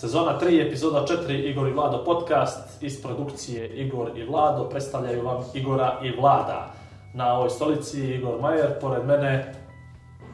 Sezona 0.00 0.38
3, 0.38 0.66
epizoda 0.66 1.04
4, 1.04 1.50
Igor 1.50 1.68
i 1.68 1.72
Vlado 1.72 2.04
podcast 2.04 2.82
iz 2.82 3.02
produkcije 3.02 3.68
Igor 3.68 4.18
i 4.18 4.24
Vlado 4.24 4.68
predstavljaju 4.68 5.24
vam 5.24 5.44
Igora 5.54 5.98
i 6.02 6.20
Vlada. 6.20 6.72
Na 7.14 7.34
ovoj 7.34 7.50
stolici 7.50 8.14
Igor 8.14 8.40
Majer, 8.40 8.80
pored 8.80 9.06
mene 9.06 9.54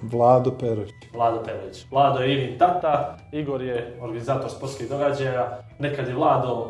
Vlado 0.03 0.51
Perović. 0.51 0.91
Vlado 1.15 1.43
Perović. 1.45 1.87
Vlado 1.91 2.21
je 2.21 2.33
Ivin 2.33 2.59
tata, 2.59 3.19
Igor 3.33 3.63
je 3.63 3.99
organizator 4.03 4.51
sportskih 4.51 4.89
događaja. 4.89 5.59
Nekad 5.79 6.09
je 6.09 6.15
Vlado 6.15 6.67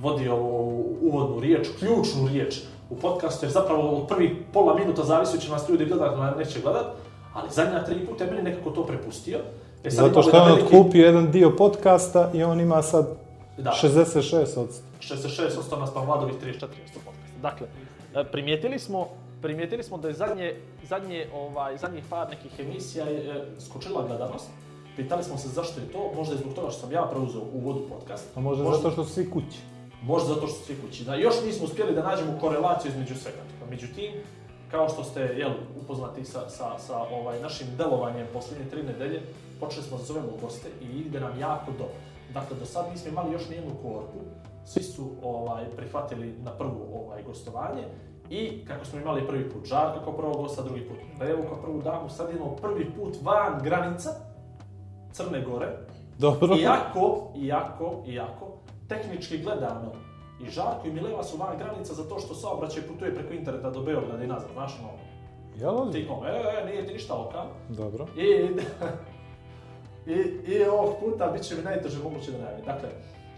vodio 0.00 0.34
ovu 0.34 0.96
uvodnu 1.02 1.40
riječ, 1.40 1.68
ključnu 1.78 2.28
riječ 2.28 2.58
u 2.90 2.96
podcastu, 2.96 3.46
jer 3.46 3.52
zapravo 3.52 3.90
od 3.90 4.08
prvih 4.08 4.32
pola 4.52 4.74
minuta 4.74 5.02
zavisi 5.02 5.40
će 5.40 5.50
nas 5.50 5.68
ljudi 5.68 5.84
gledat, 5.84 6.12
ili 6.16 6.44
neće 6.44 6.60
gledat, 6.60 6.86
ali 7.34 7.50
zadnja 7.50 7.84
tri 7.84 8.06
puta 8.06 8.24
je 8.24 8.30
meni 8.30 8.42
nekako 8.42 8.70
to 8.70 8.86
prepustio. 8.86 9.38
E 9.84 9.90
Zato 9.90 10.22
što 10.22 10.30
jedan 10.30 10.42
on 10.42 10.48
veliki- 10.50 10.64
otkupio 10.66 11.06
jedan 11.06 11.30
dio 11.30 11.50
podcasta 11.50 12.30
i 12.34 12.44
on 12.44 12.60
ima 12.60 12.82
sad 12.82 13.06
Da. 13.58 13.70
66 13.72 14.56
od 14.56 14.68
66% 15.00 15.78
naspram 15.78 16.06
Vladovih 16.06 16.34
34% 16.34 16.66
podcasta. 16.94 17.38
Dakle, 17.42 17.66
e, 18.14 18.24
primijetili 18.24 18.78
smo 18.78 19.08
primijetili 19.42 19.82
smo 19.82 19.98
da 19.98 20.08
je 20.08 20.14
zadnje, 20.14 20.54
zadnje, 20.84 21.26
ovaj, 21.34 21.78
zadnjih 21.78 22.04
par 22.10 22.28
nekih 22.30 22.60
emisija 22.60 23.04
je 23.06 23.30
e, 23.30 23.44
skočila 23.60 24.06
gledanost. 24.08 24.48
Pitali 24.96 25.24
smo 25.24 25.38
se 25.38 25.48
zašto 25.48 25.80
je 25.80 25.86
to, 25.86 26.12
možda 26.16 26.34
je 26.34 26.40
zbog 26.40 26.54
toga 26.54 26.70
što 26.70 26.80
sam 26.80 26.92
ja 26.92 27.02
preuzeo 27.02 27.40
u 27.52 27.60
vodu 27.60 27.80
podcast. 27.88 28.36
A 28.36 28.40
možda 28.40 28.64
zato 28.64 28.90
što 28.90 29.04
su 29.04 29.12
svi 29.12 29.30
kući. 29.30 29.58
Možda 30.02 30.28
zato 30.28 30.46
što 30.46 30.56
su 30.56 30.64
svi 30.64 30.76
kući. 30.80 31.04
Da, 31.04 31.14
još 31.14 31.34
nismo 31.46 31.64
uspjeli 31.64 31.94
da 31.94 32.02
nađemo 32.02 32.38
korelaciju 32.40 32.90
između 32.90 33.14
svega. 33.14 33.38
Međutim, 33.70 34.10
kao 34.70 34.88
što 34.88 35.04
ste 35.04 35.20
jel, 35.20 35.50
upoznati 35.82 36.24
sa, 36.24 36.48
sa, 36.48 36.78
sa 36.78 36.96
ovaj, 36.98 37.40
našim 37.40 37.66
delovanjem 37.78 38.26
posljednje 38.32 38.64
tri 38.70 38.82
nedelje, 38.82 39.20
počeli 39.60 39.82
smo 39.82 39.98
da 39.98 40.04
zovemo 40.04 40.32
goste 40.42 40.68
i 40.80 40.84
ide 40.84 41.20
nam 41.20 41.40
jako 41.40 41.70
dobro. 41.70 42.00
Dakle, 42.34 42.56
do 42.56 42.64
sad 42.66 42.90
nismo 42.90 43.10
imali 43.10 43.32
još 43.32 43.48
nijednu 43.48 43.70
korpu, 43.82 44.18
svi 44.64 44.82
su 44.82 45.10
ovaj, 45.22 45.64
prihvatili 45.76 46.34
na 46.42 46.50
prvu 46.50 46.86
ovaj, 46.94 47.22
gostovanje 47.22 47.84
i 48.30 48.64
kako 48.64 48.84
smo 48.84 49.00
imali 49.00 49.26
prvi 49.26 49.50
put 49.50 49.64
Žarka 49.64 50.04
kao 50.04 50.16
prvog 50.16 50.36
gosta, 50.36 50.62
drugi 50.62 50.88
put 50.88 50.96
Levu 51.20 51.42
kao 51.48 51.62
prvu 51.62 51.82
damu, 51.82 52.08
sad 52.08 52.30
imamo 52.30 52.56
prvi 52.56 52.90
put 52.90 53.16
van 53.22 53.60
granica 53.62 54.10
Crne 55.12 55.44
Gore, 55.44 55.76
Dobro. 56.18 56.56
Iako, 56.56 57.32
iako, 57.36 58.02
iako, 58.06 58.46
tehnički 58.88 59.38
gledano, 59.38 59.92
i 60.46 60.50
Žarko 60.50 60.88
i 60.88 60.92
Mileva 60.92 61.24
su 61.24 61.36
van 61.36 61.58
granica 61.58 61.94
zato 61.94 62.18
što 62.18 62.34
saobraćaj 62.34 62.82
putuje 62.82 63.14
preko 63.14 63.32
interneta 63.32 63.70
do 63.70 63.82
Beograda 63.82 64.24
i 64.24 64.26
nazad, 64.26 64.50
znaš 64.52 64.78
ono, 64.80 64.90
Jel 65.56 65.92
ti 65.92 66.08
kom, 66.08 66.26
e, 66.26 66.30
e, 66.30 66.66
nije 66.66 66.86
ti 66.86 66.92
ništa 66.92 67.14
oka. 67.14 67.44
Dobro. 67.68 68.06
I, 68.16 68.48
i, 70.10 70.52
i 70.52 70.64
ovog 70.64 70.94
puta 71.00 71.26
bit 71.26 71.42
će 71.42 71.54
mi 71.56 71.62
najteže 71.62 72.02
moguće 72.02 72.32
da 72.32 72.38
najavim. 72.38 72.64
Dakle, 72.64 72.88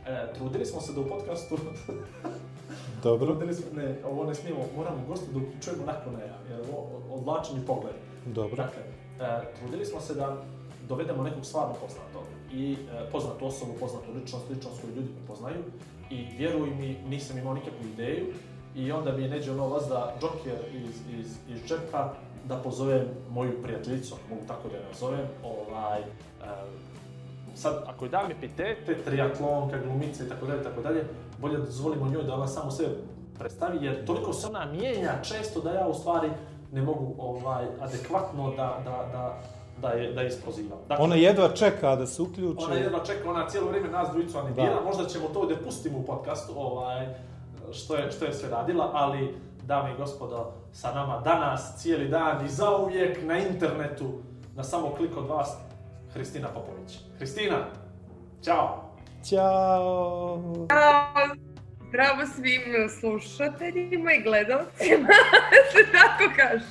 e, 0.07 0.33
trudili 0.35 0.67
smo 0.67 0.81
se 0.81 0.93
da 0.93 1.01
u 1.01 1.05
podcastu, 1.05 1.59
Dobro. 3.03 3.27
trudili 3.27 3.55
smo, 3.55 3.67
ne, 3.77 3.97
ovo 4.05 4.25
ne 4.25 4.35
smijemo, 4.35 4.61
moramo 4.77 4.97
goste 5.09 5.27
da 5.33 5.39
uključujemo 5.39 5.85
nakon 5.87 6.13
najave, 6.13 6.39
jer 6.51 6.61
ovo 6.73 6.87
odvlačenje 7.11 7.61
pogleda. 7.67 7.99
Dobro. 8.27 8.57
Dakle, 8.57 8.83
e, 9.21 9.53
trudili 9.59 9.87
smo 9.87 10.01
se 10.01 10.15
da 10.15 10.37
dovedemo 10.89 11.23
nekog 11.23 11.47
stvarno 11.47 11.75
poznatog 11.75 12.25
i 12.53 12.73
e, 12.73 13.11
poznatu 13.13 13.47
osobu, 13.47 13.73
poznatu 13.81 14.13
ličnost, 14.15 14.51
ličnost 14.51 14.81
koju 14.81 14.95
ljudi 14.95 15.09
prepoznaju 15.19 15.63
i 16.11 16.27
vjeruj 16.39 16.71
mi, 16.71 16.97
nisam 17.09 17.39
imao 17.39 17.55
nikakvu 17.55 17.87
ideju 17.95 18.27
i 18.77 18.93
onda 18.93 19.13
mi 19.13 19.23
je 19.23 19.29
neđe 19.29 19.51
ono 19.53 19.69
vazda 19.69 20.15
Joker 20.23 20.59
iz, 20.75 21.21
iz, 21.21 21.37
iz 21.49 21.69
džepa 21.69 22.15
da 22.45 22.57
pozovem 22.57 23.03
moju 23.31 23.63
prijateljicu, 23.63 24.15
ako 24.15 24.35
mogu 24.35 24.47
tako 24.49 24.69
da 24.69 24.77
je 24.77 24.83
nazovem, 24.93 25.27
ovaj, 25.45 26.01
e, 26.01 26.05
sad, 27.55 27.85
ako 27.87 28.05
je 28.05 28.09
dam 28.09 28.31
epitete, 28.31 28.95
triatlonka, 29.05 29.79
glumica 29.79 30.25
i 30.25 30.29
tako 30.29 30.47
dalje, 30.47 30.63
tako 30.63 30.81
dalje, 30.81 31.05
bolje 31.39 31.59
da 31.59 31.65
dozvolimo 31.65 32.09
njoj 32.09 32.23
da 32.23 32.35
ona 32.35 32.47
samo 32.47 32.71
sebe 32.71 32.95
predstavi, 33.39 33.87
jer 33.87 34.05
toliko 34.05 34.33
se 34.33 34.47
ona 34.47 34.65
mijenja 34.67 35.13
često 35.23 35.61
da 35.61 35.71
ja 35.71 35.87
u 35.87 35.95
stvari 35.95 36.29
ne 36.73 36.83
mogu 36.83 37.15
ovaj, 37.19 37.65
adekvatno 37.81 38.51
da, 38.51 38.79
da, 38.85 39.09
da, 39.13 39.39
da 39.81 39.89
je, 39.89 40.13
da 40.13 40.21
je 40.21 40.29
isprozivam. 40.29 40.79
Dakle, 40.89 41.05
Ona 41.05 41.15
jedva 41.15 41.49
čeka 41.49 41.97
da 41.97 42.07
se 42.07 42.23
uključi. 42.23 42.65
ona 42.65 42.75
jedva 42.75 43.05
čeka, 43.05 43.31
ona 43.31 43.49
cijelo 43.49 43.69
vrijeme 43.69 43.89
nas 43.89 44.09
dvojicu 44.11 44.39
animira, 44.39 44.75
Da. 44.75 44.81
možda 44.81 45.05
ćemo 45.07 45.29
to 45.29 45.47
da 45.47 45.57
pustimo 45.65 45.99
u 45.99 46.03
podcastu, 46.03 46.53
ovaj, 46.57 47.07
što 47.73 47.97
je, 47.97 48.11
što 48.13 48.25
je 48.25 48.33
sve 48.35 48.51
radila, 48.51 48.91
ali 48.93 49.35
dame 49.67 49.93
i 49.93 49.97
gospodo, 49.97 50.53
sa 50.73 50.95
nama 50.95 51.21
danas, 51.21 51.83
cijeli 51.83 52.09
dan 52.09 52.47
i 52.47 52.49
zauvijek 52.49 53.19
na 53.23 53.39
internetu, 53.39 54.23
na 54.57 54.65
samo 54.65 54.95
klik 54.95 55.17
od 55.17 55.29
vas, 55.29 55.57
Hristina 56.15 56.49
Popović. 56.49 56.99
Hristina, 57.19 57.67
ćao! 58.45 58.93
Ćao. 59.25 60.43
Zdravo 61.89 62.27
svim 62.27 62.89
slušateljima 63.01 64.13
i 64.13 64.23
gledalcima, 64.23 65.09
se 65.73 65.91
tako 65.97 66.33
kaže. 66.37 66.65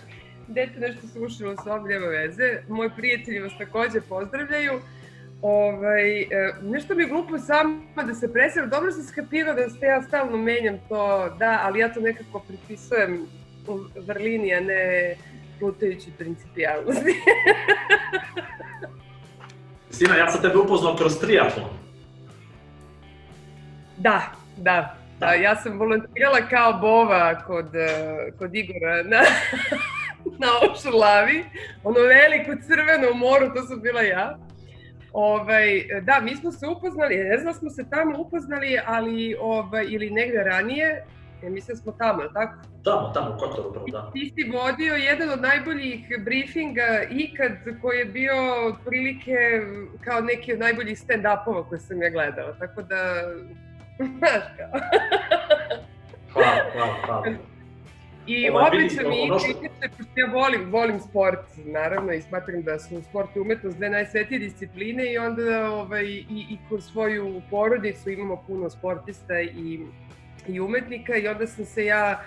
Dete 0.47 0.80
nešto 0.80 1.07
slušalo 1.07 1.56
s 1.63 1.68
ovog 1.68 1.88
nema 1.88 2.06
veze. 2.06 2.63
Moji 2.69 2.90
prijatelji 2.97 3.40
vas 3.40 3.51
takođe 3.57 4.01
pozdravljaju. 4.01 4.81
Ovaj, 5.41 6.22
e, 6.22 6.53
nešto 6.62 6.96
mi 6.96 7.03
je 7.03 7.09
glupo 7.09 7.38
samo 7.38 7.81
da 8.06 8.13
se 8.13 8.34
preseram. 8.34 8.69
Dobro 8.69 8.91
sam 8.91 9.03
skapirao 9.03 9.53
da 9.53 9.69
se 9.69 9.85
ja 9.85 10.02
stalno 10.02 10.38
menjam 10.38 10.79
to, 10.90 11.29
da, 11.40 11.59
ali 11.63 11.79
ja 11.79 11.94
to 11.94 12.00
nekako 12.00 12.40
pripisujem 12.40 13.25
u 13.68 13.80
vrlini, 14.07 14.53
a 14.53 14.59
ne 14.59 15.16
plutajući 15.59 16.12
principijalnosti. 16.18 17.13
Hristina, 20.01 20.16
ja 20.16 20.31
sam 20.31 20.41
tebe 20.41 20.57
upoznao 20.57 20.96
kroz 20.96 21.19
triatlon. 21.19 21.69
Da, 23.97 24.22
da. 24.57 24.97
Da, 25.19 25.34
ja 25.34 25.56
sam 25.56 25.80
volontirala 25.80 26.41
kao 26.50 26.74
bova 26.74 27.44
kod, 27.47 27.75
eh, 27.75 28.31
kod 28.40 28.56
Igora 28.56 29.03
na, 29.03 29.22
na 30.41 30.47
Ošulavi. 30.72 31.46
Ono 31.84 32.00
veliko 32.00 32.51
crveno 32.68 33.12
u 33.12 33.18
moru, 33.18 33.53
to 33.53 33.62
sam 33.62 33.81
bila 33.81 34.01
ja. 34.01 34.38
Ovaj, 35.13 35.88
da, 36.01 36.19
mi 36.23 36.35
smo 36.35 36.51
se 36.51 36.67
upoznali, 36.67 37.17
ne 37.17 37.38
znam 37.38 37.53
smo 37.53 37.69
se 37.69 37.89
tamo 37.89 38.19
upoznali, 38.19 38.79
ali 38.85 39.35
ovaj, 39.41 39.85
ili 39.89 40.09
negde 40.09 40.44
ranije, 40.44 41.05
ja 41.44 41.49
mislim 41.49 41.75
da 41.75 41.81
smo 41.81 41.91
tamo, 41.91 42.23
tako? 42.33 42.53
Tamo, 42.83 43.11
tamo, 43.13 43.35
u 43.35 43.39
Kotoru, 43.39 43.69
upravo, 43.69 43.85
da. 43.88 44.11
Ti 44.13 44.33
si 44.35 44.51
vodio 44.51 44.95
jedan 44.95 45.29
od 45.29 45.41
najboljih 45.41 46.05
briefinga 46.25 47.03
ikad 47.09 47.51
koji 47.81 47.97
je 47.97 48.05
bio 48.05 48.33
otprilike 48.67 49.35
kao 50.03 50.21
neki 50.21 50.53
od 50.53 50.59
najboljih 50.59 50.97
stand-upova 51.00 51.69
koje 51.69 51.79
sam 51.79 52.01
ja 52.01 52.09
gledala, 52.09 52.53
tako 52.59 52.81
da, 52.81 52.97
znaš 54.17 54.44
kao. 54.57 54.79
Hvala, 56.33 56.61
hvala, 56.73 56.95
hvala. 57.05 57.23
I 58.27 58.49
Ovaj, 58.49 58.67
obeća 58.67 59.09
mi 59.09 59.21
ono 59.21 59.35
i 59.35 59.39
što- 59.39 59.61
ja 60.15 60.27
volim, 60.27 60.71
volim 60.71 60.99
sport, 60.99 61.39
naravno, 61.57 62.13
i 62.13 62.21
smatram 62.21 62.61
da 62.61 62.79
su 62.79 63.01
sport 63.01 63.35
i 63.35 63.39
umetnost 63.39 63.77
dve 63.77 63.89
najsvetije 63.89 64.39
discipline 64.39 65.13
i 65.13 65.17
onda 65.17 65.41
ovaj, 65.71 66.03
i, 66.05 66.25
i 66.29 66.57
kroz 66.67 66.85
svoju 66.85 67.41
porodicu 67.49 68.09
imamo 68.09 68.43
puno 68.47 68.69
sportista 68.69 69.41
i, 69.41 69.79
i 70.47 70.59
umetnika 70.59 71.15
i 71.15 71.27
onda 71.27 71.47
sam 71.47 71.65
se 71.65 71.85
ja 71.85 72.23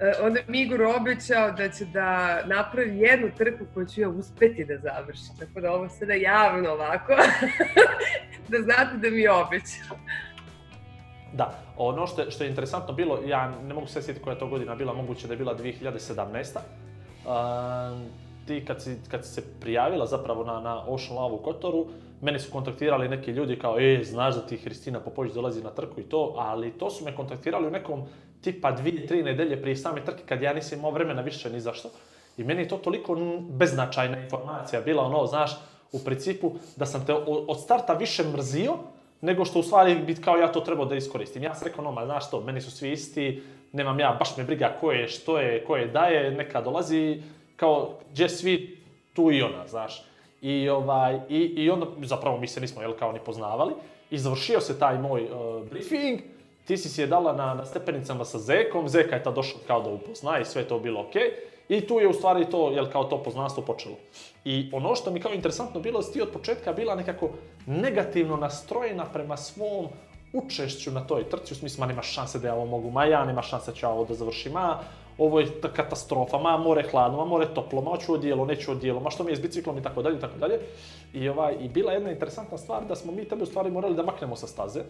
eh, 0.00 0.12
onda 0.20 0.40
mi 0.48 0.60
Igor 0.60 0.82
obećao 0.82 1.52
da 1.52 1.68
će 1.68 1.84
da 1.84 2.08
napravi 2.46 2.98
jednu 2.98 3.30
trku 3.38 3.64
koju 3.74 3.86
ću 3.86 4.00
ja 4.00 4.08
uspeti 4.08 4.64
da 4.64 4.78
završim. 4.78 5.36
Tako 5.38 5.60
da 5.60 5.72
ovo 5.72 5.88
sada 5.88 6.14
javno 6.14 6.70
ovako, 6.70 7.12
da 8.50 8.58
znate 8.58 8.96
da 8.96 9.10
mi 9.10 9.20
je 9.20 9.30
obećao. 9.32 9.98
Da, 11.32 11.54
ono 11.76 12.06
što 12.06 12.30
što 12.30 12.44
je 12.44 12.50
interesantno 12.50 12.94
bilo, 12.94 13.18
ja 13.26 13.52
ne 13.68 13.74
mogu 13.74 13.86
se 13.86 14.02
sjetiti 14.02 14.24
koja 14.24 14.34
je 14.34 14.38
to 14.38 14.46
godina 14.46 14.74
bila, 14.74 14.92
moguće 14.92 15.26
da 15.26 15.32
je 15.32 15.38
bila 15.38 15.56
2017. 15.56 16.58
Uh, 17.24 18.00
ti 18.46 18.64
kad 18.64 18.82
si, 18.82 18.96
kad 19.10 19.24
si 19.24 19.32
se 19.32 19.42
prijavila 19.60 20.06
zapravo 20.06 20.44
na, 20.44 20.60
na 20.60 20.84
Ocean 20.86 21.18
Love 21.18 21.34
u 21.34 21.38
Kotoru, 21.38 21.86
mene 22.20 22.38
su 22.38 22.52
kontaktirali 22.52 23.08
neki 23.08 23.30
ljudi 23.30 23.58
kao, 23.58 23.80
e, 23.80 24.04
znaš 24.04 24.34
da 24.34 24.46
ti 24.46 24.56
Hristina 24.56 25.00
Popović 25.00 25.32
dolazi 25.32 25.62
na 25.62 25.70
trku 25.70 26.00
i 26.00 26.02
to, 26.02 26.34
ali 26.38 26.70
to 26.70 26.90
su 26.90 27.04
me 27.04 27.16
kontaktirali 27.16 27.66
u 27.66 27.70
nekom 27.70 28.02
tipa 28.40 28.70
dvije, 28.70 29.06
tri 29.06 29.22
nedelje 29.22 29.62
prije 29.62 29.76
same 29.76 30.04
trke 30.04 30.22
kad 30.26 30.42
ja 30.42 30.52
nisam 30.52 30.78
imao 30.78 30.90
vremena 30.90 31.22
više 31.22 31.50
ni 31.50 31.60
zašto. 31.60 31.90
I 32.36 32.44
meni 32.44 32.62
je 32.62 32.68
to 32.68 32.76
toliko 32.76 33.16
beznačajna 33.50 34.18
informacija 34.18 34.82
bila, 34.82 35.02
ono, 35.02 35.26
znaš, 35.26 35.58
u 35.92 35.98
principu 36.04 36.52
da 36.76 36.86
sam 36.86 37.06
te 37.06 37.14
od 37.24 37.60
starta 37.60 37.92
više 37.92 38.24
mrzio 38.24 38.74
nego 39.20 39.44
što 39.44 39.58
u 39.58 39.62
stvari 39.62 39.94
bi 39.94 40.14
kao 40.14 40.36
ja 40.36 40.52
to 40.52 40.60
trebao 40.60 40.86
da 40.86 40.96
iskoristim. 40.96 41.42
Ja 41.42 41.54
sam 41.54 41.68
rekao, 41.68 41.84
no, 41.84 41.92
ma 41.92 42.04
znaš 42.04 42.26
što, 42.28 42.40
meni 42.40 42.60
su 42.60 42.70
svi 42.70 42.92
isti, 42.92 43.42
nemam 43.72 44.00
ja, 44.00 44.16
baš 44.18 44.36
me 44.36 44.44
briga 44.44 44.76
ko 44.80 44.92
je, 44.92 45.08
što 45.08 45.38
je, 45.38 45.64
ko 45.64 45.76
je 45.76 45.86
daje, 45.86 46.30
neka 46.30 46.60
dolazi, 46.60 47.22
kao, 47.56 47.98
gdje 48.12 48.28
svi, 48.28 48.78
tu 49.14 49.32
i 49.32 49.42
ona, 49.42 49.66
znaš. 49.68 50.04
I, 50.42 50.68
ovaj, 50.68 51.20
i, 51.28 51.38
i 51.38 51.70
onda, 51.70 51.86
zapravo 52.02 52.38
mi 52.38 52.46
se 52.46 52.60
nismo, 52.60 52.82
jel, 52.82 52.92
kao 52.98 53.12
ni 53.12 53.18
poznavali. 53.18 53.74
I 54.10 54.18
završio 54.18 54.60
se 54.60 54.78
taj 54.78 54.98
moj 54.98 55.22
uh, 55.22 55.68
briefing, 55.70 56.20
ti 56.64 56.76
si 56.76 56.88
si 56.88 57.00
je 57.00 57.06
dala 57.06 57.32
na, 57.32 57.54
na 57.54 57.64
stepenicama 57.64 58.24
sa 58.24 58.38
Zekom, 58.38 58.88
Zeka 58.88 59.16
je 59.16 59.22
tad 59.22 59.34
došao 59.34 59.60
kao 59.66 59.82
da 59.82 59.90
upozna 59.90 60.38
i 60.38 60.44
sve 60.44 60.64
to 60.64 60.78
bilo 60.78 61.00
okej. 61.00 61.30
I 61.68 61.80
tu 61.86 62.00
je 62.00 62.08
u 62.08 62.12
stvari 62.12 62.50
to, 62.50 62.70
jel, 62.70 62.86
kao 62.92 63.04
to 63.04 63.22
poznanstvo 63.22 63.62
počelo. 63.62 63.94
I 64.44 64.70
ono 64.72 64.94
što 64.94 65.10
mi 65.10 65.20
kao 65.20 65.32
interesantno 65.32 65.80
bilo, 65.80 66.02
ti 66.02 66.22
od 66.22 66.30
početka 66.30 66.72
bila 66.72 66.94
nekako 66.94 67.30
negativno 67.66 68.36
nastrojena 68.36 69.04
prema 69.04 69.36
svom 69.36 69.86
učešću 70.32 70.90
na 70.90 71.06
toj 71.06 71.28
trci, 71.28 71.52
u 71.52 71.56
smislu, 71.56 71.80
ma 71.80 71.86
nema 71.86 72.02
šanse 72.02 72.38
da 72.38 72.48
ja 72.48 72.54
ovo 72.54 72.66
mogu, 72.66 72.90
ma 72.90 73.04
ja 73.04 73.24
nema 73.24 73.42
šanse 73.42 73.70
da 73.70 73.76
ću 73.76 73.86
ja 73.86 73.90
ovo 73.90 74.04
da 74.04 74.14
završim, 74.14 74.52
ma 74.52 74.78
ovo 75.18 75.40
je 75.40 75.60
ta 75.60 75.68
katastrofa, 75.68 76.38
ma 76.38 76.56
more 76.56 76.84
hladno, 76.90 77.18
ma 77.18 77.24
more 77.24 77.46
toplo, 77.54 77.80
ma 77.82 77.90
hoću 77.90 78.12
odijelo, 78.14 78.44
neću 78.46 78.72
odijelo, 78.72 79.00
ma 79.00 79.10
što 79.10 79.24
mi 79.24 79.32
je 79.32 79.36
s 79.36 79.40
biciklom 79.40 79.78
i 79.78 79.82
tako 79.82 80.02
dalje 80.02 80.16
i 80.16 80.20
tako 80.20 80.38
dalje. 80.38 80.60
I, 81.14 81.28
ovaj, 81.28 81.56
I 81.60 81.68
bila 81.68 81.92
jedna 81.92 82.10
interesantna 82.10 82.58
stvar 82.58 82.84
da 82.86 82.96
smo 82.96 83.12
mi 83.12 83.24
tebe 83.24 83.42
u 83.42 83.46
stvari 83.46 83.70
morali 83.70 83.94
da 83.94 84.02
maknemo 84.02 84.36
sa 84.36 84.46
staze, 84.46 84.80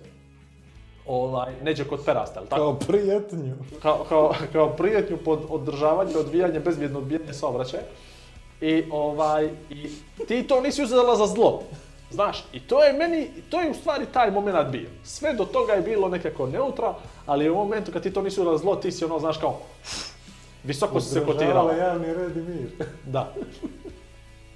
ovaj, 1.08 1.52
neđe 1.62 1.84
kod 1.84 2.04
perasta, 2.04 2.40
ali 2.40 2.48
tako? 2.48 2.62
Kao 2.62 2.74
prijetnju. 2.74 3.54
kao, 3.82 4.04
kao, 4.08 4.34
kao 4.52 4.76
prijetnju 4.76 5.16
pod 5.24 5.40
održavanje, 5.48 6.16
odvijanje, 6.16 6.60
bezbjedno 6.60 6.98
odbijanje 6.98 7.32
saobraćaja. 7.32 7.82
I, 8.60 8.84
ovaj, 8.90 9.50
I 9.70 9.90
ti 10.28 10.42
to 10.42 10.60
nisi 10.60 10.82
uzela 10.82 11.16
za 11.16 11.26
zlo. 11.26 11.62
Znaš, 12.10 12.44
i 12.52 12.60
to 12.60 12.84
je 12.84 12.92
meni, 12.92 13.30
to 13.50 13.60
je 13.60 13.70
u 13.70 13.74
stvari 13.74 14.06
taj 14.12 14.30
moment 14.30 14.68
bio. 14.68 14.88
Sve 15.04 15.34
do 15.34 15.44
toga 15.44 15.72
je 15.72 15.82
bilo 15.82 16.08
nekako 16.08 16.46
neutra, 16.46 16.94
ali 17.26 17.50
u 17.50 17.54
momentu 17.54 17.92
kad 17.92 18.02
ti 18.02 18.12
to 18.12 18.22
nisi 18.22 18.40
uzela 18.40 18.56
za 18.56 18.62
zlo, 18.62 18.76
ti 18.76 18.92
si 18.92 19.04
ono, 19.04 19.18
znaš, 19.18 19.38
kao, 19.38 19.58
visoko 20.64 21.00
si 21.00 21.08
se 21.08 21.24
kotirala. 21.26 21.64
Održavala 21.64 21.88
javni 21.88 22.14
red 22.14 22.36
i 22.36 22.40
mir. 22.40 22.70
Da. 23.04 23.32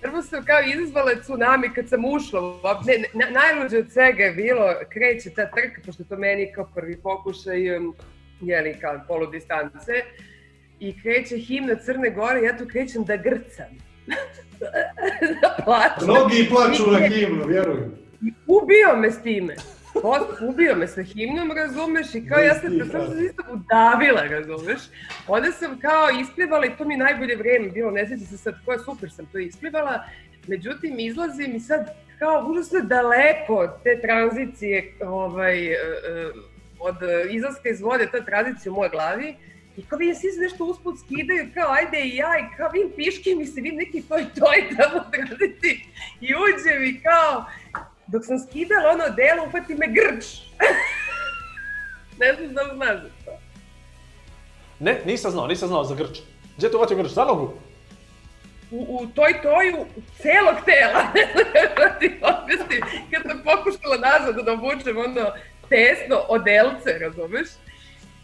Prvo 0.03 0.23
sam 0.23 0.45
kao 0.45 0.59
izazvala 0.65 1.15
tsunami 1.15 1.69
kad 1.71 1.89
sam 1.89 2.05
ušla. 2.07 2.41
u- 2.43 2.55
Ne, 2.87 2.95
ne, 3.17 3.31
najluđe 3.33 3.79
od 3.79 3.91
svega 3.91 4.23
je 4.23 4.33
bilo, 4.33 4.61
kreće 4.89 5.31
ta 5.31 5.47
trka, 5.47 5.81
pošto 5.87 6.05
to 6.05 6.17
meni 6.17 6.53
kao 6.53 6.67
prvi 6.67 6.97
pokušaj, 6.99 7.77
um, 7.77 7.95
jeli 8.41 8.75
kao 8.75 9.01
polu 9.09 9.27
distance, 9.27 9.93
i 10.81 11.03
kreće 11.03 11.37
himna 11.39 11.75
Crne 11.77 12.11
Gore, 12.11 12.41
ja 12.41 12.57
tu 12.59 12.67
krećem 12.67 13.05
da 13.05 13.17
grcam. 13.17 13.71
da 15.43 15.57
plačem. 15.65 16.09
Mnogi 16.09 16.49
plaču 16.51 16.91
na 16.93 16.99
himnu, 17.01 17.45
vjerujem. 17.47 17.93
Ubio 18.47 18.97
me 18.97 19.11
s 19.11 19.23
time. 19.23 19.55
Post, 19.93 20.41
ubio 20.41 20.77
me 20.77 20.87
sa 20.87 21.03
himnom, 21.03 21.53
razumeš, 21.53 22.15
i 22.15 22.27
kao 22.29 22.39
ja 22.39 22.55
sam, 22.55 22.79
Bez 22.79 22.91
sam 22.91 23.01
stiha. 23.01 23.17
se 23.19 23.25
isto 23.25 23.43
udavila, 23.53 24.23
razumeš. 24.23 24.81
Onda 25.29 25.53
sam 25.53 25.79
kao 25.81 26.09
isplivala 26.21 26.67
i 26.67 26.77
to 26.79 26.85
mi 26.85 26.95
je 26.95 26.99
najbolje 26.99 27.37
vreme 27.37 27.69
bilo, 27.69 27.91
ne 27.91 28.07
sjećam 28.09 28.27
se 28.27 28.39
sad 28.39 28.55
koja 28.65 28.79
super 28.79 29.11
sam 29.13 29.27
to 29.27 29.39
isplivala. 29.39 30.05
Međutim, 30.47 30.99
izlazim 30.99 31.57
i 31.57 31.61
sad 31.61 31.95
kao 32.19 32.47
užasno 32.49 32.81
daleko 32.81 33.55
od 33.55 33.71
te 33.85 34.01
tranzicije, 34.01 34.95
ovaj, 35.05 35.67
e, 35.67 35.73
e, 35.73 35.77
od 36.79 36.97
izlaska 37.31 37.69
iz 37.69 37.81
vode, 37.81 38.07
to 38.07 38.17
je 38.17 38.25
tranzicija 38.25 38.73
u 38.73 38.75
mojoj 38.75 38.91
glavi. 38.91 39.35
I 39.77 39.83
kao 39.83 39.99
vidim, 39.99 40.15
svi 40.15 40.31
se 40.31 40.41
nešto 40.41 40.65
usput 40.65 40.99
skidaju, 41.05 41.49
kao 41.55 41.73
ajde 41.73 42.01
i 42.01 42.17
ja, 42.17 42.39
i 42.39 42.57
kao 42.57 42.71
vidim 42.73 42.91
piške 42.97 43.31
mi 43.37 43.47
se, 43.47 43.61
vidim 43.61 43.79
neki 43.79 44.03
toj 44.09 44.25
toj 44.39 44.59
tamo 44.77 45.05
tranziciji. 45.13 45.77
I 46.21 46.29
uđem 46.35 46.85
i 46.85 47.01
kao, 47.03 47.45
dok 48.07 48.25
sam 48.25 48.39
skidala 48.39 48.91
ono 48.93 49.15
delo, 49.17 49.47
uhvati 49.47 49.75
me 49.75 49.87
grč. 49.87 50.25
ne 52.21 52.35
znam 52.35 52.55
da 52.55 52.63
li 52.63 52.77
znaš 52.77 53.03
za 53.03 53.09
to. 53.25 53.39
Ne, 54.79 55.01
nisam 55.07 55.31
znao, 55.31 55.47
nisam 55.47 55.69
znao 55.69 55.85
za 55.85 55.95
grč. 55.95 56.19
Gdje 56.57 56.71
te 56.71 56.77
uvatio 56.77 56.97
grč? 56.97 57.11
Za 57.11 57.25
nogu? 57.25 57.53
U, 58.71 58.87
u 58.89 59.07
toj 59.07 59.43
toju 59.43 59.87
celog 60.17 60.57
tela. 60.65 61.03
Da 61.79 61.99
ti 61.99 62.21
objasnim. 62.23 62.81
Kad 63.11 63.23
sam 63.23 63.43
pokušala 63.45 63.97
nazad 63.97 64.45
da 64.45 64.53
obučem 64.53 64.99
ono 64.99 65.33
tesno 65.69 66.17
odelce, 66.29 66.99
razumeš? 67.01 67.49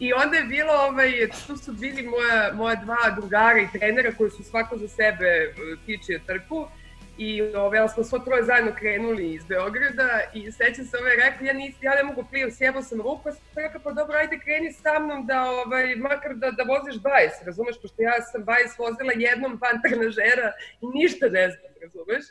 I 0.00 0.12
onda 0.12 0.36
je 0.36 0.44
bilo, 0.44 0.72
ovaj, 0.72 1.28
tu 1.46 1.56
su 1.56 1.72
bili 1.72 2.02
moja, 2.02 2.52
moja 2.54 2.74
dva 2.74 3.10
drugara 3.16 3.60
i 3.60 3.78
trenera 3.78 4.12
koji 4.12 4.30
su 4.30 4.42
svako 4.42 4.76
za 4.76 4.88
sebe 4.88 5.26
e, 5.26 5.52
tičio 5.86 6.20
trku. 6.26 6.68
I 7.18 7.42
ovaj, 7.42 7.78
ali 7.78 7.88
smo 7.88 8.04
svo 8.04 8.18
troje 8.18 8.42
zajedno 8.42 8.72
krenuli 8.78 9.32
iz 9.34 9.44
Beograda 9.44 10.20
i 10.34 10.52
sećam 10.52 10.84
se 10.84 10.96
ovaj 10.98 11.16
rekao, 11.16 11.46
ja, 11.46 11.52
nis, 11.52 11.74
ja 11.82 11.94
ne 11.94 12.02
mogu 12.02 12.24
plio, 12.30 12.50
sjebao 12.50 12.82
sam 12.82 13.00
ruku, 13.00 13.20
pa 13.24 13.32
sam 13.32 13.42
rekao, 13.54 13.80
pa 13.84 13.90
dobro, 13.90 14.18
ajde 14.18 14.38
kreni 14.38 14.72
sa 14.72 14.98
mnom 14.98 15.26
da, 15.26 15.50
ovaj, 15.50 15.94
makar 15.96 16.34
da, 16.34 16.50
da 16.50 16.62
voziš 16.62 17.02
bajs, 17.02 17.32
razumeš, 17.46 17.80
pošto 17.82 18.02
ja 18.02 18.22
sam 18.22 18.44
bajs 18.44 18.78
vozila 18.78 19.12
jednom 19.16 19.58
van 19.62 19.82
trenažera 19.82 20.52
i 20.80 20.86
ništa 20.86 21.26
ne 21.26 21.50
znam, 21.50 21.72
razumeš. 21.82 22.24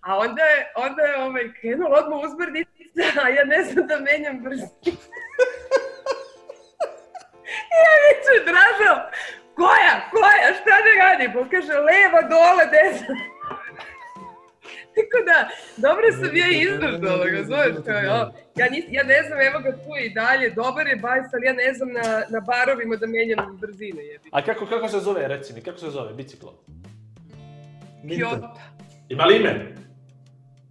A 0.00 0.18
onda 0.18 0.42
je, 0.42 0.72
onda 0.76 1.02
je 1.02 1.16
ovaj, 1.16 1.52
krenula 1.60 1.98
odmah 1.98 2.18
uzbrdica, 2.24 3.20
a 3.24 3.28
ja 3.28 3.44
ne 3.44 3.64
znam 3.64 3.86
da 3.86 4.00
menjam 4.00 4.42
brzinu. 4.44 4.68
Ja 7.84 7.92
viću, 8.04 8.34
Dražo, 8.48 8.94
koja, 9.56 9.94
koja, 10.10 10.48
šta 10.58 10.74
da 10.84 10.92
radim? 11.04 11.40
On 11.40 11.48
kaže, 11.50 11.72
leva, 11.72 12.22
dole, 12.22 12.64
desna. 12.74 13.33
Tako 14.96 15.18
da, 15.30 15.38
dobro 15.76 16.06
sam 16.20 16.36
ja 16.36 16.48
izdržala, 16.62 17.24
razumeš? 17.24 17.84
Kao, 17.84 17.94
ja, 17.94 18.32
ja, 18.56 18.66
nis, 18.70 18.84
ja 18.88 19.02
ne 19.02 19.22
znam, 19.26 19.40
evo 19.40 19.58
ga 19.64 19.72
tu 19.72 19.90
i 20.04 20.10
dalje, 20.10 20.50
dobar 20.50 20.86
je 20.86 20.96
bajs, 20.96 21.26
ali 21.34 21.46
ja 21.46 21.52
ne 21.52 21.74
znam 21.74 21.92
na, 21.92 22.22
na 22.28 22.40
barovima 22.40 22.96
da 22.96 23.06
menjam 23.06 23.58
brzine. 23.60 24.02
Jebi. 24.04 24.28
A 24.32 24.42
kako, 24.42 24.66
kako 24.66 24.88
se 24.88 24.98
zove, 24.98 25.28
reci 25.28 25.52
mi, 25.54 25.60
kako 25.60 25.78
se 25.78 25.90
zove 25.90 26.12
biciklo? 26.14 26.54
Kyoto. 28.04 28.48
Ima 29.08 29.24
li 29.24 29.36
ime? 29.36 29.74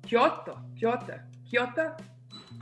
Kyoto, 0.10 0.54
Kyoto, 0.80 1.14
Kyoto. 1.52 1.90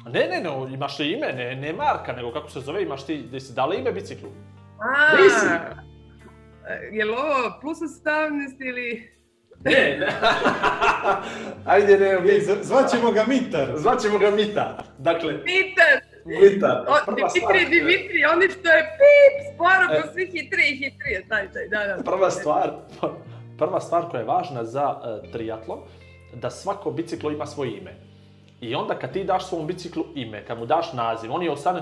Ne, 0.05 0.27
ne, 0.27 0.41
ne, 0.41 0.73
imaš 0.73 0.99
li 0.99 1.11
ime, 1.11 1.33
ne, 1.33 1.55
ne 1.55 1.73
marka, 1.73 2.13
nego 2.13 2.31
kako 2.31 2.49
se 2.49 2.59
zove, 2.59 2.83
imaš 2.83 3.05
ti, 3.05 3.23
da 3.31 3.39
si 3.39 3.53
dala 3.53 3.75
ime 3.75 3.91
biciklu? 3.91 4.29
A, 4.79 5.17
Nisi. 5.17 5.45
je 6.91 7.05
li 7.05 7.11
ovo 7.11 7.59
plus 7.61 7.77
18 7.79 8.67
ili... 8.69 9.11
Ne, 9.65 9.97
ne. 9.99 10.07
Ajde, 11.65 11.97
ne, 11.99 12.19
mi, 12.19 12.39
Zvaćemo 12.61 13.11
ga 13.11 13.25
Mitar. 13.27 13.67
zvaćemo 13.75 14.19
ga 14.19 14.31
Mita. 14.31 14.77
Dakle, 14.97 15.33
Peter, 15.33 16.01
Mita, 16.25 16.85
o, 16.87 17.15
Dimitri, 17.15 17.79
Dimitri, 17.79 18.25
oni 18.33 18.49
što 18.49 18.69
je 18.69 18.97
pip, 18.97 19.55
sporo, 19.55 19.97
E. 19.97 20.01
pa 20.01 20.13
svi 20.13 20.25
hitrije 20.25 20.71
i 20.71 20.75
hitrije, 20.75 21.25
taj, 21.29 21.51
taj, 21.51 21.67
da, 21.67 21.95
da. 21.95 22.03
prva 22.03 22.31
stvar, 22.31 22.71
prva 23.57 23.81
stvar 23.81 24.09
koja 24.09 24.19
je 24.19 24.25
važna 24.27 24.63
za 24.63 24.89
uh, 24.89 25.31
triatlon, 25.31 25.79
da 26.33 26.49
svako 26.49 26.91
biciklo 26.91 27.31
ima 27.31 27.45
svoje 27.45 27.77
ime. 27.77 27.91
I 28.61 28.75
onda 28.75 28.95
kad 28.95 29.13
ti 29.13 29.23
daš 29.23 29.47
svom 29.47 29.67
biciklu 29.67 30.05
ime, 30.15 30.45
kad 30.45 30.59
mu 30.59 30.65
daš 30.65 30.93
naziv, 30.93 31.33
on 31.33 31.43
je 31.43 31.51
ostane, 31.51 31.81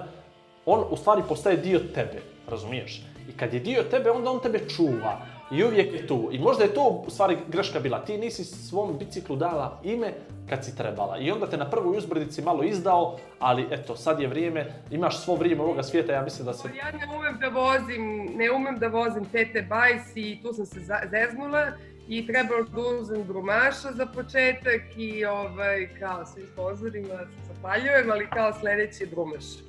on 0.65 0.85
u 0.89 0.97
stvari 0.97 1.21
postaje 1.27 1.57
dio 1.57 1.79
tebe, 1.79 2.21
razumiješ? 2.47 3.01
I 3.29 3.37
kad 3.37 3.53
je 3.53 3.59
dio 3.59 3.83
tebe, 3.83 4.11
onda 4.11 4.31
on 4.31 4.39
tebe 4.41 4.59
čuva. 4.59 5.21
I 5.51 5.63
uvijek 5.63 5.93
je 5.93 6.07
tu. 6.07 6.29
I 6.31 6.39
možda 6.39 6.63
je 6.63 6.73
to 6.73 7.03
u 7.07 7.09
stvari 7.09 7.37
greška 7.47 7.79
bila. 7.79 8.05
Ti 8.05 8.17
nisi 8.17 8.43
svom 8.43 8.97
biciklu 8.97 9.35
dala 9.35 9.81
ime 9.83 10.13
kad 10.49 10.65
si 10.65 10.77
trebala. 10.77 11.17
I 11.17 11.31
onda 11.31 11.49
te 11.49 11.57
na 11.57 11.69
prvoj 11.69 11.97
uzbrdici 11.97 12.41
malo 12.41 12.63
izdao, 12.63 13.17
ali 13.39 13.67
eto, 13.71 13.95
sad 13.95 14.19
je 14.19 14.27
vrijeme, 14.27 14.65
imaš 14.91 15.23
svo 15.23 15.35
vrijeme 15.35 15.61
ovoga 15.61 15.83
svijeta, 15.83 16.13
ja 16.13 16.21
mislim 16.23 16.45
da 16.45 16.53
se... 16.53 16.69
Ja 16.77 16.91
ne 16.91 17.15
umem 17.17 17.39
da 17.39 17.47
vozim, 17.47 18.25
ne 18.35 18.51
umem 18.51 18.79
da 18.79 18.87
vozim 18.87 19.25
TT 19.25 19.69
bajs 19.69 20.15
i 20.15 20.39
tu 20.43 20.53
sam 20.53 20.65
se 20.65 20.79
zeznula 21.09 21.65
i 22.07 22.27
trebalo 22.27 22.63
da 22.63 22.81
uzem 22.81 23.23
grumaša 23.27 23.91
za 23.91 24.05
početak 24.05 24.81
i 24.97 25.25
ovaj, 25.25 25.89
kao 25.99 26.25
svim 26.25 26.45
sponsorima 26.53 27.07
se 27.07 27.53
zahvaljujem, 27.53 28.11
ali 28.11 28.27
kao 28.29 28.53
sledeći 28.53 29.03
je 29.03 29.07
grumaš. 29.07 29.68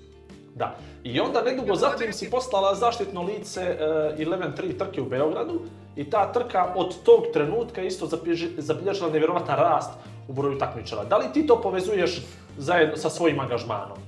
Da. 0.55 0.77
I 1.05 1.21
onda 1.21 1.43
nedugo 1.43 1.75
zatim 1.75 2.13
si 2.13 2.31
postala 2.31 2.75
zaštitno 2.75 3.23
lice 3.23 3.61
uh, 3.61 4.19
11-3 4.19 4.79
trke 4.79 5.01
u 5.01 5.05
Beogradu 5.05 5.61
i 5.97 6.11
ta 6.11 6.33
trka 6.33 6.73
od 6.77 7.03
tog 7.03 7.25
trenutka 7.33 7.83
isto 7.83 8.07
zabilježi- 8.07 8.59
zabilježila 8.59 9.11
nevjerovatan 9.11 9.59
rast 9.59 9.91
u 10.29 10.33
broju 10.33 10.59
takmičara. 10.59 11.05
Da 11.05 11.17
li 11.17 11.33
ti 11.33 11.47
to 11.47 11.61
povezuješ 11.61 12.23
zajedno 12.59 12.97
sa 12.97 13.11
svojim 13.11 13.41
angažmanom? 13.41 13.99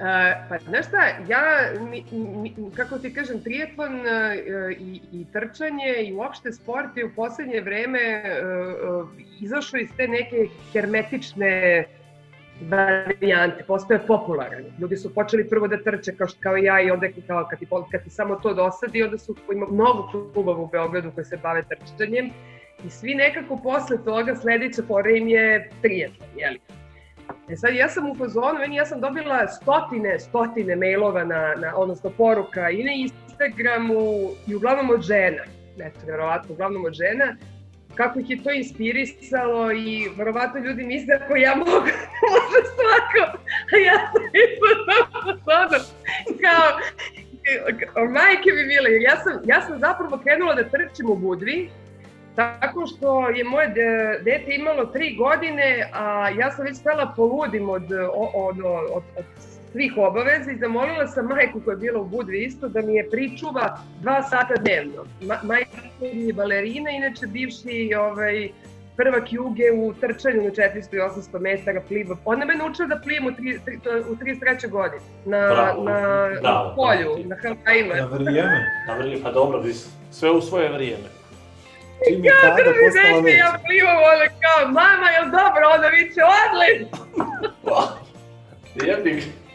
E, 0.00 0.46
pa 0.48 0.58
znaš 0.58 0.86
šta, 0.86 1.06
ja, 1.28 1.42
mi, 1.90 2.04
mi, 2.12 2.54
kako 2.76 2.98
ti 2.98 3.14
kažem, 3.14 3.42
trijetlon 3.42 4.06
e, 4.06 4.36
i, 4.80 5.00
i 5.12 5.26
trčanje 5.32 5.94
i 6.04 6.14
uopšte 6.14 6.52
sport 6.52 6.96
je 6.96 7.04
u 7.04 7.14
poslednje 7.16 7.60
vreme 7.60 7.98
e, 7.98 8.42
izašao 9.40 9.80
iz 9.80 9.88
te 9.96 10.08
neke 10.08 10.48
hermetične 10.72 11.84
varijante, 12.60 13.64
postoje 13.64 14.06
popularan. 14.06 14.64
Ljudi 14.80 14.96
su 14.96 15.14
počeli 15.14 15.48
prvo 15.48 15.68
da 15.68 15.82
trče 15.82 16.16
kao, 16.16 16.26
kao 16.40 16.56
ja 16.56 16.80
i 16.80 16.90
onda 16.90 17.06
kao 17.26 17.46
kad 17.50 17.58
ti, 17.58 17.66
kad 17.90 18.04
ti 18.04 18.10
samo 18.10 18.36
to 18.36 18.54
dosadi, 18.54 19.02
onda 19.02 19.18
su 19.18 19.36
ima 19.52 19.66
mnogo 19.70 20.08
klubova 20.34 20.62
u 20.62 20.66
Beogradu 20.66 21.10
koji 21.14 21.24
se 21.24 21.36
bave 21.36 21.62
trčanjem 21.62 22.30
i 22.84 22.90
svi 22.90 23.14
nekako 23.14 23.56
posle 23.56 24.04
toga 24.04 24.36
sledeća 24.36 24.82
fora 24.86 25.10
im 25.10 25.28
je 25.28 25.70
trijetlon, 25.82 26.28
jeli? 26.36 26.60
E 27.48 27.56
sad 27.56 27.74
ja 27.74 27.88
sam 27.88 28.10
u 28.10 28.14
fazonu, 28.14 28.58
meni 28.58 28.76
ja 28.76 28.86
sam 28.86 29.00
dobila 29.00 29.48
stotine, 29.48 30.18
stotine 30.18 30.76
mailova 30.76 31.24
na, 31.24 31.54
na 31.56 31.76
odnosno 31.76 32.10
poruka 32.10 32.70
i 32.70 32.84
na 32.84 32.92
Instagramu 32.92 34.00
i 34.46 34.54
uglavnom 34.54 34.90
od 34.90 35.02
žena. 35.02 35.42
Eto, 35.80 36.00
verovatno, 36.06 36.52
uglavnom 36.52 36.84
od 36.84 36.92
žena 36.92 37.36
kako 37.98 38.18
ih 38.20 38.30
je 38.30 38.42
to 38.42 38.52
inspirisalo 38.52 39.72
i 39.72 40.08
verovatno 40.16 40.60
ljudi 40.60 40.82
misle 40.84 41.14
ako 41.14 41.36
ja 41.36 41.54
mogu, 41.56 41.90
može 42.34 42.60
svako, 42.76 43.22
a 43.72 43.76
ja 43.88 43.96
sam 44.12 44.22
isto 44.44 44.66
kao, 46.42 46.68
majke 48.08 48.50
mi 48.52 48.74
jer 48.74 49.02
ja 49.02 49.16
sam, 49.22 49.32
ja 49.44 49.60
sam 49.62 49.78
zapravo 49.78 50.18
krenula 50.24 50.54
da 50.54 50.64
trčim 50.64 51.10
u 51.10 51.16
Budvi, 51.16 51.70
tako 52.36 52.86
što 52.86 53.28
je 53.28 53.44
moje 53.44 53.68
de, 53.68 54.20
dete 54.24 54.54
imalo 54.54 54.86
tri 54.86 55.16
godine, 55.16 55.90
a 55.92 56.28
ja 56.38 56.50
sam 56.50 56.64
već 56.64 56.76
stala 56.76 57.12
poludim 57.16 57.68
od, 57.68 57.92
od, 58.12 58.30
od, 58.34 58.58
od, 58.94 59.02
od 59.16 59.24
svih 59.72 59.92
obaveza 59.96 60.50
i 60.52 60.58
zamolila 60.58 61.06
sam 61.06 61.26
majku 61.26 61.60
koja 61.64 61.72
je 61.72 61.78
bila 61.78 62.00
u 62.00 62.04
Budvi 62.04 62.44
isto 62.44 62.68
da 62.68 62.82
mi 62.82 62.94
je 62.94 63.10
pričuva 63.10 63.78
dva 64.00 64.22
sata 64.22 64.54
dnevno. 64.60 65.04
Ma, 65.20 65.38
majka 65.42 65.70
je 66.00 66.32
balerina, 66.32 66.90
inače 66.90 67.26
bivši 67.26 67.94
ovaj, 67.98 68.48
prvak 68.96 69.32
juge 69.32 69.72
u 69.72 69.94
trčanju 70.00 70.42
na 70.42 70.50
400 70.50 70.94
i 70.94 70.98
800 70.98 71.40
metara 71.40 71.80
pliva. 71.88 72.16
Ona 72.24 72.44
me 72.44 72.54
naučila 72.54 72.88
da 72.88 73.00
plivam 73.04 73.26
u, 73.26 73.32
tri, 73.32 73.60
tri, 73.64 73.78
u 74.10 74.14
33. 74.16 74.68
godini. 74.68 75.02
Na, 75.24 75.48
Bravo. 75.48 75.84
na 75.84 76.28
Bravo, 76.40 76.74
polju, 76.76 77.10
bravo. 77.14 77.28
na 77.28 77.36
Havajima. 77.42 77.94
Na 77.94 78.06
vrijeme. 78.06 78.60
Na 78.88 78.94
vrijeme, 78.94 79.22
pa 79.22 79.32
dobro, 79.32 79.62
sve 80.10 80.30
u 80.30 80.40
svoje 80.40 80.72
vrijeme. 80.72 81.08
Čim 82.08 82.24
je 82.24 82.32
kada 82.40 82.56
postala 82.64 83.22
reče, 83.24 83.36
ja 83.36 83.58
plivam, 83.66 83.96
ona 83.96 84.26
kao, 84.42 84.68
mama, 84.68 85.08
jel 85.10 85.24
dobro? 85.24 85.62
Onda 85.74 85.88
viče, 85.88 86.20
odlično! 86.40 86.98
Jebi 88.86 89.10
ga. 89.10 89.47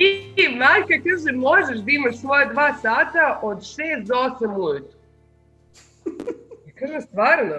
I, 0.00 0.32
I 0.36 0.56
majka 0.56 0.94
kaže, 1.04 1.32
možeš 1.36 1.78
da 1.78 1.92
imaš 1.92 2.16
svoje 2.20 2.46
dva 2.46 2.74
sata 2.74 3.40
od 3.42 3.58
6 3.58 4.06
do 4.06 4.14
8 4.14 4.56
ujutru. 4.56 4.98
Ja 6.66 6.72
kažem, 6.78 7.00
stvarno? 7.00 7.54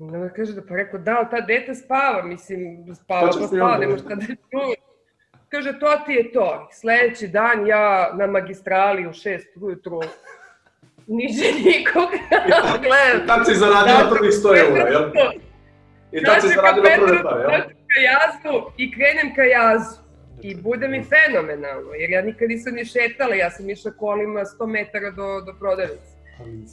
I 0.00 0.02
Ona 0.02 0.28
kaže 0.28 0.52
da 0.52 0.62
pa 0.68 0.74
rekao, 0.74 1.00
da, 1.00 1.16
ali 1.16 1.26
ta 1.30 1.40
dete 1.40 1.74
spava, 1.74 2.22
mislim, 2.22 2.94
spava 2.94 3.26
pa 3.26 3.46
spava, 3.46 3.78
nema 3.78 3.98
šta 3.98 4.14
da 4.14 4.26
čuje. 4.26 4.76
Kaže, 5.48 5.78
to 5.80 5.92
ti 6.06 6.12
je 6.12 6.32
to. 6.32 6.68
Sledeći 6.72 7.28
dan 7.28 7.66
ja 7.66 8.10
na 8.14 8.26
magistrali 8.26 9.06
u 9.06 9.10
6 9.10 9.38
ujutru, 9.60 10.00
niže 11.06 11.52
nikog, 11.64 12.10
gledam. 12.82 13.26
Tad 13.26 13.46
si 13.46 13.54
zaradila 13.54 14.02
Da, 14.02 14.10
prvih 14.16 14.32
100 14.32 14.68
eura, 14.68 14.88
jel? 14.88 15.10
I 16.12 16.22
tad 16.22 16.42
si 16.42 16.48
zaradila 16.48 16.86
prve 17.06 17.22
pare, 17.22 17.42
jel? 17.42 17.62
jazu 18.04 18.70
i 18.76 18.92
krenem 18.92 19.34
ka 19.34 19.42
jazu. 19.42 20.07
I 20.42 20.54
bude 20.54 20.88
mi 20.88 21.04
fenomenalno, 21.04 21.92
jer 21.92 22.10
ja 22.10 22.22
nikad 22.22 22.48
nisam 22.48 22.74
ni 22.74 22.84
šetala, 22.84 23.34
ja 23.34 23.50
sam 23.50 23.70
išla 23.70 23.90
kolima 23.90 24.40
100 24.40 24.66
metara 24.66 25.10
do, 25.10 25.40
do 25.40 25.54
prodavnice. 25.58 26.18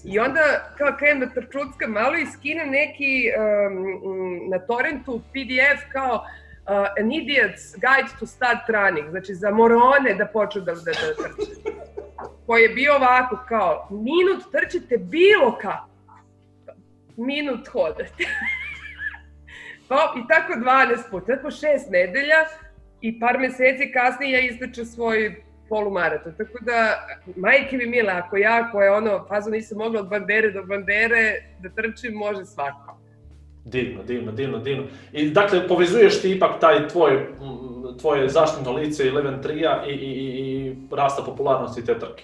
I 0.06 0.20
onda 0.20 0.74
kao 0.78 0.96
krenem 1.00 1.20
da 1.20 1.42
trčuckam 1.42 1.92
malo 1.92 2.18
i 2.18 2.26
skinem 2.26 2.70
neki 2.70 3.32
um, 3.38 4.50
na 4.50 4.60
torrentu 4.60 5.22
PDF 5.32 5.92
kao 5.92 6.14
uh, 6.16 7.04
An 7.04 7.10
Idiot's 7.10 7.74
Guide 7.74 8.10
to 8.20 8.26
Start 8.26 8.70
Running, 8.70 9.10
znači 9.10 9.36
za 9.36 9.52
morone 9.52 10.14
da 10.18 10.26
počnu 10.26 10.62
da, 10.62 10.74
da, 10.74 10.82
da 10.82 10.92
trče. 10.92 11.32
Koji 12.46 12.62
je 12.62 12.70
bio 12.70 12.96
ovako 12.96 13.40
kao, 13.48 13.88
minut 13.92 14.44
trčite 14.52 14.98
bilo 14.98 15.58
kako, 15.62 15.90
minut 17.18 17.68
hodate. 17.68 18.24
pa, 19.88 20.14
I 20.18 20.28
tako 20.28 20.54
12 20.54 21.10
puta, 21.12 21.36
tako 21.36 21.52
šest 21.52 21.90
nedelja 21.90 22.46
i 23.02 23.20
par 23.20 23.40
meseci 23.40 23.92
kasnije 23.94 24.32
ja 24.34 24.40
istraču 24.40 24.86
svoj 24.86 25.44
polumaraton. 25.70 26.34
Tako 26.38 26.58
da, 26.62 27.08
majke 27.36 27.78
mi 27.78 27.86
mile, 27.86 28.14
ako 28.14 28.38
ja 28.38 28.72
koja 28.72 28.86
je 28.86 28.92
ono, 28.92 29.26
fazo 29.28 29.50
nisam 29.50 29.78
mogla 29.78 30.00
od 30.00 30.10
bandere 30.10 30.52
do 30.52 30.64
bandere 30.64 31.42
da 31.60 31.70
trčim, 31.70 32.14
može 32.14 32.46
svako. 32.46 32.98
Divno, 33.66 34.04
divno, 34.04 34.32
divno, 34.32 34.58
divno. 34.60 34.84
I 35.12 35.30
dakle, 35.30 35.68
povezuješ 35.68 36.22
ti 36.22 36.32
ipak 36.32 36.60
taj 36.60 36.88
tvoj, 36.88 37.28
tvoje 38.02 38.30
zaštitno 38.30 38.72
lice 38.72 39.08
i 39.08 39.12
Leven 39.12 39.42
3 39.44 39.86
i, 39.88 39.92
i, 39.92 39.96
i, 39.96 40.68
i 40.68 40.76
rasta 40.92 41.24
popularnosti 41.24 41.86
te 41.86 42.00
trke. 42.00 42.24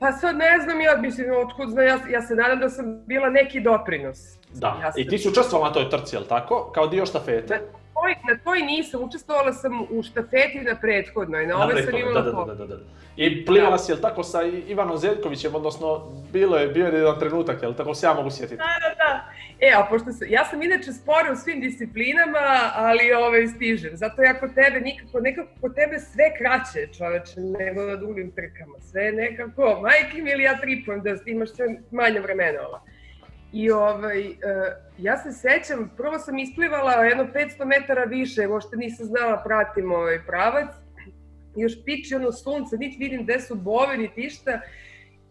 Pa 0.00 0.12
sad 0.12 0.36
ne 0.36 0.58
znam 0.62 0.80
ja, 0.80 0.96
mislim, 0.96 1.26
otkud 1.46 1.68
znam, 1.68 1.86
ja, 1.86 1.98
ja 2.10 2.22
se 2.22 2.34
nadam 2.34 2.58
da 2.60 2.68
sam 2.68 3.02
bila 3.06 3.30
neki 3.30 3.60
doprinos. 3.60 4.18
Da, 4.54 4.78
Ja 4.82 4.92
sam- 4.92 5.00
i 5.02 5.08
ti 5.08 5.18
si 5.18 5.28
učestvovala 5.28 5.68
na 5.68 5.74
toj 5.74 5.90
trci, 5.90 6.16
jel 6.16 6.24
tako? 6.28 6.70
Kao 6.74 6.86
dio 6.86 7.06
štafete? 7.06 7.60
Toj, 8.02 8.14
na 8.28 8.38
toj 8.44 8.62
nisam, 8.62 9.02
učestvovala 9.02 9.52
sam 9.52 9.82
u 9.90 10.02
štafeti 10.02 10.60
na 10.60 10.74
prethodnoj, 10.80 11.46
na, 11.46 11.64
ovoj 11.64 11.82
sam 11.82 11.96
imala 11.96 12.20
da, 12.20 12.30
da, 12.32 12.44
da, 12.44 12.54
da, 12.54 12.66
da. 12.66 12.82
I 13.16 13.44
plivala 13.46 13.78
si, 13.78 13.92
jel 13.92 13.98
tako, 13.98 14.22
sa 14.22 14.42
Ivanom 14.68 14.98
Zeljkovićem, 14.98 15.54
odnosno, 15.54 16.12
bilo 16.32 16.56
je, 16.56 16.68
bio 16.68 16.86
je 16.86 16.94
jedan 16.94 17.18
trenutak, 17.18 17.62
jel 17.62 17.74
tako, 17.74 17.94
se 17.94 18.06
ja 18.06 18.14
mogu 18.14 18.30
sjetiti. 18.30 18.56
Da, 18.56 18.88
da, 18.88 18.94
da. 19.04 19.32
E, 19.60 19.72
a 19.76 19.86
pošto 19.90 20.12
sam, 20.12 20.28
ja 20.30 20.44
sam 20.44 20.62
inače 20.62 20.92
spora 20.92 21.32
u 21.32 21.36
svim 21.36 21.60
disciplinama, 21.60 22.70
ali 22.74 23.12
ovaj, 23.12 23.46
stižem. 23.46 23.96
Zato 23.96 24.22
ja 24.22 24.40
kod 24.40 24.54
tebe 24.54 24.80
nikako, 24.80 25.20
nekako 25.20 25.48
kod 25.60 25.74
tebe 25.74 25.98
sve 25.98 26.24
kraće, 26.38 26.88
čoveče, 26.98 27.40
nego 27.40 27.82
na 27.82 27.96
drugim 27.96 28.30
trkama. 28.30 28.78
Sve 28.80 29.12
nekako, 29.12 29.80
majke 29.82 30.22
mi 30.22 30.30
ili 30.30 30.42
ja 30.42 30.60
tripujem 30.60 31.02
da 31.02 31.10
imaš 31.26 31.50
sve 31.50 31.66
manje 31.90 32.20
vremenova. 32.20 32.80
I 33.52 33.70
ovaj, 33.70 34.28
uh, 34.28 34.34
ja 34.98 35.18
se 35.18 35.32
sećam, 35.32 35.90
prvo 35.96 36.18
sam 36.18 36.38
isplivala 36.38 36.92
jedno 36.92 37.24
500 37.24 37.64
metara 37.64 38.04
više, 38.04 38.48
uopšte 38.48 38.76
nisam 38.76 39.06
znala 39.06 39.42
pratim 39.44 39.92
ovaj 39.92 40.18
pravac. 40.26 40.68
I 41.56 41.60
još 41.60 41.72
piči 41.84 42.14
ono 42.14 42.32
sunce, 42.32 42.76
niti 42.76 42.96
vidim 42.98 43.22
gde 43.22 43.40
su 43.40 43.54
bove, 43.54 43.96
niti 43.96 44.20
išta. 44.20 44.60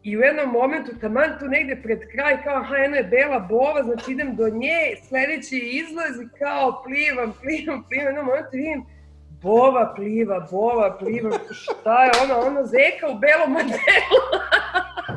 I 0.04 0.18
u 0.18 0.22
jednom 0.22 0.50
momentu, 0.50 0.92
taman 1.02 1.40
tu 1.40 1.46
negde 1.48 1.76
pred 1.84 2.00
kraj, 2.12 2.44
kao, 2.44 2.56
aha, 2.56 2.76
jedno 2.76 2.98
je 2.98 3.04
bela 3.04 3.40
bova, 3.40 3.84
znači 3.84 4.12
idem 4.12 4.36
do 4.36 4.50
nje, 4.50 4.96
sledeći 5.08 5.58
izlaz 5.58 6.22
i 6.22 6.38
kao 6.40 6.84
plivam, 6.84 7.34
plivam, 7.42 7.84
plivam, 7.90 8.08
jednom 8.08 8.26
momentu 8.26 8.50
vidim, 8.52 8.86
bova 9.42 9.94
pliva, 9.96 10.48
bova 10.52 10.98
pliva, 10.98 11.32
šta 11.52 12.06
je 12.06 12.12
ona, 12.24 12.40
ona 12.40 12.66
zeka 12.66 13.08
u 13.10 13.20
belom 13.20 13.52
modelu. 13.52 14.20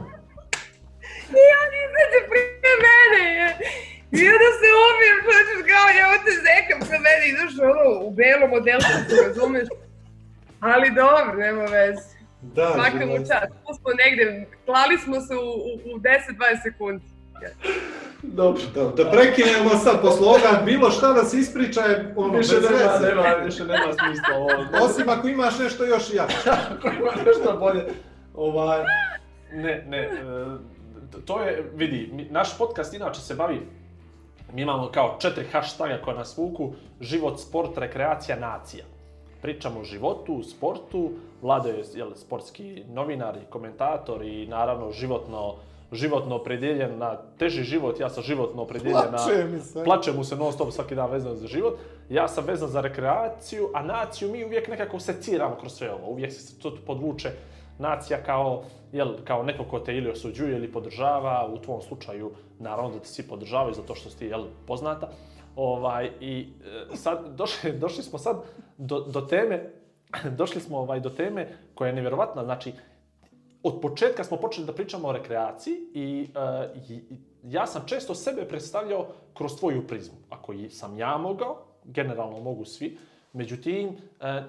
I 1.43 1.45
on 1.61 1.71
izađe 1.85 2.21
prije 2.31 2.75
mene. 2.87 3.27
I 4.19 4.23
onda 4.35 4.49
se 4.61 4.69
ubijem, 4.87 5.17
znači 5.27 5.53
kao, 5.71 5.87
evo 6.05 6.15
te 6.25 6.33
zeka 6.47 6.75
pre 6.87 6.99
mene, 7.07 7.23
ideš 7.33 7.53
ono, 7.71 7.85
u 8.07 8.11
belom 8.19 8.51
modelu, 8.57 8.85
razumeš? 9.27 9.69
Ali 10.61 10.89
dobro, 11.03 11.33
nema 11.47 11.65
veze. 11.65 12.09
Da, 12.43 12.73
Svaka 12.75 13.07
mu 13.07 13.17
čast. 13.19 13.51
Tu 13.65 13.71
smo 13.79 13.91
negde, 14.05 14.47
klali 14.67 14.99
smo 14.99 15.21
se 15.21 15.35
u, 15.37 15.49
u, 15.69 15.73
u 15.91 15.99
10-20 15.99 16.63
sekundi. 16.63 17.05
Dobro. 18.23 18.63
Da, 18.75 19.05
da 19.05 19.11
prekinemo 19.11 19.71
sad 19.85 20.01
posle 20.01 20.27
ovoga, 20.27 20.63
bilo 20.65 20.91
šta 20.91 21.13
da 21.13 21.25
se 21.25 21.39
ispriča 21.39 21.81
je 21.81 22.13
ono, 22.17 22.33
bez 22.33 22.51
Više 22.51 22.61
nema, 22.61 22.93
veze. 22.93 23.15
nema, 23.15 23.29
više 23.45 23.65
nema 23.65 23.93
smisla 23.93 24.37
ovo. 24.37 24.85
Osim 24.85 25.09
ako 25.09 25.29
imaš 25.29 25.59
nešto 25.59 25.85
još 25.85 26.15
jače. 26.15 26.35
Ako 26.77 26.89
ima 26.89 27.13
nešto 27.27 27.57
bolje. 27.57 27.85
Ovaj, 28.35 28.79
ne, 29.53 29.85
ne, 29.89 29.99
e, 29.99 30.11
to 31.25 31.43
je, 31.43 31.71
vidi, 31.75 32.27
naš 32.31 32.59
podcast 32.59 32.95
inače 32.95 33.21
se 33.21 33.35
bavi, 33.35 33.61
mi 34.53 34.63
imamo 34.63 34.91
kao 34.93 35.17
četiri 35.21 35.45
hashtaga 35.53 35.99
koja 36.05 36.17
nas 36.17 36.37
vuku, 36.37 36.73
život, 37.01 37.41
sport, 37.41 37.79
rekreacija, 37.79 38.39
nacija. 38.39 38.85
Pričamo 39.43 39.81
o 39.81 39.85
životu, 39.85 40.43
sportu, 40.43 41.11
Vlado 41.43 41.69
je 41.69 41.85
jel, 41.95 42.11
sportski 42.15 42.83
novinar 42.89 43.37
i 43.37 43.51
komentator 43.51 44.23
i 44.23 44.47
naravno 44.47 44.93
životno, 44.93 45.55
životno 45.93 46.37
opredjeljen 46.37 46.99
na 46.99 47.17
teži 47.39 47.63
život, 47.63 48.01
ja 48.01 48.09
sam 48.09 48.23
životno 48.23 48.63
opredjeljen 48.63 49.11
na... 49.11 49.19
Plače 49.19 49.45
mi 49.45 49.61
se. 49.61 49.85
Plače 49.85 50.13
mu 50.13 50.25
se 50.25 50.37
non 50.37 50.53
stop 50.53 50.73
svaki 50.73 50.95
dan 50.95 51.11
vezano 51.11 51.35
za 51.35 51.47
život. 51.47 51.79
Ja 52.11 52.29
sam 52.29 52.45
vezan 52.45 52.69
za 52.69 52.81
rekreaciju, 52.81 53.71
a 53.75 53.83
naciju 53.83 54.31
mi 54.33 54.45
uvijek 54.45 54.69
nekako 54.69 55.01
seciramo 55.01 55.57
kroz 55.57 55.73
sve 55.73 55.93
ovo. 55.93 56.07
Uvijek 56.07 56.33
se 56.33 56.59
to 56.59 56.77
podvuče 56.87 57.31
nacija 57.81 58.23
kao, 58.23 58.63
jel, 58.93 59.15
kao 59.25 59.43
neko 59.43 59.65
ko 59.65 59.79
te 59.79 59.97
ili 59.97 60.11
osuđuje 60.11 60.57
ili 60.57 60.73
podržava, 60.73 61.49
u 61.53 61.59
tvom 61.59 61.83
slučaju 61.83 62.31
naravno 62.59 62.91
da 62.91 62.99
te 62.99 63.07
svi 63.07 63.23
podržavaju 63.29 63.75
zato 63.75 63.95
što 63.95 64.11
si 64.11 64.27
jel, 64.27 64.45
poznata. 64.67 65.09
Ovaj, 65.57 66.11
I 66.21 66.47
e, 66.93 66.97
sad 66.97 67.37
došli, 67.37 67.73
došli 67.73 68.03
smo 68.03 68.19
sad 68.19 68.43
do, 68.79 69.01
do 69.01 69.21
teme, 69.21 69.71
došli 70.39 70.61
smo 70.61 70.79
ovaj, 70.79 71.01
do 71.01 71.11
teme 71.11 71.49
koja 71.75 71.89
je 71.89 71.95
nevjerovatna, 71.95 72.45
znači 72.45 72.73
od 73.63 73.81
početka 73.83 74.25
smo 74.25 74.37
počeli 74.37 74.67
da 74.67 74.73
pričamo 74.73 75.09
o 75.09 75.13
rekreaciji 75.13 75.77
i, 75.95 76.29
uh, 76.35 76.91
i 76.91 77.03
ja 77.43 77.67
sam 77.67 77.83
često 77.87 78.15
sebe 78.15 78.49
predstavljao 78.49 79.07
kroz 79.35 79.57
tvoju 79.59 79.87
prizmu. 79.87 80.17
Ako 80.31 80.55
sam 80.71 80.99
ja 80.99 81.19
mogao, 81.19 81.67
generalno 81.85 82.41
mogu 82.41 82.65
svi, 82.65 82.99
međutim, 83.33 83.89
uh, 83.89 83.95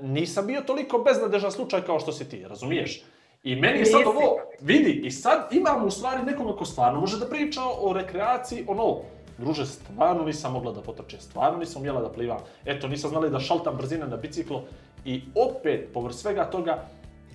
nisam 0.01 0.47
bio 0.47 0.61
toliko 0.61 0.97
beznadežan 0.97 1.51
slučaj 1.51 1.81
kao 1.81 1.99
što 1.99 2.11
si 2.11 2.29
ti, 2.29 2.47
razumiješ? 2.47 3.03
I 3.43 3.55
meni 3.55 3.79
je 3.79 3.85
sad 3.85 4.01
ovo, 4.05 4.37
vidi, 4.59 5.01
i 5.03 5.11
sad 5.11 5.47
imamo 5.51 5.85
u 5.85 5.91
stvari 5.91 6.23
nekoga 6.23 6.55
ko 6.55 6.65
stvarno 6.65 6.99
može 6.99 7.19
da 7.19 7.25
priča 7.25 7.61
o 7.81 7.93
rekreaciji, 7.93 8.65
ono, 8.67 8.97
druže, 9.37 9.65
stvarno 9.65 10.23
nisam 10.23 10.53
mogla 10.53 10.71
da 10.71 10.81
potrčem, 10.81 11.19
stvarno 11.19 11.59
nisam 11.59 11.81
htjela 11.81 12.01
da 12.01 12.09
plivam. 12.09 12.37
Eto, 12.65 12.87
nisam 12.87 13.09
znala 13.09 13.29
da 13.29 13.39
šaltam 13.39 13.77
brzine 13.77 14.07
na 14.07 14.17
biciklo. 14.17 14.63
I 15.05 15.21
opet, 15.35 15.89
povrh 15.93 16.13
svega 16.13 16.45
toga, 16.45 16.83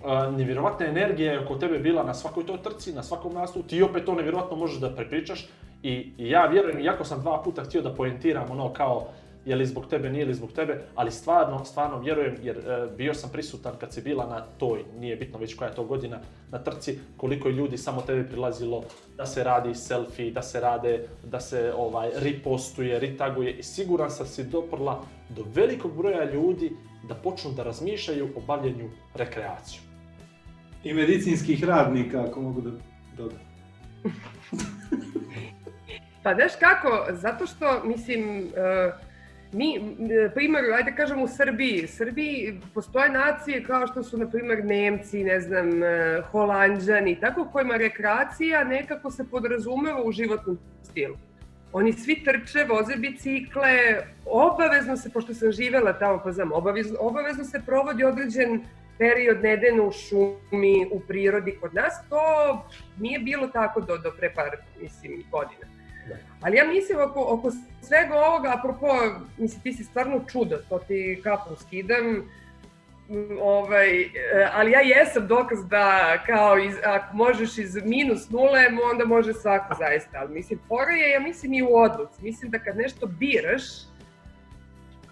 uh, 0.04 0.36
nevjerovatna 0.36 0.86
energija 0.86 1.32
je 1.32 1.44
oko 1.44 1.54
tebe 1.54 1.78
bila 1.78 2.04
na 2.04 2.14
svakoj 2.14 2.46
toj 2.46 2.62
trci, 2.62 2.92
na 2.92 3.02
svakom 3.02 3.34
nastupu, 3.34 3.68
ti 3.68 3.82
opet 3.82 4.04
to 4.04 4.14
nevjerovatno 4.14 4.56
možeš 4.56 4.78
da 4.78 4.94
prepričaš. 4.94 5.48
I, 5.82 6.12
i 6.18 6.30
ja 6.30 6.46
vjerujem, 6.46 6.80
iako 6.80 7.04
sam 7.04 7.20
dva 7.20 7.42
puta 7.42 7.64
htio 7.64 7.82
da 7.82 7.94
poentiram 7.94 8.50
ono 8.50 8.72
kao 8.72 9.08
je 9.46 9.56
li 9.56 9.66
zbog 9.66 9.86
tebe, 9.86 10.10
nije 10.10 10.24
li 10.24 10.34
zbog 10.34 10.52
tebe, 10.52 10.82
ali 10.94 11.10
stvarno, 11.10 11.64
stvarno 11.64 11.98
vjerujem, 11.98 12.36
jer 12.42 12.56
e, 12.56 12.86
bio 12.96 13.14
sam 13.14 13.30
prisutan 13.30 13.72
kad 13.80 13.92
si 13.92 14.02
bila 14.02 14.26
na 14.26 14.40
toj, 14.58 14.84
nije 14.98 15.16
bitno 15.16 15.38
već 15.38 15.54
koja 15.54 15.68
je 15.68 15.74
to 15.74 15.84
godina, 15.84 16.20
na 16.50 16.58
trci, 16.58 16.98
koliko 17.16 17.48
je 17.48 17.54
ljudi 17.54 17.78
samo 17.78 18.02
tebi 18.02 18.28
prilazilo 18.28 18.84
da 19.16 19.26
se 19.26 19.44
radi 19.44 19.74
selfie, 19.74 20.30
da 20.30 20.42
se 20.42 20.60
rade, 20.60 21.06
da 21.24 21.40
se 21.40 21.72
ovaj 21.76 22.10
ripostuje, 22.16 22.98
ritaguje 22.98 23.52
i 23.52 23.62
siguran 23.62 24.10
sam 24.10 24.26
si 24.26 24.44
doprla 24.44 25.04
do 25.28 25.44
velikog 25.54 25.96
broja 25.96 26.32
ljudi 26.32 26.72
da 27.08 27.14
počnu 27.14 27.52
da 27.52 27.62
razmišljaju 27.62 28.28
o 28.36 28.40
bavljenju 28.40 28.90
rekreacijom. 29.14 29.84
I 30.84 30.94
medicinskih 30.94 31.64
radnika, 31.64 32.24
ako 32.28 32.40
mogu 32.40 32.60
da 32.60 32.70
dodam. 33.16 33.40
Pa 36.22 36.34
znaš 36.34 36.52
kako, 36.60 37.06
zato 37.10 37.46
što, 37.46 37.84
mislim, 37.84 38.38
uh, 38.38 39.05
mi, 39.52 39.96
primjer, 40.34 40.64
ajde 40.74 40.94
kažem 40.96 41.22
u 41.22 41.28
Srbiji, 41.28 41.84
u 41.84 41.88
Srbiji 41.88 42.60
postoje 42.74 43.10
nacije 43.10 43.64
kao 43.64 43.86
što 43.86 44.02
su, 44.02 44.18
na 44.18 44.30
primjer, 44.30 44.64
Nemci, 44.64 45.24
ne 45.24 45.40
znam, 45.40 45.82
e, 45.82 46.22
Holandžani, 46.30 47.20
tako 47.20 47.48
kojima 47.52 47.76
rekreacija 47.76 48.64
nekako 48.64 49.10
se 49.10 49.24
podrazumeva 49.30 50.02
u 50.02 50.12
životnom 50.12 50.58
stilu. 50.82 51.16
Oni 51.72 51.92
svi 51.92 52.24
trče, 52.24 52.64
voze 52.68 52.96
bicikle, 52.96 54.02
obavezno 54.24 54.96
se, 54.96 55.10
pošto 55.10 55.34
sam 55.34 55.52
živela 55.52 55.92
tamo, 55.98 56.20
pa 56.24 56.32
znam, 56.32 56.52
obavezno, 56.52 56.96
obavezno 57.00 57.44
se 57.44 57.62
provodi 57.66 58.04
određen 58.04 58.64
period 58.98 59.42
nedena 59.42 59.82
u 59.82 59.92
šumi, 59.92 60.86
u 60.92 61.00
prirodi 61.00 61.58
kod 61.60 61.74
nas, 61.74 61.94
to 62.08 62.18
nije 62.98 63.18
bilo 63.18 63.46
tako 63.46 63.80
do, 63.80 63.98
do 63.98 64.12
pre 64.18 64.32
par, 64.34 64.56
mislim, 64.82 65.24
godina. 65.30 65.75
Ali 66.40 66.56
ja 66.56 66.64
mislim 66.64 66.98
oko, 67.00 67.26
oko 67.28 67.50
svega 67.82 68.14
ovoga, 68.14 68.54
apropo, 68.58 68.86
mislim, 69.38 69.62
ti 69.62 69.72
si 69.72 69.84
stvarno 69.84 70.20
čudo, 70.32 70.56
to 70.68 70.78
ti 70.78 71.20
kapu 71.24 71.56
skidam, 71.56 72.28
ovaj, 73.42 74.08
ali 74.52 74.70
ja 74.70 74.80
jesam 74.80 75.26
dokaz 75.26 75.68
da 75.68 76.18
kao 76.26 76.58
iz, 76.58 76.74
ako 76.84 77.16
možeš 77.16 77.58
iz 77.58 77.76
minus 77.84 78.30
nule, 78.30 78.60
onda 78.92 79.04
može 79.04 79.32
svako 79.32 79.74
zaista, 79.78 80.18
ali 80.18 80.34
mislim, 80.34 80.58
fora 80.68 80.92
je, 80.92 81.10
ja 81.10 81.20
mislim 81.20 81.52
i 81.52 81.62
u 81.62 81.76
odluci, 81.76 82.22
mislim 82.22 82.50
da 82.50 82.58
kad 82.58 82.76
nešto 82.76 83.06
biraš, 83.06 83.62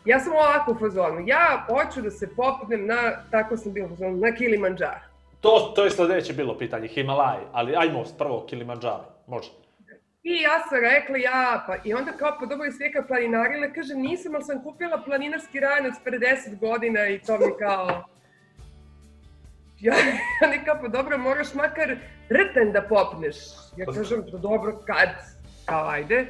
ja 0.04 0.20
sam 0.20 0.32
ovako 0.32 0.72
u 0.72 0.78
fazonu, 0.78 1.22
ja 1.26 1.66
hoću 1.68 2.02
da 2.02 2.10
se 2.10 2.28
popnem 2.36 2.86
na, 2.86 3.24
tako 3.30 3.56
sam 3.56 3.72
bio 3.72 3.86
u 3.86 3.88
fazonu, 3.88 4.16
na 4.16 4.32
Kilimanjaro. 4.32 5.00
To, 5.40 5.72
to 5.76 5.84
je 5.84 5.90
sledeće 5.90 6.32
bilo 6.32 6.58
pitanje, 6.58 6.88
Himalaj, 6.88 7.38
ali 7.52 7.76
ajmo 7.76 8.04
prvo 8.18 8.46
Kilimanjaro, 8.48 9.04
može. 9.26 9.63
I 10.24 10.32
ja 10.42 10.58
sam 10.68 10.78
rekla, 10.80 11.16
ja, 11.16 11.64
pa, 11.66 11.76
i 11.84 11.94
onda 11.94 12.12
kao, 12.12 12.36
pa 12.40 12.46
dobro, 12.46 12.64
jesi 12.64 12.82
neka 12.82 13.02
planinarila, 13.02 13.68
kaže, 13.74 13.94
nisam, 13.94 14.34
ali 14.34 14.44
sam 14.44 14.62
kupila 14.62 15.02
planinarski 15.06 15.60
ranac 15.60 15.94
pre 16.04 16.18
10 16.18 16.58
godina 16.58 17.06
i 17.08 17.18
to 17.18 17.38
mi 17.38 17.52
kao, 17.58 17.86
ja, 19.86 19.94
ja 20.42 20.64
kao, 20.64 20.78
pa 20.82 20.88
dobro, 20.88 21.18
moraš 21.18 21.54
makar 21.54 21.96
rten 22.30 22.72
da 22.72 22.82
popneš. 22.82 23.36
Ja 23.76 23.86
kažem, 23.86 24.24
pa 24.32 24.38
dobro, 24.38 24.80
kad? 24.86 25.08
Kao, 25.64 25.88
ajde. 25.88 26.26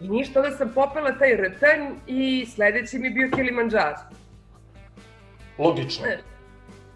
I 0.00 0.08
ništa, 0.08 0.40
onda 0.40 0.56
sam 0.56 0.72
popela 0.74 1.18
taj 1.18 1.36
rten 1.36 1.94
i 2.06 2.46
sledeći 2.46 2.98
mi 2.98 3.10
bio 3.10 3.30
Kilimanjaro. 3.34 3.96
Logično. 5.58 6.06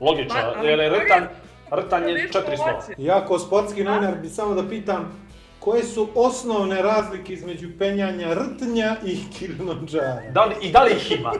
Logično, 0.00 0.52
pa, 0.54 0.62
jer 0.62 0.78
je 0.78 0.90
rtan, 0.90 1.28
rtan 1.70 2.08
je 2.08 2.28
400. 2.28 2.94
Ja 2.98 3.26
kao 3.26 3.38
sportski 3.38 3.84
novinar 3.84 4.14
bi 4.22 4.28
samo 4.28 4.54
da 4.54 4.68
pitam, 4.68 5.27
koje 5.68 5.84
su 5.84 6.08
osnovne 6.14 6.82
razlike 6.82 7.32
između 7.32 7.68
penjanja 7.78 8.34
rtnja 8.34 8.96
i 9.06 9.18
Kilimanjara? 9.38 10.22
Da 10.32 10.44
li, 10.44 10.54
I 10.62 10.72
da 10.72 10.82
li 10.82 10.92
ih 10.92 11.18
ima? 11.18 11.32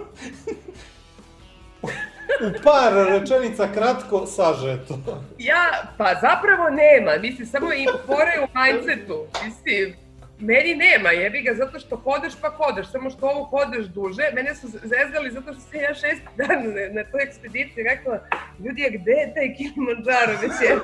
U 2.47 2.63
par 2.65 2.93
rečenica 3.09 3.69
kratko 3.75 4.27
sažeto. 4.27 4.99
Ja, 5.39 5.93
pa 5.99 6.15
zapravo 6.21 6.71
nema, 6.71 7.13
mislim, 7.21 7.47
samo 7.47 7.73
i 7.73 7.87
fore 8.07 8.33
u 8.43 8.49
mindsetu, 8.59 9.27
mislim, 9.45 9.97
meni 10.39 10.75
nema, 10.75 11.11
jebi 11.11 11.43
ga, 11.43 11.55
zato 11.55 11.79
što 11.79 11.97
hodeš 11.97 12.33
pa 12.41 12.49
hodeš, 12.49 12.91
samo 12.93 13.11
što 13.11 13.27
ovo 13.27 13.45
hodeš 13.45 13.87
duže. 13.87 14.31
Mene 14.35 14.55
su 14.55 14.69
zezgali 14.69 15.31
zato 15.31 15.53
što 15.53 15.61
sam 15.61 15.81
ja 15.81 15.95
šest 15.95 16.23
dana 16.37 16.63
na, 16.63 17.03
na 17.03 17.11
toj 17.11 17.23
ekspediciji 17.23 17.85
rekla, 17.85 18.19
ljudi, 18.65 18.99
gde 19.01 19.13
je 19.13 19.35
taj 19.35 19.55
Kilimanjaro 19.57 20.33
već 20.43 20.53
je? 20.63 20.79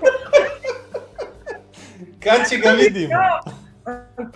Kad 2.24 2.48
će 2.50 2.56
ga 2.56 2.70
vidimo? 2.70 3.14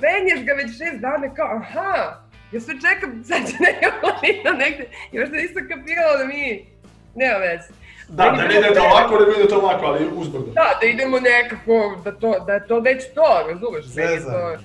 penješ 0.01 0.46
ga 0.46 0.53
već 0.53 0.70
šest 0.79 0.98
dana, 1.01 1.35
kao, 1.35 1.48
aha, 1.57 2.20
ja 2.53 2.61
sve 2.61 2.74
čekam, 2.74 3.11
sad 3.29 3.38
će 3.51 3.57
neka 3.61 3.90
planina 4.01 4.53
negde, 4.64 4.88
i 5.12 5.18
možda 5.18 5.37
nisam 5.37 5.68
kapirala 5.68 6.16
da 6.18 6.24
mi, 6.24 6.66
nema 7.14 7.38
veze. 7.38 7.68
Da, 8.09 8.24
da 8.24 8.46
ne 8.46 8.59
idete 8.59 8.81
ovako, 8.81 9.18
nego 9.18 9.33
idete 9.33 9.55
ovako, 9.55 9.87
ali 9.87 10.09
uzbrdo. 10.14 10.53
Da, 10.53 10.79
da 10.81 10.87
idemo 10.87 11.20
nekako, 11.20 11.96
da, 12.05 12.12
to, 12.12 12.44
da 12.46 12.53
je 12.53 12.66
to 12.66 12.81
već 12.81 13.05
to, 13.14 13.46
razumeš? 13.48 13.85
Zezanje. 13.85 14.59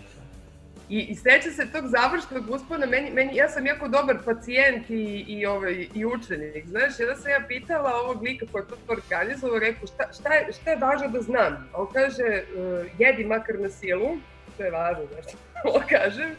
I, 0.93 0.99
i 1.10 1.15
seća 1.15 1.51
se 1.51 1.71
tog 1.71 1.86
završnog 1.88 2.49
uspona, 2.49 2.86
meni, 2.86 3.12
meni, 3.12 3.36
ja 3.36 3.49
sam 3.49 3.65
jako 3.65 3.88
dobar 3.88 4.17
pacijent 4.25 4.89
i, 4.89 5.25
i, 5.27 5.45
ovaj, 5.45 5.88
i 5.93 6.06
učenik, 6.06 6.65
znaš, 6.65 6.99
jedna 6.99 7.15
sam 7.15 7.32
ja 7.32 7.41
pitala 7.47 7.93
ovog 7.93 8.23
lika 8.23 8.45
koji 8.51 8.62
je 8.62 8.67
to 8.67 8.75
organizovao, 8.88 9.60
rekao 9.60 9.88
šta, 9.88 10.03
šta, 10.19 10.34
je, 10.34 10.53
šta 10.53 10.71
je 10.71 10.77
važno 10.77 11.08
da 11.08 11.21
znam? 11.21 11.53
A 11.73 11.82
on 11.82 11.88
kaže, 11.93 12.23
uh, 12.23 12.86
jedi 12.99 13.25
makar 13.25 13.60
na 13.60 13.69
silu, 13.69 14.17
to 14.58 14.63
je 14.63 14.71
važno, 14.71 15.03
znaš, 15.13 15.25
ovo 15.67 15.82
kažem. 15.89 16.32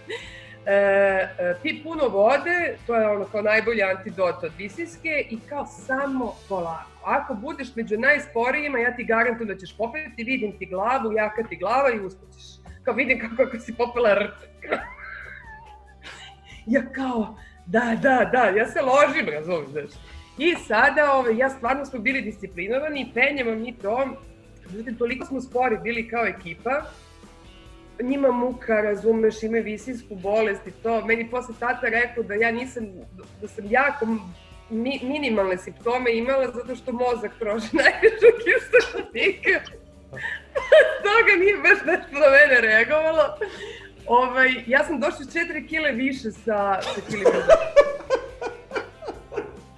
E, 0.66 0.72
e, 0.72 1.54
pi 1.62 1.82
puno 1.82 2.08
vode, 2.08 2.76
to 2.86 2.94
je 2.94 3.08
ono 3.08 3.24
kao 3.24 3.42
najbolji 3.42 3.82
antidot 3.82 4.44
od 4.44 4.52
visiske 4.58 5.26
i 5.30 5.38
kao 5.48 5.66
samo 5.66 6.34
polako. 6.48 6.90
Ako 7.04 7.34
budeš 7.34 7.76
među 7.76 7.98
najsporijima, 7.98 8.78
ja 8.78 8.96
ti 8.96 9.04
garantujem 9.04 9.48
da 9.48 9.56
ćeš 9.56 9.76
popeti, 9.76 10.24
vidim 10.24 10.58
ti 10.58 10.66
glavu, 10.66 11.12
jaka 11.12 11.42
ti 11.42 11.56
glava 11.56 11.90
i 11.90 12.00
uspećeš 12.00 12.53
kao 12.85 12.94
vidim 12.94 13.20
kako, 13.20 13.37
kako 13.37 13.59
si 13.59 13.75
popela 13.75 14.14
rt. 14.14 14.35
ja 16.66 16.83
kao, 16.92 17.37
da, 17.66 17.99
da, 18.03 18.31
da, 18.33 18.44
ja 18.44 18.68
se 18.68 18.81
ložim, 18.83 19.29
razumiješ. 19.29 19.90
I 20.38 20.55
sada, 20.66 21.12
ove, 21.12 21.37
ja 21.37 21.51
stvarno 21.51 21.87
smo 21.87 21.99
bili 21.99 22.20
disciplinovani, 22.20 23.11
penjemo 23.14 23.55
mi 23.55 23.73
to, 23.73 24.09
međutim, 24.70 24.97
toliko 24.97 25.27
smo 25.27 25.40
spori 25.40 25.79
bili 25.83 26.09
kao 26.09 26.27
ekipa, 26.27 26.83
njima 28.03 28.31
muka, 28.31 28.81
razumeš, 28.81 29.42
imaju 29.42 29.64
visinsku 29.64 30.14
bolest 30.14 30.66
i 30.66 30.70
to. 30.70 31.07
Meni 31.07 31.31
posle 31.31 31.55
tata 31.61 31.88
rekao 31.88 32.23
da 32.23 32.35
ja 32.35 32.51
nisam, 32.51 32.87
da 33.40 33.49
sam 33.49 33.64
jako 33.70 34.07
mi, 34.70 35.01
minimalne 35.03 35.59
simptome 35.59 36.16
imala 36.16 36.47
zato 36.47 36.77
što 36.77 36.92
mozak 36.92 37.33
troši 37.38 37.77
najveću 37.77 38.27
kiselnika. 38.44 39.84
Toga 41.07 41.33
nije 41.38 41.57
baš 41.57 41.79
nešto 41.87 42.12
na 42.12 42.27
mene 42.31 42.61
reagovalo. 42.61 43.38
Ovaj, 44.07 44.50
ja 44.66 44.85
sam 44.85 45.00
došla 45.00 45.18
4 45.18 45.68
kile 45.68 45.92
više 45.92 46.31
sa, 46.31 46.83
sa 46.83 47.00
kilograma. 47.11 47.44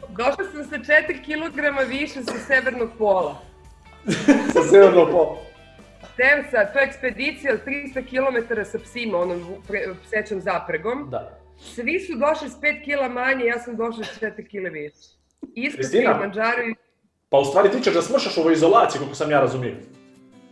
Došla 0.08 0.44
sam 0.52 0.64
sa 0.64 0.76
4 0.76 1.24
kilograma 1.24 1.80
više 1.80 2.22
sa 2.22 2.38
severnog 2.46 2.90
pola. 2.98 3.42
sa 4.52 4.62
severnog 4.70 5.10
pola. 5.10 5.36
Temsa, 6.16 6.72
to 6.72 6.78
je 6.78 6.84
ekspedicija 6.84 7.54
od 7.54 7.60
300 7.66 8.04
km 8.08 8.54
sa 8.64 8.78
psima, 8.78 9.18
onom 9.18 9.62
psećom 10.06 10.40
zapregom. 10.40 11.10
Da. 11.10 11.38
Svi 11.58 12.00
su 12.00 12.12
došli 12.18 12.48
s 12.48 12.60
5 12.60 12.84
kila 12.84 13.08
manje, 13.08 13.44
ja 13.44 13.58
sam 13.58 13.76
došla 13.76 14.04
s 14.04 14.20
4 14.20 14.48
kile 14.48 14.70
više. 14.70 14.96
Ispred 15.54 15.90
Kilimanjaro 15.90 16.62
i... 16.62 16.74
Pa 17.28 17.38
u 17.38 17.44
stvari 17.44 17.70
ti 17.70 17.80
ćeš 17.80 17.94
da 17.94 18.02
smršaš 18.02 18.38
ovoj 18.38 18.52
izolaciji, 18.52 19.00
kako 19.00 19.14
sam 19.14 19.30
ja 19.30 19.40
razumio. 19.40 19.74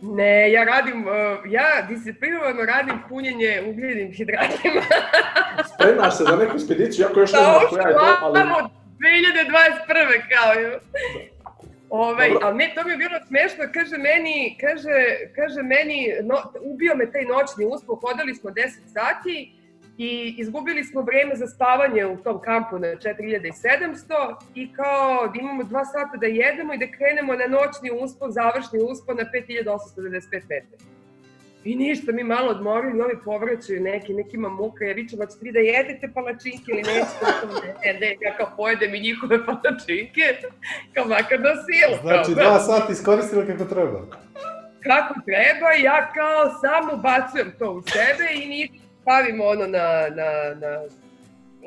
Ne, 0.01 0.51
ja 0.51 0.63
radim, 0.63 1.07
uh, 1.07 1.13
ja 1.51 1.81
disciplinovano 1.89 2.65
radim 2.65 2.99
punjenje 3.09 3.63
ugljenim 3.67 4.11
hidratima. 4.11 4.81
Spremaš 5.73 6.17
se 6.17 6.23
za 6.23 6.35
neku 6.35 6.55
ekspediciju, 6.55 7.03
jako 7.03 7.19
još 7.19 7.33
ne 7.33 7.39
znam 7.39 7.61
koja 7.69 7.87
je 7.87 7.93
to, 7.93 8.17
ali... 8.21 8.39
Samo 8.39 8.55
2021. 8.99 10.21
kao 10.33 10.53
je. 10.53 10.79
Ovaj, 11.89 12.29
ali 12.41 12.57
ne, 12.57 12.71
to 12.75 12.83
mi 12.83 12.91
je 12.91 12.97
bilo 12.97 13.19
smešno, 13.27 13.63
kaže 13.73 13.97
meni, 13.97 14.57
kaže, 14.61 14.97
kaže 15.35 15.61
meni, 15.63 16.13
no, 16.23 16.35
ubio 16.61 16.95
me 16.95 17.11
taj 17.11 17.25
noćni 17.25 17.65
uspon, 17.65 17.99
hodali 18.01 18.35
smo 18.35 18.49
10 18.49 18.63
sati, 18.93 19.51
i 19.97 20.35
izgubili 20.37 20.83
smo 20.83 21.01
vreme 21.01 21.35
za 21.35 21.47
spavanje 21.47 22.05
u 22.05 22.17
tom 22.17 22.41
kampu 22.41 22.79
na 22.79 22.87
4700 22.87 24.35
i 24.55 24.73
kao 24.73 25.27
da 25.27 25.39
imamo 25.39 25.63
dva 25.63 25.85
sata 25.85 26.17
da 26.17 26.25
jedemo 26.25 26.73
i 26.73 26.77
da 26.77 26.91
krenemo 26.97 27.33
na 27.33 27.47
noćni 27.47 27.91
uspon, 28.03 28.31
završni 28.31 28.79
uspon 28.79 29.17
na 29.17 29.23
5895 29.33 30.31
metara. 30.31 30.95
I 31.63 31.75
ništa, 31.75 32.11
mi 32.11 32.23
malo 32.23 32.51
odmorili, 32.51 33.01
ovi 33.01 33.15
povraćaju 33.25 33.81
neki, 33.81 34.13
nekima 34.13 34.49
muka, 34.49 34.85
ja 34.85 34.93
vičem, 34.93 35.19
hoćete 35.19 35.39
vi 35.41 35.51
da 35.51 35.59
jedete 35.59 36.11
palačinke 36.13 36.71
ili 36.71 36.81
nećete, 36.81 37.25
kao, 37.41 37.49
ne, 37.85 37.93
ne, 37.99 38.17
ja 38.21 38.37
kao 38.37 38.51
pojedem 38.57 38.95
i 38.95 38.99
njihove 38.99 39.45
palačinke, 39.45 40.21
kao 40.93 41.05
makar 41.05 41.39
da 41.39 41.53
silu. 41.65 41.95
Znači, 42.01 42.33
kao, 42.33 42.43
dva 42.43 42.59
sata 42.59 42.91
iskoristila 42.91 43.45
kako 43.45 43.65
treba. 43.65 43.99
kako 44.83 45.13
treba, 45.25 45.69
ja 45.83 46.11
kao 46.17 46.59
samo 46.61 46.93
ubacujem 46.93 47.51
to 47.59 47.71
u 47.71 47.81
sebe 47.81 48.25
i 48.43 48.47
ni 48.47 48.84
stavimo 49.05 49.43
ono 49.45 49.67
na, 49.67 49.87
na, 50.09 50.29
na 50.61 50.71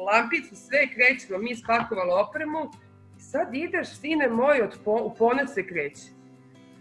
lampicu, 0.05 0.57
sve 0.57 0.79
krećemo, 0.95 1.39
mi 1.39 1.57
spakovali 1.57 2.11
opremu 2.29 2.59
sad 3.19 3.55
ideš, 3.55 3.89
sine 4.01 4.29
moj, 4.29 4.63
od 4.63 4.79
po, 4.85 4.93
u 4.93 5.15
ponoć 5.15 5.49
se 5.55 5.67
kreće. 5.67 6.03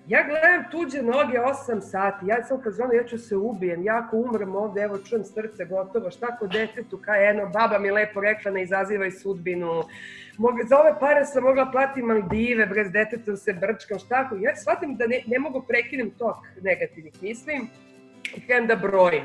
Ja 0.08 0.24
gledam 0.24 0.72
tuđe 0.72 1.02
noge 1.02 1.38
8 1.38 1.82
sati, 1.82 2.26
ja 2.28 2.44
sam 2.44 2.62
kazano, 2.62 2.94
ja 2.94 3.04
ću 3.04 3.18
se 3.18 3.36
ubijem, 3.36 3.84
ja 3.84 3.98
ako 3.98 4.18
umrem 4.18 4.56
ovde, 4.56 4.82
evo 4.82 4.98
čujem 4.98 5.24
srce 5.26 5.66
gotovo, 5.66 6.12
šta 6.12 6.38
ko 6.38 6.48
detetu, 6.48 6.98
kaj 6.98 7.30
eno, 7.30 7.50
baba 7.50 7.80
mi 7.80 7.92
lepo 7.92 8.22
rekla, 8.22 8.52
ne 8.52 8.64
izazivaj 8.64 9.12
sudbinu, 9.12 9.84
Mogu, 10.38 10.58
za 10.70 10.80
ove 10.80 11.00
pare 11.00 11.26
sam 11.26 11.44
mogla 11.44 11.72
platiti 11.72 12.02
Maldive, 12.02 12.66
brez 12.66 12.92
detetom 12.92 13.38
se 13.38 13.54
brčkam, 13.54 14.00
šta 14.00 14.16
ako, 14.16 14.36
ja 14.36 14.56
shvatim 14.56 14.96
da 14.96 15.08
ne, 15.08 15.24
ne 15.28 15.40
mogu 15.40 15.64
prekinem 15.68 16.12
tok 16.12 16.38
negativnih 16.62 17.14
mislim 17.22 17.68
i 18.36 18.42
krenem 18.46 18.68
da 18.68 18.76
brojim. 18.76 19.24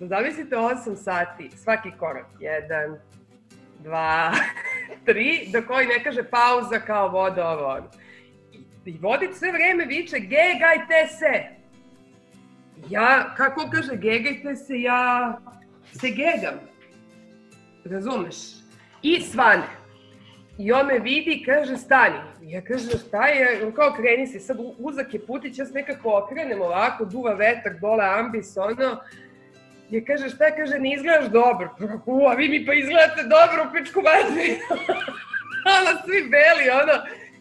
Zamislite 0.00 0.56
8 0.56 0.96
sati, 0.96 1.50
svaki 1.56 1.90
korak, 1.98 2.26
jedan, 2.40 2.98
dva, 3.78 4.32
tri, 5.06 5.48
do 5.52 5.62
koji 5.66 5.86
ne 5.86 6.04
kaže 6.04 6.22
pauza 6.22 6.80
kao 6.80 7.08
voda, 7.08 7.48
ovo. 7.48 7.78
I, 8.52 8.64
i 8.84 8.98
vodit 8.98 9.36
sve 9.36 9.52
vreme 9.52 9.84
viče, 9.84 10.18
gegajte 10.18 11.06
se! 11.18 11.44
Ja, 12.90 13.34
kako 13.36 13.70
kaže, 13.72 13.96
gegajte 13.96 14.56
se, 14.56 14.80
ja 14.80 15.38
se 15.92 16.08
gegam. 16.08 16.60
Razumeš? 17.84 18.36
I 19.02 19.20
svane. 19.20 19.66
I 20.58 20.72
on 20.72 20.86
me 20.86 20.98
vidi 20.98 21.30
i 21.30 21.44
kaže 21.44 21.76
stani. 21.76 22.18
Ja 22.42 22.60
kažem 22.64 22.98
šta 22.98 23.26
je, 23.26 23.72
kao 23.72 23.94
kreni 23.96 24.26
se, 24.26 24.40
sad 24.40 24.56
uzak 24.78 25.14
je 25.14 25.26
putić, 25.26 25.58
ja 25.58 25.66
se 25.66 25.72
nekako 25.72 26.22
okrenem 26.24 26.62
ovako, 26.62 27.04
duva 27.04 27.34
vetak, 27.34 27.80
dole 27.80 28.04
ambis, 28.04 28.56
ono. 28.56 29.00
Ja 29.90 30.00
kaže 30.06 30.28
šta, 30.28 30.50
kaže 30.56 30.78
ne 30.78 30.94
izgledaš 30.94 31.26
dobro. 31.26 31.76
U, 32.06 32.28
a 32.28 32.34
vi 32.34 32.48
mi 32.48 32.66
pa 32.66 32.74
izgledate 32.74 33.22
dobro 33.22 33.68
u 33.68 33.72
pičku 33.72 34.00
mazi. 34.08 34.50
ono, 35.76 35.90
svi 36.04 36.28
beli, 36.30 36.70
ono. 36.82 36.92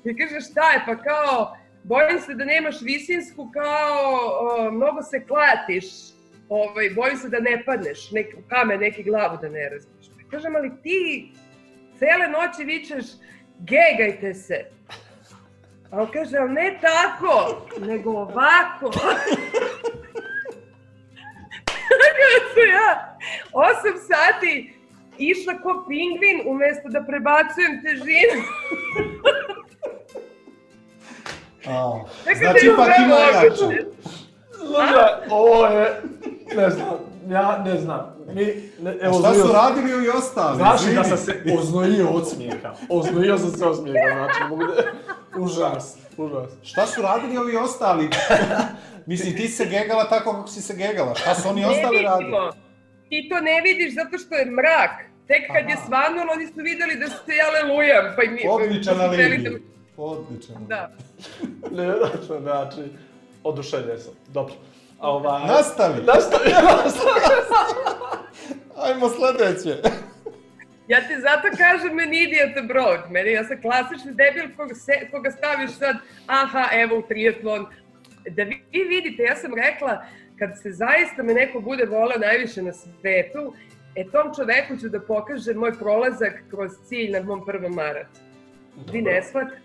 Ja 0.04 0.14
kaže 0.20 0.42
šta 0.42 0.72
je, 0.72 0.82
pa 0.86 0.96
kao, 0.96 1.58
bojim 1.84 2.20
se 2.20 2.34
da 2.34 2.46
nemaš 2.46 2.82
visinsku, 2.82 3.52
kao, 3.54 4.20
o, 4.40 4.72
mnogo 4.72 5.02
se 5.02 5.26
klatiš. 5.28 5.86
Ovaj, 6.50 6.90
bojim 6.90 7.18
se 7.18 7.30
da 7.30 7.40
ne 7.40 7.64
padneš, 7.66 8.12
nek, 8.12 8.28
u 8.38 8.50
kamen 8.50 8.80
neki 8.80 9.04
glavu 9.04 9.38
da 9.42 9.50
ne 9.50 9.70
razbiš. 9.70 10.08
Ja 10.08 10.30
kažem, 10.32 10.56
ali 10.56 10.72
ti 10.84 11.32
cele 12.00 12.28
noći 12.28 12.64
vičeš 12.64 13.06
gegajte 13.60 14.34
se. 14.34 14.66
A 15.92 16.02
on 16.02 16.12
kaže, 16.14 16.38
ali 16.38 16.54
ne 16.54 16.80
tako, 16.82 17.68
nego 17.88 18.12
ovako. 18.12 18.92
Tako 22.02 22.24
da 22.32 22.38
sam 22.54 22.68
ja 22.80 23.18
8 23.52 23.98
sati 24.10 24.74
išla 25.18 25.54
ko 25.64 25.86
pingvin 25.88 26.38
umesto 26.46 26.90
da 26.90 27.04
prebacujem 27.04 27.74
težinu. 27.84 28.42
A, 31.68 32.00
znači 32.24 32.66
ipak 32.66 32.90
ima 33.06 33.16
jaču. 33.16 33.64
moguće. 33.64 33.86
Slušaj, 34.58 35.30
ovo 35.30 35.66
je, 35.66 36.02
ne 36.56 36.70
znam, 36.70 36.88
ja 37.30 37.64
ne 37.66 37.78
znam. 37.78 38.16
Mi, 38.34 38.46
ne, 38.80 38.98
evo, 39.02 39.20
šta 39.20 39.34
su 39.34 39.52
radili 39.54 39.94
ovi 39.94 40.10
ostali? 40.10 40.58
Znaš 40.58 40.86
li 40.86 40.96
da 40.96 41.04
sam 41.04 41.18
se 41.18 41.44
oznojio 41.60 42.10
od 42.10 42.30
smijeha? 42.30 42.74
Oznojio 42.90 43.38
sam 43.38 43.50
se 43.50 43.66
od 43.66 43.78
smijeha, 43.78 44.16
znači, 44.16 44.40
mogu 44.50 44.64
da... 44.66 44.74
Užas, 45.38 45.98
užas. 46.18 46.50
Šta 46.64 46.88
su 46.88 47.02
radili 47.02 47.38
ovi 47.38 47.56
ostali? 47.58 48.10
Mislim, 49.06 49.36
ti 49.36 49.48
si 49.48 49.54
se 49.54 49.66
gegala 49.66 50.04
tako 50.04 50.32
kako 50.32 50.48
si 50.48 50.62
se 50.62 50.76
gegala. 50.76 51.16
Šta 51.16 51.36
su 51.36 51.50
oni 51.50 51.62
Ne 51.62 51.68
ostali 51.68 52.02
radili? 52.02 52.32
Ti 53.10 53.30
to 53.30 53.42
ne 53.42 53.62
vidiš 53.62 53.96
zato 53.96 54.18
što 54.18 54.36
je 54.36 54.46
mrak. 54.46 54.92
Tek 55.28 55.48
kad 55.48 55.70
je 55.70 55.76
Aha. 55.76 55.86
svanulo, 55.88 56.34
oni 56.34 56.48
su 56.48 56.54
videli 56.56 56.96
da 56.96 57.08
se 57.08 57.36
ja 57.36 57.46
lelujam. 57.52 58.14
Pa 58.16 58.24
i 58.24 58.28
mi, 58.28 58.42
Odličan 58.50 58.98
pa 58.98 59.04
su 59.04 59.08
hteli 59.08 59.26
alibi. 59.26 59.50
da- 59.50 60.04
Odličan. 60.04 60.56
Da. 60.68 60.92
Nevjerojatno, 61.72 62.40
znači, 62.42 62.82
oduševljen 63.44 64.00
sam. 64.00 64.14
Dobro. 64.28 64.54
A 65.00 65.12
ovaj... 65.12 65.48
Nastavi. 65.48 66.04
Nastavi, 66.04 66.50
nastavi. 66.50 67.22
Ajmo 68.86 69.10
sledeće. 69.10 69.82
Ja 70.88 71.00
ti 71.08 71.14
zato 71.22 71.58
kažem 71.58 71.96
meni 71.96 72.24
idiot 72.24 72.58
abroad. 72.58 73.12
Meni, 73.12 73.32
ja 73.32 73.44
sam 73.44 73.62
klasični 73.62 74.12
debil 74.14 74.56
koga, 74.58 74.76
se, 74.76 75.08
koga 75.12 75.32
staviš 75.32 75.72
sad, 75.72 75.96
aha, 76.28 76.70
evo 76.72 76.98
u 76.98 77.02
triatlon. 77.02 77.66
Da 78.30 78.44
vi, 78.44 78.62
vi 78.72 78.84
vidite, 78.84 79.24
ja 79.24 79.36
sam 79.36 79.52
rekla, 79.54 80.06
kad 80.40 80.62
se 80.62 80.72
zaista 80.72 81.24
me 81.24 81.34
neko 81.34 81.60
bude 81.60 81.86
voleo 81.86 82.20
najviše 82.20 82.62
na 82.62 82.74
svetu, 82.74 83.54
e 83.96 84.04
tom 84.12 84.34
čoveku 84.36 84.78
ću 84.78 84.90
da 84.90 85.00
pokažem 85.00 85.58
moj 85.58 85.74
prolazak 85.80 86.34
kroz 86.50 86.72
cilj 86.88 87.12
na 87.12 87.24
mom 87.24 87.46
prvom 87.46 87.74
maratu. 87.74 88.20
Vi 88.92 89.02
ne 89.02 89.24
shvatate? 89.24 89.62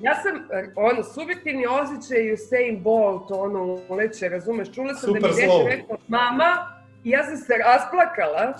Ja 0.00 0.14
sam, 0.14 0.48
ono, 0.76 1.02
subjektivni 1.02 1.66
osjećaj 1.66 2.32
Usain 2.32 2.82
Bolt, 2.82 3.30
ono, 3.30 3.80
uleće, 3.88 4.28
razumeš, 4.28 4.72
čula 4.72 4.94
sam 4.94 5.12
da 5.12 5.20
Super 5.20 5.30
mi 5.30 5.36
dete 5.36 5.76
rekao 5.76 5.96
mama 6.08 6.56
i 7.04 7.10
ja 7.10 7.24
sam 7.24 7.36
se 7.36 7.54
rasplakala 7.66 8.54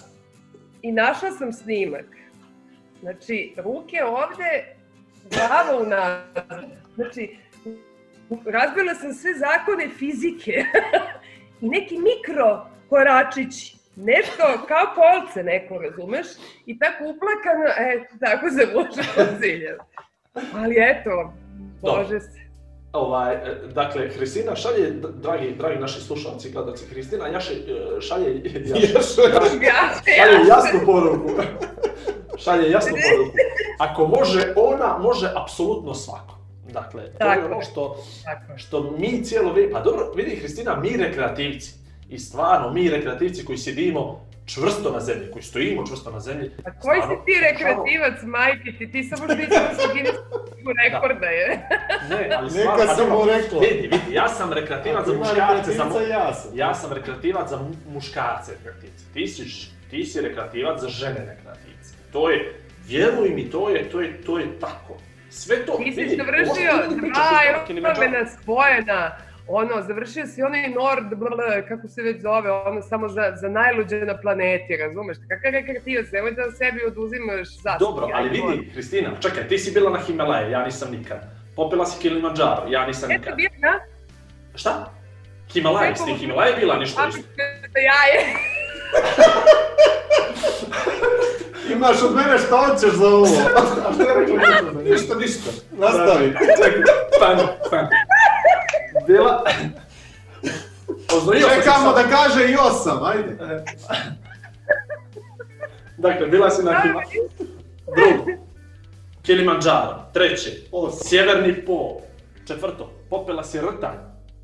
i 0.83 0.93
našla 0.93 1.31
sam 1.31 1.53
snimak. 1.53 2.07
Znači, 3.01 3.55
ruke 3.57 4.05
ovde, 4.05 4.77
glava 5.31 5.83
unazad. 5.83 6.64
Znači, 6.95 7.37
razbila 8.31 8.95
sam 8.95 9.12
sve 9.12 9.31
zakone 9.35 9.88
fizike 9.88 10.64
i 11.61 11.69
neki 11.69 11.99
mikro 11.99 12.67
koračići. 12.88 13.77
Nešto 13.97 14.43
kao 14.69 14.95
kolce 14.95 15.43
neko, 15.43 15.79
razumeš? 15.79 16.27
I 16.67 16.79
tako 16.79 17.05
uplakano, 17.05 17.64
e, 17.79 18.05
tako 18.21 18.51
se 18.51 18.67
može 18.75 19.03
do 19.17 19.41
cilja. 19.41 19.77
Ali 20.55 20.77
eto, 20.79 21.33
može 21.83 22.21
se. 22.21 22.47
Ovaj, 22.98 23.34
e, 23.34 23.56
dakle, 23.74 24.08
Hristina 24.08 24.56
šalje, 24.56 24.90
dragi, 25.14 25.54
dragi 25.58 25.80
naši 25.80 26.00
slušalci, 26.00 26.50
gledalci, 26.50 26.87
Hristina 26.87 27.26
jaše, 27.26 27.54
e, 27.54 28.00
šalje, 28.00 28.42
jaše, 28.44 29.22
Ja, 29.62 29.90
šalje 30.16 30.48
jasnu 30.48 30.80
poruku. 30.87 31.30
šalje 32.44 32.70
jasnu 32.70 32.96
poruku. 33.11 33.37
Ako 33.78 34.06
može 34.06 34.52
ona, 34.56 34.98
može 34.98 35.32
apsolutno 35.34 35.94
svako. 35.94 36.34
Dakle, 36.72 37.12
to 37.18 37.32
je 37.32 37.44
ono 37.44 37.62
što, 37.62 37.96
što 38.56 38.94
mi 38.98 39.24
cijelo 39.24 39.52
vrijeme, 39.52 39.72
pa 39.72 39.80
dobro, 39.80 40.12
vidi 40.14 40.37
Hristina, 40.37 40.76
mi 40.76 40.96
rekreativci, 40.96 41.72
i 42.08 42.18
stvarno 42.18 42.72
mi 42.72 42.90
rekreativci 42.90 43.44
koji 43.44 43.58
sjedimo 43.58 44.28
čvrsto 44.48 44.90
na 44.90 45.00
zemlji, 45.00 45.30
koji 45.30 45.42
stojimo 45.42 45.87
čvrsto 45.87 46.11
na 46.11 46.20
zemlji. 46.20 46.50
A 46.64 46.70
koji 46.72 47.00
si 47.00 47.14
ti 47.26 47.32
rekreativac, 47.42 48.22
majke 48.24 48.72
ti? 48.72 48.92
Ti 48.92 49.04
samo 49.04 49.24
što 49.24 49.34
nisi 49.34 49.50
ušao 49.50 49.92
Guinness 49.92 50.18
rekorda 50.84 51.26
je. 51.28 51.48
Ne, 52.11 52.30
ali 52.32 52.46
Neka 52.46 52.61
stvarno, 52.61 52.87
si 52.87 53.00
dobro, 53.00 53.16
mu 53.16 53.24
rekla. 53.26 53.61
Vidi, 53.61 53.82
vidi, 53.82 54.12
ja 54.12 54.28
sam 54.28 54.52
rekreativac 54.52 55.06
za 55.06 55.12
muškarce, 55.14 55.72
za, 55.72 55.84
mu- 55.84 56.00
ja 56.00 56.34
sam. 56.34 56.50
ja 56.54 56.74
sam 56.74 56.92
rekreativac 56.92 57.50
za 57.50 57.56
mu- 57.56 57.76
muškarce 57.88 58.52
rekreativce. 58.54 59.04
Ti 59.14 59.26
si, 59.26 59.42
ti 59.90 60.04
si 60.04 60.20
rekreativac 60.20 60.80
za 60.80 60.88
žene 60.88 61.20
rekreativce. 61.20 61.94
To 62.12 62.30
je, 62.30 62.54
vjeruj 62.87 63.28
mi, 63.28 63.50
to 63.50 63.70
je, 63.70 63.90
to 63.90 64.00
je, 64.00 64.22
to 64.22 64.38
je 64.38 64.58
tako. 64.61 64.96
Sve 65.30 65.66
to, 65.66 65.72
Ti 65.74 65.84
si 65.84 66.00
vidi, 66.00 66.14
ljudi 66.14 66.22
pričaju, 66.26 66.78
dva. 66.90 67.64
Ironmana 67.68 68.26
spojena, 68.32 69.16
ono, 69.48 69.82
završio 69.82 70.26
si 70.26 70.42
onaj 70.42 70.68
Nord, 70.70 71.08
blablabla, 71.11 71.62
kako 71.68 71.88
se 71.88 72.02
već 72.02 72.22
zove, 72.22 72.50
ono, 72.52 72.82
samo 72.82 73.08
za, 73.08 73.32
za 73.37 73.48
najluđe 73.48 73.96
na 73.96 74.16
planeti, 74.16 74.76
razumeš? 74.76 75.16
Kakav 75.28 75.52
rekreativac, 75.52 76.06
nemoj 76.12 76.32
da 76.32 76.50
sebi 76.50 76.84
oduzimaš 76.87 77.48
zasluge. 77.56 77.78
Dobro, 77.80 78.08
ali 78.14 78.28
vidi, 78.28 78.70
Hristina, 78.72 79.11
čekaj, 79.20 79.48
ti 79.48 79.58
si 79.58 79.70
bila 79.70 79.90
na 79.90 79.98
Himalaje, 79.98 80.50
ja 80.50 80.64
nisam 80.64 80.88
nikad. 80.90 81.18
Popila 81.56 81.87
si 81.87 82.02
Kilimanjaro, 82.02 82.62
ja 82.68 82.87
nisam 82.87 83.11
Eto 83.11 83.20
nikad. 83.20 83.37
bio 83.37 83.50
na 83.58 83.80
Šta? 84.54 84.92
Himalaje, 85.52 85.96
si 85.96 86.12
Himalaje 86.14 86.56
bila 86.56 86.76
ništa 86.76 87.06
isto? 87.08 87.22
papice 87.22 87.80
jaje. 87.80 88.24
Imaš 91.72 92.02
od 92.02 92.14
mene 92.14 92.38
šta 92.38 92.56
hoćeš 92.56 92.90
za 92.90 93.06
ovo? 93.08 93.26
A 93.88 93.92
što 93.94 94.02
je 94.02 94.14
rekla? 94.20 94.37
ništa, 94.82 95.14
ništa. 95.14 95.50
Nastavi. 95.72 96.32
Čekaj, 96.56 96.82
stani, 97.16 97.42
stani. 97.66 97.88
Bila... 99.09 99.44
Sam 101.11 101.21
se 101.21 101.40
Čekamo 101.40 101.92
da 101.92 102.03
kaže 102.11 102.51
i 102.51 102.57
osam, 102.57 103.05
ajde. 103.05 103.37
Dakle, 105.97 106.27
bila 106.27 106.51
si 106.51 106.62
na 106.62 106.81
Hima... 106.83 107.03
Drugo. 107.97 108.31
Kilimanjaro. 109.23 110.11
Treće. 110.12 110.51
Osam. 110.73 111.09
Sjeverni 111.09 111.64
pol. 111.64 112.01
Četvrto. 112.47 112.92
Popela 113.11 113.44
si 113.44 113.59
rtanj. 113.61 113.97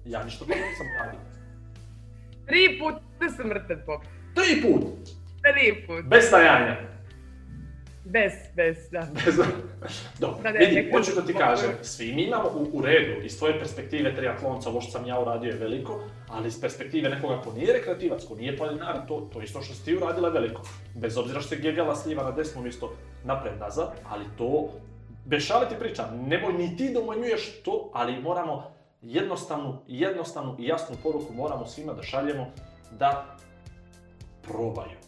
Ja 0.05 0.25
ništa 0.25 0.45
drugo 0.45 0.61
nisam 0.71 0.87
radio. 0.99 1.21
Tri 2.47 2.79
puta 2.79 3.37
sam 3.37 3.47
mrtav 3.49 3.77
pop. 3.87 4.03
Tri 4.35 4.63
put, 4.63 4.83
Tri 5.43 5.87
put. 5.87 6.05
bez 6.05 6.25
stajanja. 6.25 6.77
Bez, 8.05 8.33
bez, 8.55 8.77
da. 8.91 9.07
Bez... 9.25 9.37
Dobro, 10.19 10.43
Da, 10.43 10.51
ne, 10.51 10.67
vidi, 10.67 10.91
hoću 10.93 11.15
da 11.15 11.27
ti 11.27 11.35
kažem, 11.35 11.71
svi 11.83 12.15
mi 12.15 12.23
imamo 12.23 12.49
u, 12.49 12.79
u 12.79 12.83
redu, 12.83 13.23
iz 13.25 13.39
tvoje 13.39 13.59
perspektive 13.59 14.15
triatlonca, 14.15 14.71
ovo 14.71 14.81
što 14.81 14.93
sam 14.93 15.07
ja 15.07 15.21
uradio 15.21 15.51
je 15.51 15.57
veliko, 15.57 16.01
ali 16.29 16.49
iz 16.49 16.61
perspektive 16.61 17.09
nekoga 17.09 17.41
ko 17.43 17.53
nije 17.53 17.73
rekreativac, 17.73 18.25
ko 18.25 18.35
nije 18.35 18.57
planinar, 18.57 19.07
to, 19.09 19.29
to 19.33 19.43
isto 19.43 19.63
što 19.63 19.75
si 19.75 19.85
ti 19.85 19.97
uradila 19.97 20.29
je 20.29 20.35
veliko. 20.35 20.63
Bez 20.95 21.19
obzira 21.19 21.41
što 21.41 21.49
se 21.49 21.57
gegala 21.57 21.97
sliva 21.97 22.23
na 22.23 22.31
desno 22.31 22.63
mjesto 22.63 22.97
napred 23.25 23.59
nazad, 23.61 24.01
ali 24.09 24.25
to, 24.39 24.69
bez 25.25 25.43
šale 25.43 25.69
ti 25.69 25.75
pričam, 25.79 26.27
nemoj 26.29 26.53
ni 26.53 26.77
ti 26.77 26.91
da 26.93 27.01
umanjuješ 27.01 27.63
to, 27.63 27.91
ali 27.93 28.23
moramo 28.23 28.75
jednostavnu, 29.03 29.79
jednostavnu 29.87 30.57
i 30.59 30.67
jasnu 30.67 30.97
poruku 31.03 31.33
moramo 31.35 31.67
svima 31.67 31.93
da 31.93 32.03
šaljemo 32.03 32.47
da 32.91 33.37
probaju, 34.43 34.97
da 35.01 35.04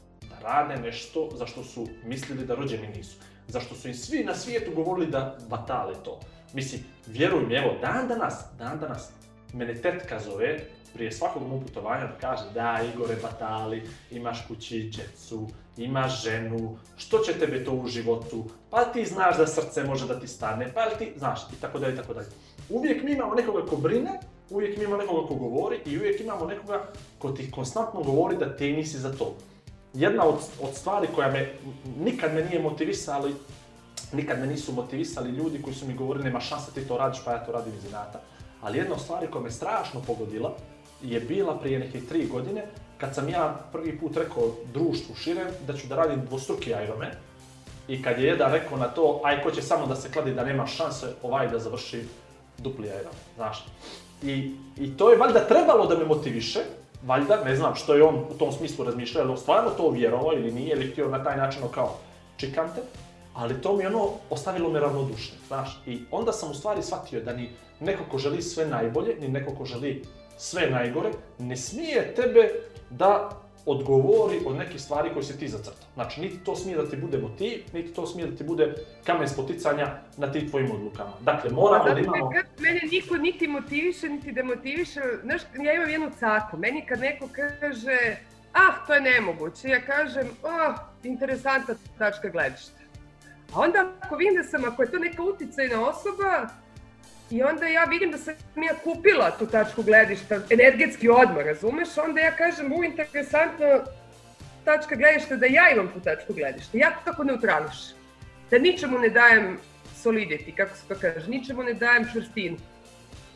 rade 0.46 0.76
nešto 0.76 1.28
za 1.34 1.46
što 1.46 1.64
su 1.64 1.86
mislili 2.04 2.46
da 2.46 2.54
rođeni 2.54 2.88
nisu. 2.88 3.16
Zašto 3.48 3.74
su 3.74 3.88
im 3.88 3.94
svi 3.94 4.24
na 4.24 4.34
svijetu 4.34 4.70
govorili 4.74 5.10
da 5.10 5.36
batale 5.48 5.94
to. 6.04 6.20
Mislim, 6.52 6.80
vjeruj 7.06 7.46
mi, 7.46 7.54
evo, 7.54 7.74
dan 7.80 8.08
danas, 8.08 8.44
dan 8.58 8.78
danas, 8.80 9.10
mene 9.52 9.74
tetka 9.74 10.18
zove 10.20 10.58
prije 10.94 11.12
svakog 11.12 11.48
mog 11.48 11.62
putovanja 11.62 12.06
da 12.06 12.18
kaže 12.20 12.42
da 12.54 12.80
Igore 12.94 13.16
batali, 13.22 13.82
imaš 14.10 14.46
kućićecu, 14.48 15.48
imaš 15.76 16.22
ženu, 16.22 16.78
što 16.96 17.18
će 17.18 17.32
tebe 17.32 17.64
to 17.64 17.72
u 17.72 17.86
životu, 17.86 18.44
pa 18.70 18.84
ti 18.84 19.04
znaš 19.04 19.36
da 19.36 19.46
srce 19.46 19.84
može 19.84 20.06
da 20.06 20.20
ti 20.20 20.28
stane, 20.28 20.72
pa 20.74 20.90
ti 20.90 21.12
znaš, 21.16 21.40
i 21.58 21.60
tako 21.60 21.78
dalje, 21.78 21.94
i 21.94 21.96
tako 21.96 22.14
dalje. 22.14 22.26
Uvijek 22.68 23.02
mi 23.02 23.12
imamo 23.12 23.34
nekoga 23.34 23.66
ko 23.66 23.76
brine, 23.76 24.20
uvijek 24.50 24.78
mi 24.78 24.84
imamo 24.84 25.02
nekoga 25.02 25.28
ko 25.28 25.34
govori 25.34 25.80
i 25.86 25.98
uvijek 25.98 26.20
imamo 26.20 26.46
nekoga 26.46 26.86
ko 27.18 27.32
ti 27.32 27.50
konstantno 27.50 28.02
govori 28.02 28.36
da 28.36 28.56
ti 28.56 28.72
nisi 28.72 28.98
za 28.98 29.12
to. 29.12 29.34
Jedna 29.96 30.24
od, 30.24 30.34
od 30.62 30.74
stvari 30.74 31.08
koja 31.14 31.30
me 31.30 31.52
nikad 31.98 32.34
me 32.34 32.44
nije 32.44 32.62
motivisala, 32.62 33.30
nikad 34.12 34.40
me 34.40 34.46
nisu 34.46 34.72
motivisali 34.72 35.30
ljudi 35.30 35.62
koji 35.62 35.74
su 35.74 35.86
mi 35.86 35.94
govorili 35.94 36.24
nema 36.24 36.40
šanse 36.40 36.72
ti 36.72 36.88
to 36.88 36.98
radiš 36.98 37.24
pa 37.24 37.32
ja 37.32 37.44
to 37.44 37.52
radim 37.52 37.74
iz 37.74 37.84
inata. 37.84 38.20
Ali 38.62 38.78
jedna 38.78 38.94
od 38.94 39.00
stvari 39.00 39.26
koja 39.26 39.42
me 39.42 39.50
strašno 39.50 40.02
pogodila 40.06 40.56
je 41.02 41.20
bila 41.20 41.58
prije 41.58 41.78
neke 41.78 42.00
tri 42.00 42.26
godine 42.26 42.64
kad 42.98 43.14
sam 43.14 43.28
ja 43.28 43.60
prvi 43.72 43.98
put 43.98 44.16
rekao 44.16 44.50
društvu 44.72 45.14
širem 45.14 45.48
da 45.66 45.72
ću 45.72 45.86
da 45.86 45.96
radim 45.96 46.24
dvostruki 46.26 46.70
Ironman. 46.70 47.10
I 47.88 48.02
kad 48.02 48.18
je 48.18 48.26
jedan 48.26 48.52
rekao 48.52 48.78
na 48.78 48.88
to, 48.88 49.20
aj 49.24 49.42
ko 49.42 49.50
će 49.50 49.62
samo 49.62 49.86
da 49.86 49.96
se 49.96 50.12
kladi 50.12 50.34
da 50.34 50.44
nema 50.44 50.66
šanse 50.66 51.06
ovaj 51.22 51.48
da 51.48 51.58
završi 51.58 52.04
dupli 52.58 52.86
Ironman, 52.86 53.14
znaš. 53.36 53.66
I, 54.22 54.54
I 54.76 54.96
to 54.96 55.10
je 55.10 55.16
valjda 55.16 55.46
trebalo 55.48 55.86
da 55.86 55.98
me 55.98 56.04
motiviše, 56.04 56.60
valjda, 57.02 57.44
ne 57.44 57.56
znam 57.56 57.74
što 57.74 57.94
je 57.94 58.02
on 58.02 58.14
u 58.14 58.34
tom 58.38 58.52
smislu 58.52 58.84
razmišljao, 58.84 59.24
je 59.24 59.30
on 59.30 59.36
stvarno 59.36 59.70
to 59.70 59.90
vjerovao 59.90 60.32
ili 60.32 60.52
nije, 60.52 60.76
ili 60.76 60.90
htio 60.92 61.08
na 61.08 61.24
taj 61.24 61.36
način 61.36 61.62
kao 61.74 61.96
čikam 62.36 62.72
te, 62.74 62.80
ali 63.34 63.60
to 63.62 63.76
mi 63.76 63.86
ono 63.86 64.08
ostavilo 64.30 64.70
me 64.70 64.80
ravnodušnim, 64.80 65.40
znaš. 65.48 65.82
I 65.86 66.00
onda 66.10 66.32
sam 66.32 66.50
u 66.50 66.54
stvari 66.54 66.82
shvatio 66.82 67.20
da 67.20 67.32
ni 67.32 67.50
neko 67.80 68.02
ko 68.10 68.18
želi 68.18 68.42
sve 68.42 68.66
najbolje, 68.66 69.16
ni 69.20 69.28
neko 69.28 69.54
ko 69.54 69.64
želi 69.64 70.04
sve 70.36 70.70
najgore, 70.70 71.10
ne 71.38 71.56
smije 71.56 72.14
tebe 72.14 72.50
da 72.90 73.30
odgovori 73.66 74.40
od 74.46 74.56
nekih 74.56 74.80
stvari 74.80 75.10
koje 75.12 75.22
si 75.22 75.38
ti 75.38 75.48
zacrtao. 75.48 75.88
Znači, 75.94 76.20
niti 76.20 76.38
to 76.44 76.56
smije 76.56 76.76
da 76.76 76.90
ti 76.90 76.96
bude 76.96 77.18
motiv, 77.18 77.64
niti 77.72 77.92
to 77.92 78.06
smije 78.06 78.26
da 78.26 78.36
ti 78.36 78.44
bude 78.44 78.74
kamen 79.04 79.28
spoticanja 79.28 79.98
na 80.16 80.32
tim 80.32 80.50
tvojim 80.50 80.70
odlukama. 80.70 81.12
Dakle, 81.20 81.50
moramo 81.50 81.84
da 81.84 81.90
Zato 81.90 82.04
imamo... 82.04 82.30
kad 82.30 82.46
mene 82.58 82.80
niko 82.92 83.16
niti 83.16 83.48
motiviše, 83.48 84.08
niti 84.08 84.32
demotiviše. 84.32 85.00
Znaš, 85.22 85.42
ja 85.64 85.74
imam 85.74 85.90
jednu 85.90 86.10
caku. 86.18 86.56
Meni 86.56 86.86
kad 86.86 87.00
neko 87.00 87.28
kaže, 87.60 88.16
ah, 88.52 88.86
to 88.86 88.94
je 88.94 89.00
nemoguće, 89.00 89.68
ja 89.68 89.80
kažem, 89.80 90.28
oh, 90.42 90.74
interesantna 91.02 91.74
tačka 91.98 92.28
gledišta. 92.28 92.80
A 93.54 93.60
onda 93.60 93.92
ako 94.00 94.16
vidim 94.16 94.34
da 94.34 94.44
sam, 94.44 94.64
ako 94.64 94.82
je 94.82 94.90
to 94.90 94.98
neka 94.98 95.22
uticajna 95.22 95.88
osoba, 95.88 96.48
i 97.30 97.42
onda 97.42 97.66
ja 97.66 97.84
vidim 97.84 98.10
da 98.10 98.18
sam 98.18 98.34
ja 98.68 98.74
kupila 98.84 99.30
tu 99.38 99.46
tačku 99.46 99.82
gledišta, 99.82 100.40
energetski 100.50 101.08
odmor, 101.08 101.44
razumeš? 101.44 101.98
Onda 101.98 102.20
ja 102.20 102.30
kažem, 102.36 102.72
u, 102.72 102.84
interesantno 102.84 103.66
tačka 104.64 104.94
gledišta, 104.96 105.36
da 105.36 105.46
ja 105.46 105.70
imam 105.70 105.88
tu 105.92 106.00
tačku 106.00 106.32
gledišta. 106.34 106.78
Ja 106.78 106.90
to 106.90 106.96
tako 107.04 107.24
neutrališem. 107.24 107.96
Da 108.50 108.58
ničemu 108.58 108.98
ne 108.98 109.08
dajem 109.08 109.58
solidity, 110.04 110.54
kako 110.56 110.76
se 110.76 110.82
to 110.88 110.94
kaže, 111.00 111.30
ničemu 111.30 111.62
ne 111.62 111.74
dajem 111.74 112.08
čvrstinu. 112.12 112.56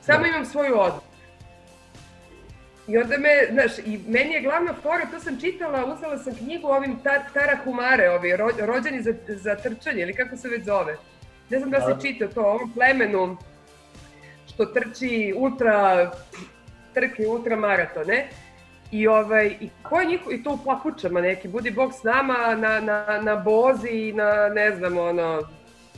Samo 0.02 0.22
Da. 0.22 0.26
imam 0.28 0.44
svoju 0.46 0.80
odluku. 0.80 1.04
I 2.88 2.98
onda 2.98 3.18
me, 3.18 3.28
znaš, 3.52 3.78
i 3.78 4.00
meni 4.08 4.32
je 4.32 4.40
glavna 4.40 4.74
fora, 4.82 5.06
to 5.10 5.20
sam 5.20 5.40
čitala, 5.40 5.94
uzela 5.94 6.18
sam 6.18 6.34
knjigu 6.34 6.68
ovim 6.68 6.98
tar, 7.02 7.20
Tara 7.34 7.56
Humare, 7.64 8.10
ovi 8.10 8.36
ro, 8.36 8.48
rođeni 8.58 9.02
za, 9.02 9.14
za 9.28 9.54
trčanje, 9.56 10.02
ili 10.02 10.14
kako 10.14 10.36
se 10.36 10.48
već 10.48 10.64
zove. 10.64 10.96
Ne 11.50 11.58
znam 11.58 11.70
da 11.70 11.78
Da. 11.78 11.86
se 12.00 12.08
čita 12.08 12.28
to, 12.28 12.40
o 12.42 12.52
ovom 12.52 12.72
plemenu 12.74 13.36
što 14.54 14.66
trči 14.66 15.34
ultra 15.36 16.10
trke, 16.94 17.26
ultra 17.28 17.56
maratone. 17.56 18.28
I, 18.92 19.06
ovaj, 19.08 19.46
i 19.60 19.68
ko 19.82 20.00
je 20.00 20.06
njihov, 20.06 20.32
i 20.32 20.42
to 20.42 20.52
u 20.52 20.58
papučama 20.64 21.20
neki, 21.20 21.48
budi 21.48 21.70
bog 21.70 21.92
s 21.94 22.02
nama 22.02 22.56
na, 22.58 22.80
na, 22.80 23.20
na 23.22 23.36
bozi 23.36 23.88
i 23.88 24.12
na, 24.12 24.48
ne 24.54 24.76
znam, 24.76 24.98
ono, 24.98 25.42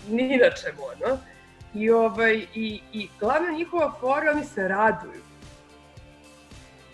ni 0.09 0.37
na 0.37 0.51
čemu, 0.51 0.83
ono. 0.83 1.19
I, 1.75 1.91
ovaj, 1.91 2.47
i, 2.55 2.81
i 2.93 3.09
glavna 3.21 3.51
njihova 3.51 3.93
fora, 4.01 4.31
oni 4.31 4.45
se 4.45 4.69
raduju. 4.69 5.23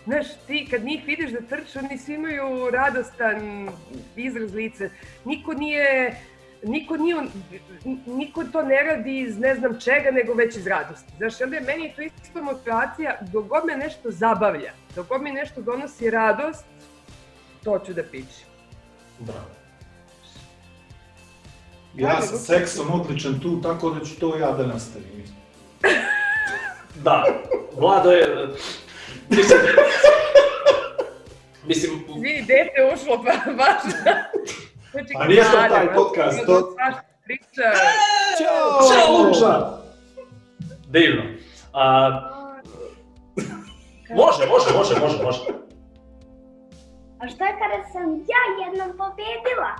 Znaš, 0.04 0.26
ti 0.46 0.66
kad 0.70 0.84
njih 0.84 1.02
vidiš 1.06 1.30
da 1.30 1.40
trče, 1.40 1.78
oni 1.78 1.98
svi 1.98 2.14
imaju 2.14 2.70
radostan 2.70 3.68
izraz 4.16 4.54
lice. 4.54 4.90
Niko 5.24 5.54
nije, 5.54 6.16
niko 6.62 6.96
nije, 6.96 7.16
niko 8.06 8.44
to 8.44 8.62
ne 8.62 8.82
radi 8.82 9.20
iz 9.20 9.38
ne 9.38 9.54
znam 9.54 9.80
čega, 9.80 10.10
nego 10.10 10.34
već 10.34 10.56
iz 10.56 10.66
radosti. 10.66 11.12
Znaš, 11.16 11.40
onda 11.40 11.56
je 11.56 11.62
meni 11.62 11.92
to 11.96 12.02
isto 12.02 12.42
motivacija, 12.42 13.18
dok 13.32 13.46
god 13.46 13.64
me 13.66 13.76
nešto 13.76 14.10
zabavlja, 14.10 14.72
dok 14.94 15.08
god 15.08 15.22
mi 15.22 15.32
nešto 15.32 15.62
donosi 15.62 16.10
radost, 16.10 16.64
to 17.64 17.78
ću 17.86 17.94
da 17.94 18.02
pićem. 18.02 18.48
Bravo. 19.18 19.58
Ja 21.94 22.22
sam 22.22 22.38
seksom 22.38 23.00
odličan 23.00 23.40
tu, 23.40 23.62
tako 23.62 23.90
da 23.90 24.04
ću 24.04 24.20
to 24.20 24.36
ja 24.36 24.52
da 24.52 24.66
nastavim. 24.66 25.08
Da, 27.04 27.24
Vlado 27.76 28.10
je... 28.10 28.48
Mislim, 29.28 29.58
mislim 31.64 31.92
Izvini, 32.16 32.44
dete 32.46 32.94
ušlo, 32.94 33.24
pa 33.24 33.52
baš... 33.52 33.92
Znači, 34.98 35.14
A 35.18 35.26
nije 35.26 35.42
to 35.42 35.50
taj 35.68 35.94
podcast, 35.94 36.46
to- 36.46 36.74
Priča. 37.24 37.68
Ćao! 38.38 38.88
Ćao, 38.88 39.22
Luča! 39.22 39.52
Divno. 40.88 41.22
A, 41.72 41.84
može, 44.10 44.42
može, 44.46 44.78
može, 44.78 45.00
može, 45.00 45.22
može. 45.22 45.40
A 47.20 47.28
šta 47.28 47.46
kada 47.60 47.78
sam 47.92 48.06
ja 48.32 48.42
jednom 48.64 48.88
pobedila? 48.96 49.72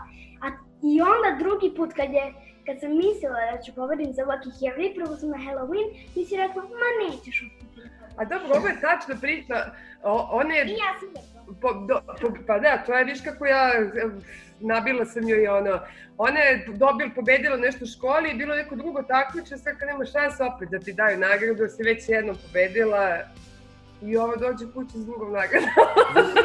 A 0.43 0.47
i 0.83 1.01
onda 1.01 1.45
drugi 1.45 1.75
put 1.77 1.93
kad 1.93 2.11
je 2.11 2.35
kad 2.67 2.81
sam 2.81 2.91
mislila 2.97 3.41
da 3.53 3.63
ću 3.63 3.75
pobedim 3.75 4.13
za 4.13 4.23
Lucky 4.25 4.91
i 4.91 4.95
prvo 4.95 5.17
sam 5.17 5.29
na 5.31 5.39
Halloween, 5.39 5.89
ti 6.15 6.25
si 6.25 6.37
rekla, 6.37 6.63
ma 6.63 6.89
nećeš 7.05 7.37
uspjeti. 7.47 7.89
A 8.17 8.25
dobro, 8.25 8.49
ovo 8.59 8.67
je 8.69 8.81
tačna 8.81 9.15
priča. 9.21 9.55
O, 10.03 10.29
one, 10.33 10.55
I 10.67 10.71
ja 10.85 10.91
sam 11.01 11.09
rekla. 11.09 11.38
Po, 11.61 11.73
do, 11.75 12.01
po, 12.21 12.29
pa 12.47 12.59
da, 12.59 12.83
to 12.87 12.95
je, 12.95 13.05
viš 13.05 13.19
kako 13.25 13.47
ja, 13.47 13.71
nabila 14.61 15.05
sam 15.05 15.29
joj 15.29 15.49
ono, 15.49 15.81
ona 16.19 16.41
je 16.41 16.67
dobila, 16.67 17.11
pobedila 17.15 17.57
nešto 17.57 17.85
u 17.85 17.89
školi 17.89 18.31
i 18.31 18.35
bilo 18.35 18.55
neko 18.55 18.77
drugo 18.77 19.03
takmiče, 19.03 19.57
sad 19.57 19.79
kad 19.79 19.89
nema 19.89 20.05
šanse 20.05 20.45
opet 20.45 20.69
da 20.69 20.79
ti 20.79 20.93
daju 20.93 21.19
nagradu, 21.19 21.55
da 21.55 21.69
si 21.69 21.83
već 21.83 22.09
jednom 22.09 22.37
pobedila 22.47 23.19
i 24.03 24.17
ovo 24.17 24.37
dođe 24.37 24.73
kući 24.75 24.99
s 24.99 25.07
drugom 25.07 25.33
nagradom. 25.33 25.71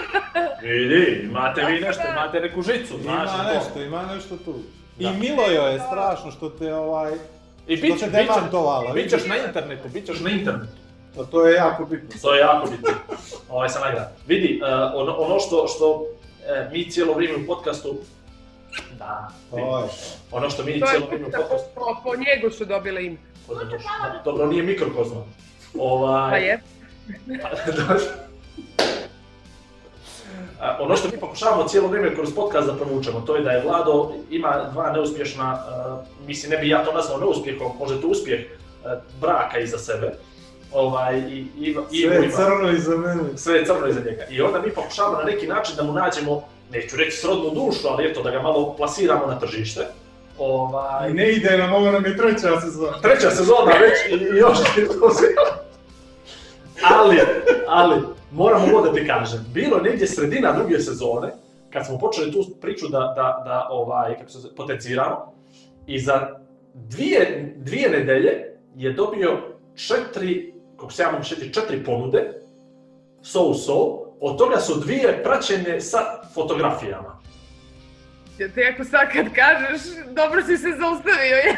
Vidi, 0.63 1.21
imate 1.23 1.65
vi 1.65 1.79
nešto, 1.79 2.03
imate 2.11 2.39
neku 2.39 2.61
žicu, 2.61 2.97
znaš 3.01 3.29
Ima 3.33 3.43
to. 3.43 3.53
nešto, 3.53 3.81
ima 3.81 4.05
nešto 4.15 4.37
tu. 4.37 4.55
I 4.99 5.03
Da. 5.03 5.11
milo 5.11 5.43
joj 5.55 5.73
je 5.73 5.79
strašno 5.79 6.31
što 6.31 6.49
te 6.49 6.73
ovaj... 6.73 7.11
I 7.67 7.77
Što 7.77 7.87
bit, 7.87 7.99
te 7.99 8.05
bit, 8.05 8.15
demantovala, 8.15 8.93
bit 8.93 9.03
ćeš 9.03 9.13
vidiš? 9.13 9.29
na 9.29 9.47
internetu, 9.47 9.89
bit 9.89 10.05
ćeš 10.05 10.19
na 10.19 10.29
internetu. 10.29 10.82
A 11.19 11.23
to 11.31 11.47
je 11.47 11.55
jako 11.55 11.85
bitno. 11.85 12.09
To 12.21 12.33
je 12.33 12.39
jako 12.39 12.67
bitno. 12.69 12.89
Ovaj 13.49 13.69
sam 13.69 13.81
nagrada. 13.81 14.11
Vidi, 14.27 14.61
uh, 14.61 14.69
ono, 15.01 15.15
ono 15.17 15.39
što, 15.39 15.67
što 15.67 16.05
e, 16.47 16.69
mi 16.71 16.91
cijelo 16.91 17.13
vrijeme 17.13 17.43
u 17.43 17.47
podcastu 17.47 17.95
Da, 18.97 19.29
vidi. 19.51 19.67
Oj. 19.67 19.83
ono 20.31 20.49
što 20.49 20.63
mi 20.63 20.79
To 20.79 20.85
je 20.85 20.91
cijelo 20.91 21.05
vrijeme 21.05 21.27
u 21.27 21.31
po, 21.31 21.37
podcastu... 21.37 21.69
po, 21.75 21.95
po 22.03 22.15
njegu 22.15 22.49
su 22.51 22.65
dobile 22.65 23.05
ime. 23.05 23.17
Dobro, 24.25 24.45
nije 24.45 24.63
mikrokozma. 24.63 25.21
Ovaj, 25.79 26.31
Pa 26.31 26.37
je. 26.37 26.61
A, 30.59 30.77
ono 30.79 30.95
što 30.97 31.07
mi 31.07 31.19
pokušavamo 31.19 31.67
cijelo 31.67 31.87
vrijeme 31.87 32.15
kroz 32.15 32.35
podcast 32.35 32.67
da 32.67 32.75
provučemo, 32.75 33.21
to 33.21 33.35
je 33.35 33.43
da 33.43 33.51
je 33.51 33.61
Vlado 33.61 34.11
ima 34.29 34.69
dva 34.71 34.91
neuspješna, 34.91 35.53
uh, 35.53 36.27
mislim 36.27 36.51
ne 36.51 36.57
bi 36.57 36.69
ja 36.69 36.85
to 36.85 36.93
nazvao 36.93 37.17
neuspjehom, 37.17 37.71
možda 37.79 38.01
to 38.01 38.07
uspjeh 38.07 38.39
uh, 38.41 38.91
braka 39.21 39.59
iza 39.59 39.77
sebe. 39.77 40.13
Ovaj, 40.73 41.17
i, 41.19 41.47
i, 41.59 41.75
Sve 42.01 42.15
je 42.15 42.31
crno 42.31 42.71
iza 42.71 42.97
mene. 42.97 43.23
sve 43.35 43.57
je 43.57 43.65
crno 43.65 43.87
iza 43.87 43.99
njega. 43.99 44.23
I 44.29 44.41
onda 44.41 44.61
mi 44.61 44.69
pokušavamo 44.71 45.17
na 45.17 45.23
neki 45.23 45.47
način 45.47 45.75
da 45.75 45.83
mu 45.83 45.93
nađemo, 45.93 46.43
neću 46.71 46.97
reći 46.97 47.17
srodnu 47.17 47.49
dušu, 47.49 47.87
ali 47.87 48.05
eto 48.05 48.23
da 48.23 48.31
ga 48.31 48.41
malo 48.41 48.75
plasiramo 48.77 49.25
na 49.25 49.39
tržište. 49.39 49.87
Ovaj, 50.37 51.13
Ne 51.13 51.31
ide 51.31 51.57
nam, 51.57 51.73
ovo 51.73 51.91
nam 51.91 52.05
je 52.05 52.17
treća 52.17 52.61
sezona. 52.61 53.01
treća 53.01 53.29
sezona 53.29 53.71
već 53.81 54.21
i, 54.21 54.37
još 54.37 54.57
je 54.77 54.87
to 54.87 55.13
sve. 55.13 55.27
Ali, 56.83 57.19
ali, 57.67 58.01
moram 58.31 58.63
ovo 58.63 58.81
da 58.81 58.93
ti 58.93 59.07
kažem, 59.07 59.45
bilo 59.53 59.77
je 59.77 59.83
negdje 59.83 60.07
sredina 60.07 60.51
druge 60.51 60.79
sezone, 60.79 61.33
kad 61.69 61.85
smo 61.85 61.99
počeli 61.99 62.31
tu 62.31 62.45
priču 62.61 62.87
da, 62.87 62.99
da, 62.99 63.43
da 63.45 63.67
ovaj, 63.71 64.17
kako 64.17 64.29
se 64.29 64.55
potenciramo, 64.55 65.33
i 65.87 65.99
za 65.99 66.27
dvije, 66.73 67.53
dvije 67.57 67.89
nedelje 67.89 68.57
je 68.75 68.93
dobio 68.93 69.41
četiri, 69.75 70.52
kako 70.83 70.93
se 70.93 71.03
ja 71.03 71.11
mogu 71.11 71.23
šetiti, 71.23 71.53
četiri 71.53 71.83
ponude, 71.83 72.31
so-so, 73.21 73.99
od 74.19 74.37
toga 74.37 74.59
su 74.59 74.79
dvije 74.79 75.23
praćene 75.23 75.81
sa 75.81 75.97
fotografijama. 76.33 77.19
Ja 78.37 78.47
ti 78.49 78.63
ako 78.73 78.83
sad 78.83 79.11
kad 79.13 79.25
kažeš, 79.33 79.81
dobro 80.11 80.41
si 80.41 80.57
se 80.57 80.67
zaustavio. 80.79 81.37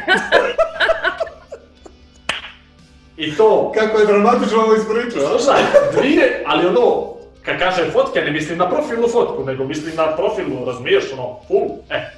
I 3.17 3.35
to, 3.35 3.71
Kako 3.75 3.99
je 3.99 4.05
dramatično 4.05 4.57
ovo 4.57 4.75
ispričao. 4.75 5.39
Slušaj, 5.39 5.61
dvije, 5.97 6.43
ali 6.45 6.65
ono, 6.67 7.13
kad 7.45 7.59
kažem 7.59 7.91
fotke, 7.91 8.21
ne 8.21 8.31
mislim 8.31 8.57
na 8.57 8.69
profilnu 8.69 9.07
fotku, 9.07 9.43
nego 9.43 9.63
mislim 9.63 9.95
na 9.95 10.15
profilnu, 10.15 10.65
razumiješ, 10.65 11.03
ono, 11.13 11.39
full, 11.47 11.69
e. 11.89 12.11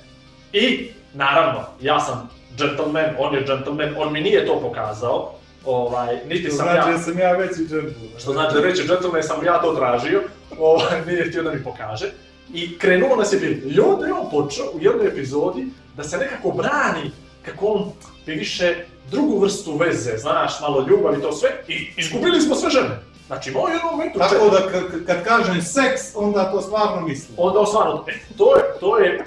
I, 0.54 0.90
naravno, 1.14 1.66
ja 1.82 2.00
sam 2.00 2.30
gentleman, 2.58 3.16
on 3.20 3.36
je 3.36 3.44
gentleman, 3.48 3.96
on 3.98 4.14
mi 4.14 4.22
nije 4.22 4.46
to 4.46 4.60
pokazao, 4.62 5.38
ovaj, 5.68 6.20
niti 6.30 6.50
sam 6.50 6.66
znači 6.66 6.90
ja, 6.90 6.98
da 6.98 7.04
sam 7.04 7.20
ja 7.20 7.32
veći 7.32 7.60
džentleman. 7.60 8.20
što 8.20 8.34
znači 8.34 8.56
da 8.56 8.62
reći 8.62 8.88
gentleman 8.88 9.24
sam 9.24 9.46
ja 9.46 9.62
to 9.62 9.76
tražio, 9.76 10.22
ovaj, 10.60 11.06
nije 11.08 11.30
htio 11.30 11.44
da 11.44 11.54
mi 11.54 11.64
pokaže. 11.64 12.12
I 12.54 12.78
krenulo 12.78 13.16
nas 13.16 13.34
je 13.34 13.40
bilo, 13.40 13.72
i 13.74 13.80
onda 13.80 14.06
je 14.06 14.14
on 14.14 14.30
počeo 14.32 14.66
u 14.74 14.80
jednoj 14.82 15.08
epizodi 15.08 15.68
da 15.98 16.04
se 16.04 16.18
nekako 16.18 16.52
brani 16.52 17.12
kako 17.42 17.66
on 17.66 17.92
bi 18.26 18.32
više 18.32 18.76
drugu 19.12 19.40
vrstu 19.40 19.78
veze, 19.78 20.18
znaš, 20.18 20.62
malo 20.62 20.86
ljubav 20.90 21.20
i 21.20 21.22
to 21.22 21.32
sve, 21.32 21.50
i 21.68 21.88
izgubili 21.98 22.42
smo 22.42 22.56
sve 22.56 22.70
žene. 22.70 23.00
Znači, 23.28 23.50
imao 23.50 23.64
u 23.64 23.70
jednom 23.70 23.92
momentu 23.92 24.20
Tako 24.20 24.36
četiri. 24.36 24.50
da 24.52 24.72
kad, 24.72 25.06
kad 25.06 25.24
kažem 25.24 25.62
seks, 25.62 26.02
onda 26.16 26.52
to 26.52 26.62
stvarno 26.62 27.08
mislim. 27.08 27.36
Onda 27.38 27.66
stvarno, 27.66 28.06
e, 28.08 28.14
to 28.38 28.56
je, 28.56 28.64
to 28.80 28.98
je, 28.98 29.26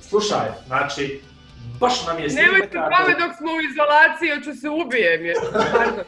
slušaj, 0.00 0.48
znači, 0.66 1.20
baš 1.80 2.06
nam 2.06 2.18
je 2.18 2.30
s 2.30 2.34
njim 2.34 2.44
Nemojte 2.44 2.66
nekako- 2.68 2.90
pame 2.96 3.14
dok 3.20 3.36
smo 3.36 3.52
u 3.52 3.60
izolaciji, 3.62 4.30
hoću 4.30 4.60
se 4.60 4.68
ubijem. 4.70 5.24
Je. 5.24 5.34
Pardon. 5.72 6.04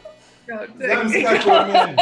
Kao, 0.46 0.58
Znam 0.76 1.12
čekaj. 1.12 1.38
kako 1.38 1.50
je 1.50 1.64
meni. 1.64 1.96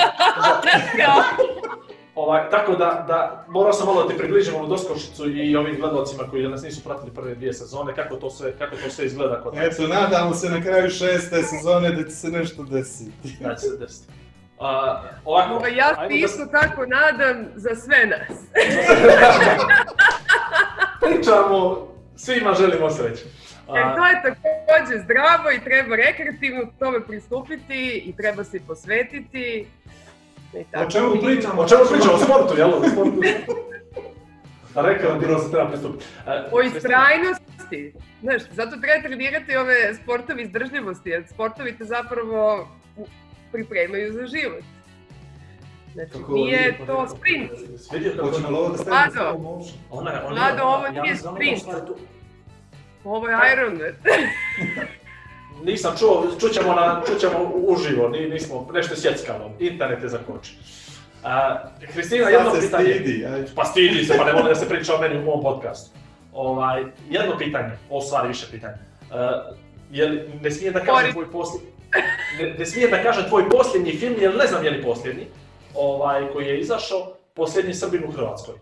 Ovaj, 2.14 2.50
tako 2.50 2.72
da, 2.72 3.04
da, 3.08 3.44
morao 3.48 3.72
sam 3.72 3.86
malo 3.86 4.02
da 4.02 4.08
ti 4.08 4.18
približim 4.18 4.54
ovu 4.54 4.66
doskočicu 4.66 5.30
i 5.30 5.56
ovim 5.56 5.76
gledalcima 5.80 6.22
koji 6.30 6.48
nas 6.48 6.62
nisu 6.62 6.84
pratili 6.84 7.10
prve 7.14 7.34
dvije 7.34 7.52
sezone, 7.52 7.94
kako 7.94 8.16
to 8.16 8.30
sve, 8.30 8.58
kako 8.58 8.76
to 8.76 8.90
sve 8.90 9.06
izgleda 9.06 9.42
kod 9.42 9.54
nas. 9.54 9.64
Eto, 9.66 9.86
nadamo 9.88 10.34
se 10.34 10.50
na 10.50 10.62
kraju 10.62 10.90
šeste 10.90 11.42
sezone 11.42 11.90
da 11.90 12.04
će 12.04 12.10
se 12.10 12.28
nešto 12.28 12.62
desiti. 12.62 13.36
Da 13.40 13.54
će 13.54 13.60
se 13.60 13.76
desiti. 13.76 14.12
A, 14.60 15.02
ovako, 15.24 15.54
Ovaj, 15.54 15.76
ja 15.76 15.88
se 15.88 16.08
da 16.08 16.14
isto 16.14 16.46
tako 16.46 16.86
nadam 16.86 17.46
za 17.56 17.70
sve 17.76 18.06
nas. 18.06 18.38
pričamo, 21.02 21.88
svima 22.16 22.54
želimo 22.54 22.90
sreću. 22.90 23.24
Jer 23.68 23.84
A, 23.84 23.96
to 23.96 24.04
je 24.04 24.22
također 24.24 24.98
zdravo 24.98 25.50
i 25.52 25.60
treba 25.60 25.96
rekreativno 25.96 26.62
tome 26.78 27.00
pristupiti 27.00 28.02
i 28.06 28.16
treba 28.16 28.44
se 28.44 28.60
posvetiti. 28.60 29.66
I 30.54 30.64
tako. 30.64 30.86
O 30.86 30.90
čemu 30.90 31.10
pričamo? 31.24 31.62
o 31.62 31.68
čemu 31.68 31.80
pričamo? 31.90 32.12
O 32.12 32.18
sportu, 32.18 32.54
jel? 32.58 32.68
O 32.70 32.88
sportu. 32.88 33.20
Rekao 34.76 35.38
se 35.38 35.50
treba 35.50 35.68
pristupiti. 35.68 36.04
A, 36.26 36.44
O 36.52 36.62
istrajnosti. 36.62 37.92
Znaš, 38.22 38.42
zato 38.50 38.76
treba 38.76 39.02
trenirati 39.02 39.56
ove 39.56 39.94
sportove 39.94 40.42
izdržljivosti, 40.42 41.10
jer 41.10 41.24
sportovi 41.28 41.78
te 41.78 41.84
zapravo 41.84 42.68
pripremaju 43.52 44.12
za 44.12 44.26
život. 44.26 44.64
Znači, 45.92 46.10
Kako 46.12 46.34
nije 46.34 46.78
to 46.86 47.08
sprint. 47.08 47.50
Hoćemo 48.20 48.50
li 48.50 48.56
ovo 48.56 48.68
da 48.68 48.78
stavimo 48.78 49.60
je- 50.00 50.28
Vlado, 50.28 50.62
ovo 50.64 50.88
nije 50.88 51.14
da 51.14 51.18
sprint. 51.20 51.62
Ovo 53.04 53.28
je 53.28 53.36
Ironman. 53.52 53.92
Nisam 55.64 55.96
čuo, 55.98 56.26
čućemo, 56.40 56.74
na, 56.74 57.02
čućemo 57.06 57.52
uživo, 57.54 58.08
ni, 58.08 58.28
nismo, 58.28 58.68
nešto 58.74 58.96
sjeckalo, 58.96 59.50
internet 59.58 60.02
je 60.02 60.08
zakočio. 60.08 60.54
A, 61.24 61.58
Kristina, 61.92 62.28
jedno 62.28 62.54
se 62.54 62.60
pitanje. 62.60 62.94
stidi, 62.94 63.26
ajde. 63.26 63.46
Pa 63.54 63.64
stidi 63.64 64.04
se, 64.04 64.16
pa 64.18 64.24
ne 64.24 64.32
volim 64.32 64.48
da 64.48 64.54
se 64.54 64.68
priča 64.68 64.94
o 64.94 65.00
meni 65.00 65.18
u 65.18 65.24
mom 65.24 65.42
podcastu. 65.42 65.90
Ovaj, 66.32 66.84
jedno 67.10 67.38
pitanje, 67.38 67.70
o 67.90 68.00
stvari 68.00 68.28
više 68.28 68.46
pitanje. 68.50 68.74
Uh, 69.10 69.56
jel, 69.90 70.16
ne 70.42 70.50
smije 70.50 70.72
da 70.72 70.80
kažem 70.80 71.12
tvoj 71.12 71.30
posljednji, 71.32 71.68
ne, 72.40 72.54
ne 72.58 72.66
smije 72.66 72.88
da 72.88 73.02
kažem 73.02 73.24
tvoj 73.28 73.48
posljednji 73.50 73.92
film, 73.92 74.14
jer 74.20 74.36
ne 74.36 74.46
znam 74.46 74.64
je 74.64 74.70
li 74.70 74.82
posljednji, 74.82 75.26
ovaj, 75.74 76.28
koji 76.32 76.46
je 76.46 76.60
izašao, 76.60 77.12
posljednji 77.34 77.74
Srbin 77.74 78.04
u 78.04 78.12
Hrvatskoj. 78.12 78.54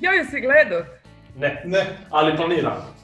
Ja 0.00 0.24
si 0.30 0.40
gledao. 0.40 0.82
Ne, 1.36 1.62
Ne, 1.64 1.86
ali 2.10 2.36
planiram. 2.36 2.97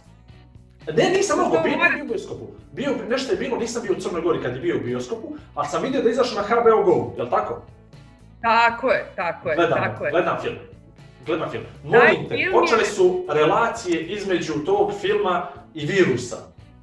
Ne, 0.89 1.11
nisam 1.11 1.39
mogo, 1.39 1.59
bio, 1.59 1.73
bio 1.77 2.05
u 2.05 2.09
bioskopu. 2.09 2.47
Bio, 2.73 2.91
nešto 3.09 3.33
je 3.33 3.39
bilo, 3.39 3.57
nisam 3.57 3.83
bio 3.83 3.93
u 3.93 4.01
Crnoj 4.01 4.21
Gori 4.21 4.43
kad 4.43 4.55
je 4.55 4.61
bio 4.61 4.77
u 4.77 4.81
bioskopu, 4.81 5.29
ali 5.55 5.69
sam 5.69 5.83
vidio 5.83 6.03
da 6.03 6.09
je 6.09 6.13
izašao 6.13 6.39
na 6.39 6.49
HBO 6.51 6.83
Go, 6.85 7.13
jel 7.17 7.31
tako? 7.31 7.63
Tako 8.43 8.91
je, 8.91 9.05
tako 9.17 9.49
je, 9.49 9.57
Gledam, 9.57 9.79
tako 9.79 10.05
je. 10.05 10.11
gledam 10.11 10.37
film. 10.43 10.57
Gledam 11.27 11.51
film. 11.51 11.65
Molim 11.85 12.29
te, 12.29 12.35
film 12.35 12.53
počele 12.53 12.83
je- 12.83 12.87
su 12.87 13.25
relacije 13.31 14.01
između 14.03 14.53
tog 14.57 14.93
filma 14.95 15.43
i 15.75 15.87
virusa. 15.87 16.37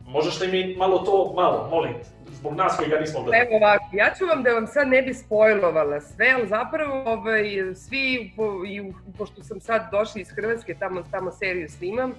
Možeš 0.08 0.40
li 0.40 0.48
mi 0.48 0.76
malo 0.76 1.00
to, 1.00 1.34
malo, 1.36 1.68
molim 1.70 1.94
te, 1.94 2.10
zbog 2.32 2.56
nas 2.56 2.78
koji 2.78 2.90
ga 2.90 3.00
nismo 3.00 3.24
gledali. 3.24 3.46
Evo 3.48 3.58
ovako, 3.58 3.86
ja 3.94 4.14
ću 4.18 4.26
vam 4.26 4.44
da 4.44 4.50
vam 4.52 4.68
sad 4.68 4.88
ne 4.88 5.02
bi 5.02 5.14
spojlovala 5.14 6.02
sve, 6.02 6.32
ali 6.32 6.48
zapravo 6.48 7.04
ovaj, 7.06 7.44
svi, 7.76 8.34
po, 8.36 8.44
i, 8.66 8.84
pošto 9.18 9.44
sam 9.44 9.60
sad 9.60 9.82
došla 9.92 10.22
iz 10.22 10.30
Hrvatske, 10.30 10.74
tamo, 10.76 11.04
tamo 11.12 11.32
seriju 11.32 11.70
snimam, 11.70 12.14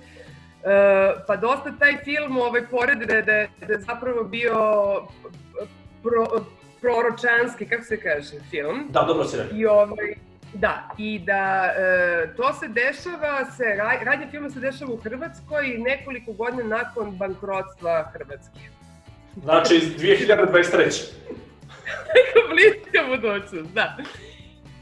pa 1.27 1.37
dosta 1.37 1.73
taj 1.79 1.97
film 2.05 2.39
ovaj, 2.39 2.67
pored 2.67 2.99
da, 2.99 3.15
da, 3.15 3.47
da 3.67 3.73
je 3.73 3.81
zapravo 3.81 4.25
bio 4.25 4.57
pro, 6.03 6.45
proročanski, 6.81 7.67
kako 7.67 7.85
se 7.85 8.01
kaže, 8.01 8.31
film. 8.51 8.87
Da, 8.91 9.03
dobro 9.03 9.25
si 9.25 9.37
rekao. 9.37 9.57
I 9.57 9.67
ovaj, 9.67 10.15
da, 10.55 10.89
i 10.99 11.19
da 11.19 11.75
e, 11.77 12.35
to 12.37 12.53
se 12.53 12.69
dešava, 12.69 13.45
se, 13.57 13.65
ra- 13.65 14.05
radnje 14.05 14.27
filma 14.31 14.51
se 14.51 14.61
dešava 14.61 14.93
u 14.93 14.97
Hrvatskoj 14.97 15.77
nekoliko 15.79 16.33
godina 16.33 16.65
nakon 16.65 17.17
bankrotstva 17.17 18.11
Hrvatske. 18.13 18.61
Znači, 19.43 19.75
iz 19.75 19.85
2023. 19.85 21.13
Neka 22.15 22.41
bliska 22.51 22.99
budućnost, 23.09 23.75
da. 23.75 23.97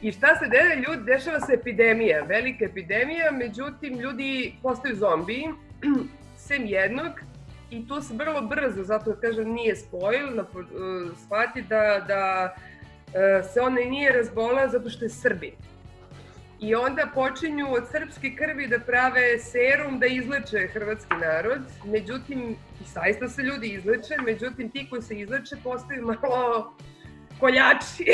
I 0.01 0.11
šta 0.11 0.35
se 0.35 0.47
dede, 0.47 0.75
ljudi, 0.75 1.03
dešava 1.05 1.39
se 1.39 1.53
epidemija, 1.53 2.23
velika 2.23 2.65
epidemija, 2.65 3.31
međutim 3.31 3.99
ljudi 3.99 4.53
postaju 4.61 4.95
zombiji, 4.95 5.47
sem 6.47 6.65
jednog, 6.65 7.11
i 7.71 7.87
tu 7.87 8.01
se 8.01 8.13
vrlo 8.13 8.41
brzo, 8.41 8.83
zato 8.83 9.15
kažem 9.21 9.53
nije 9.53 9.75
po- 9.91 10.59
uh, 10.59 11.17
shvati 11.25 11.61
da, 11.61 12.05
da 12.07 12.53
uh, 12.55 13.51
se 13.53 13.61
on 13.61 13.73
nije 13.73 14.11
razbolao 14.11 14.69
zato 14.69 14.89
što 14.89 15.05
je 15.05 15.09
Srbin. 15.09 15.53
I 16.59 16.75
onda 16.75 17.07
počinju 17.13 17.73
od 17.73 17.83
srpske 17.91 18.35
krvi 18.35 18.67
da 18.67 18.79
prave 18.79 19.39
serum 19.39 19.99
da 19.99 20.05
izleče 20.05 20.67
hrvatski 20.73 21.15
narod. 21.21 21.61
Međutim, 21.85 22.49
i 22.81 22.83
zaista 22.93 23.29
se 23.29 23.41
ljudi 23.41 23.67
izleče, 23.67 24.15
međutim 24.25 24.69
ti 24.69 24.87
koji 24.89 25.01
se 25.01 25.19
izleče 25.19 25.55
postaju 25.63 26.05
malo 26.05 26.75
koljači. 27.39 28.05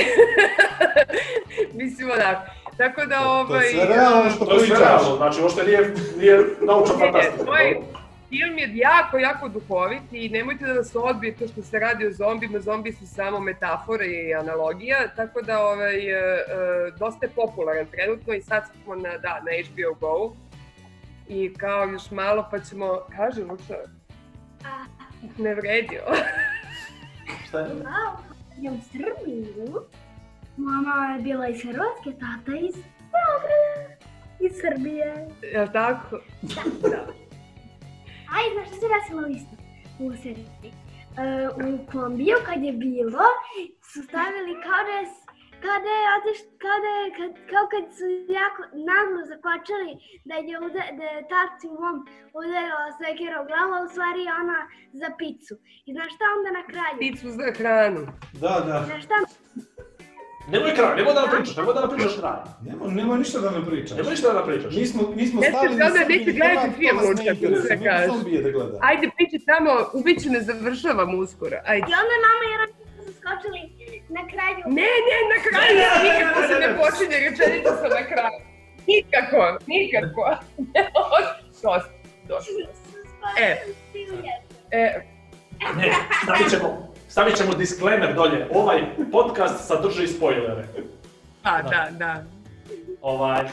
Mislim 1.79 2.11
onako. 2.11 2.66
Tako 2.77 3.05
da 3.05 3.15
to 3.15 3.23
je 3.23 3.27
ovaj... 3.29 3.65
sve 3.65 3.85
realno 3.85 4.29
što 4.29 4.45
To 4.45 4.53
je 4.53 4.59
sve 4.59 4.67
pričaš. 4.67 4.79
realno, 4.81 5.15
znači 5.17 5.41
uopšte 5.41 5.63
nije, 5.63 5.79
nije 6.17 6.37
ne, 6.37 6.45
fantastika. 6.99 7.45
to 7.45 7.55
je- 7.55 7.81
Film 8.29 8.57
je 8.57 8.71
jako, 8.73 9.17
jako 9.19 9.49
duhovit 9.49 10.01
i 10.11 10.29
nemojte 10.29 10.65
da 10.65 10.83
se 10.83 10.97
odbije 10.99 11.35
to 11.35 11.47
što 11.47 11.61
se 11.61 11.79
radi 11.79 12.07
o 12.07 12.11
zombima, 12.11 12.59
zombi 12.59 12.91
su 12.91 13.07
samo 13.07 13.39
metafora 13.39 14.05
i 14.05 14.33
analogija, 14.33 14.97
tako 15.15 15.41
da 15.41 15.59
ovaj, 15.61 15.95
e, 15.97 16.11
e, 16.11 16.43
dosta 16.99 17.25
je 17.25 17.31
popularan 17.31 17.85
trenutno 17.85 18.33
i 18.33 18.41
sad 18.41 18.63
smo 18.75 18.95
na, 18.95 19.09
da, 19.11 19.29
na 19.35 19.51
HBO 19.63 19.93
Go. 20.01 20.35
I 21.29 21.53
kao 21.53 21.85
još 21.85 22.11
malo 22.11 22.47
pa 22.51 22.59
ćemo, 22.59 22.99
kaže 23.15 23.43
Luča, 23.43 23.75
A, 24.65 24.85
ne 25.37 25.55
vredio. 25.55 26.01
Šta 27.47 27.59
je? 27.59 27.65
wow, 27.67 28.71
u 28.71 28.79
Srbiju. 28.83 29.81
Mama 30.59 30.93
je 31.07 31.21
bila 31.21 31.47
iz 31.47 31.61
Hrvatske, 31.63 32.09
tata 32.13 32.51
iz 32.59 32.75
Beograda. 33.13 33.87
Iz 34.39 34.51
Srbije. 34.55 35.27
Jel 35.43 35.67
tako? 35.73 36.15
Da. 36.83 37.01
A 38.31 38.37
i 38.39 38.53
znaš 38.53 38.67
što 38.67 38.75
se 38.75 38.87
desilo 38.93 39.27
isto 39.29 39.53
u 39.99 40.13
seriji? 40.15 40.71
u 41.65 41.91
kombiju 41.91 42.37
kad 42.45 42.59
je 42.63 42.73
bilo, 42.85 43.25
su 43.83 43.99
stavili 44.03 44.53
kao 44.65 44.81
da 44.87 44.93
je, 44.99 45.05
s- 45.07 45.25
kao 45.63 45.77
da 45.85 45.91
je 45.97 46.07
otiš, 46.17 46.39
kao 46.63 46.77
da 46.85 46.91
je, 46.95 47.05
kad, 47.17 47.31
kao 47.51 47.63
kad 47.73 47.83
su 47.97 48.05
jako 48.39 48.61
naglo 48.89 49.19
zakočili 49.25 49.91
da 50.25 50.35
je, 50.39 50.55
uda, 50.59 50.81
da 50.99 51.05
je 51.07 51.27
taci 51.35 51.65
u 51.67 51.77
mom 51.83 51.97
udarila 52.37 52.85
sekira 52.99 53.35
u 53.41 53.47
glavu, 53.49 53.71
a 53.73 53.83
u 53.85 53.91
stvari 53.93 54.21
je 54.27 54.33
ona 54.43 54.59
za 54.93 55.09
picu. 55.19 55.53
I 55.87 55.93
znaš 55.95 56.09
šta 56.15 56.25
onda 56.37 56.49
na 56.51 56.63
kraju? 56.71 56.95
Picu 57.03 57.27
za 57.39 57.47
hranu. 57.59 58.01
Da, 58.43 58.53
da. 58.67 58.75
Znaš 58.87 59.03
šta 59.07 59.17
Nemoj 60.47 60.73
kraj, 60.75 60.95
nemoj 60.95 61.13
da 61.13 61.21
nam 61.21 61.29
pričaš, 61.35 61.55
nemoj 61.57 61.73
da 61.73 61.81
nam 61.81 61.89
pričaš 61.89 62.15
kraj. 62.19 62.39
Nema, 62.61 62.83
nema 62.91 63.17
ništa 63.17 63.39
da 63.39 63.51
me 63.51 63.65
pričaš. 63.65 63.97
Nemoj 63.97 64.11
ništa 64.11 64.27
da 64.27 64.33
nam 64.33 64.45
pričaš. 64.49 64.73
Mi 64.75 64.85
smo, 64.85 65.01
mi 65.15 65.27
smo 65.27 65.41
stali 65.41 65.75
na 65.75 65.85
onda 65.85 65.99
Srbiji 65.99 66.19
neće 66.19 66.31
gledati 66.31 66.81
ne 66.85 66.91
uopšte, 67.07 67.29
interesuje, 67.29 67.77
da 67.77 67.83
kažeš. 67.85 68.07
zombije 68.11 68.41
da. 68.41 68.77
Ajde, 68.81 69.05
priči 69.15 69.37
tamo, 69.45 69.71
ubiće 69.93 70.29
ne 70.29 70.41
završavamo 70.41 71.17
uskoro. 71.17 71.57
Ajde. 71.65 71.85
I 71.91 71.93
onda 72.01 72.15
mama 72.25 72.43
i 72.45 72.55
Rona 72.59 72.73
su 73.05 73.11
skočili 73.19 73.61
na 74.09 74.23
kraju. 74.31 74.57
Ne, 74.79 74.89
ne, 75.07 75.17
na 75.33 75.37
kraju 75.45 75.71
Ne, 75.79 75.83
ne, 75.83 75.89
ne, 75.95 76.09
nikako 76.09 76.39
ne, 76.41 76.47
se 76.47 76.53
ne, 76.53 76.59
ne 76.59 76.67
ne. 76.67 76.77
počinje 76.81 77.17
rečenica 77.25 77.71
sa 77.81 77.87
na 77.97 78.03
kraju. 78.11 78.37
Nikako, 78.89 79.41
nikako. 79.67 80.23
Dosta, 81.63 81.89
dosta. 82.27 82.51
E. 83.39 83.49
E, 84.71 85.01
Ne, 85.77 85.93
stavit 86.23 86.49
ćemo, 86.49 86.86
stavit 87.07 87.35
ćemo 87.35 87.53
disclaimer 87.53 88.15
dolje. 88.15 88.47
Ovaj 88.51 88.81
podcast 89.11 89.67
sadrži 89.67 90.07
spoilere. 90.07 90.63
pa, 91.43 91.61
da, 91.61 91.87
da. 91.91 92.23
Ovaj, 93.01 93.43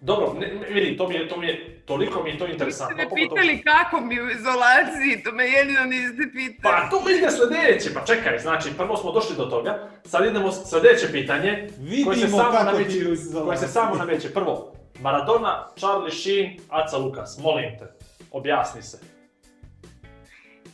dobro, 0.00 0.32
ne, 0.34 0.46
ne, 0.48 0.66
vidi, 0.68 0.96
to 0.96 1.08
mi 1.08 1.14
je, 1.14 1.28
to 1.28 1.36
mi 1.36 1.46
je, 1.46 1.82
toliko 1.84 2.22
mi 2.22 2.30
je 2.30 2.38
to 2.38 2.44
Ste 2.44 2.52
interesantno. 2.52 2.96
me 2.96 3.04
pogotovo- 3.04 3.16
pitali 3.28 3.62
kako 3.62 4.00
mi 4.00 4.20
u 4.20 4.30
izolaciji, 4.30 5.22
to 5.24 5.32
me 5.32 5.44
jedino 5.46 5.84
niste 5.84 6.22
pitali. 6.32 6.58
Pa 6.62 6.90
to 6.90 7.10
ide 7.10 7.28
sljedeće, 7.30 7.94
pa 7.94 8.00
čekaj, 8.02 8.38
znači 8.38 8.68
prvo 8.72 8.96
smo 8.96 9.12
došli 9.12 9.36
do 9.36 9.44
toga, 9.44 9.72
sad 10.04 10.24
idemo 10.26 10.52
s- 10.52 10.70
sljedeće 10.70 11.12
pitanje 11.12 11.68
koje 12.04 12.16
se 12.16 12.20
Vidimo 12.20 12.38
samo 12.38 12.52
nameće, 12.62 13.04
koje 13.44 13.56
se 13.58 13.68
samo 13.68 13.94
nameće. 13.94 14.30
Prvo, 14.30 14.72
Maradona, 15.00 15.68
Charlie 15.76 16.10
Sheen, 16.12 16.56
Aca 16.70 16.96
Lukas, 16.98 17.38
molim 17.38 17.78
te, 17.78 17.84
objasni 18.32 18.82
se. 18.82 18.98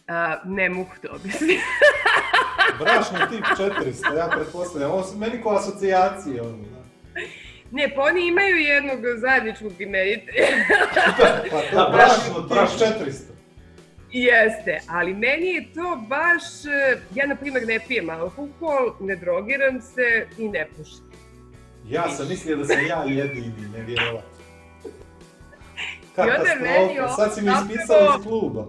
A, 0.09 0.36
ne 0.44 0.68
mogu 0.68 0.90
to 1.02 1.09
objasniti. 1.14 1.61
Brašni 2.80 3.18
tip 3.30 3.44
400, 3.44 4.16
ja 4.16 4.28
pretpostavljam. 4.36 4.90
Ovo 4.90 5.02
su 5.04 5.18
meni 5.18 5.42
ko 5.42 5.50
asocijacije. 5.50 6.42
Ono. 6.42 6.64
Ne, 7.70 7.94
pa 7.94 8.02
oni 8.02 8.26
imaju 8.26 8.56
jednog 8.56 8.98
zajedničkog 9.20 9.80
imenitelja. 9.80 10.46
Pa 11.50 11.61
to 11.61 11.76
Da, 11.76 11.82
je 11.82 11.92
brašno 11.92 12.40
brašno, 12.40 12.40
tip 12.40 12.48
brašno. 12.48 13.06
400. 13.06 13.38
Jeste, 14.11 14.80
ali 14.88 15.14
meni 15.14 15.46
je 15.46 15.72
to 15.74 16.04
baš, 16.09 16.42
ja 17.14 17.26
na 17.26 17.36
primjer 17.36 17.66
ne 17.66 17.80
pijem 17.88 18.11
alkohol, 18.11 18.94
ne 19.00 19.16
drogiram 19.16 19.80
se 19.80 20.26
i 20.38 20.48
ne 20.48 20.68
pušim. 20.76 21.04
Ja 21.88 22.09
sam 22.11 22.28
mislio 22.28 22.56
da 22.56 22.64
sam 22.64 22.86
ja 22.86 23.04
jedini, 23.06 23.52
nevjerovatno. 23.76 24.38
Katastrofa, 26.16 27.09
sad 27.16 27.34
si 27.34 27.42
mi 27.42 27.50
ispisao 27.52 28.14
iz 28.18 28.22
kluba. 28.22 28.66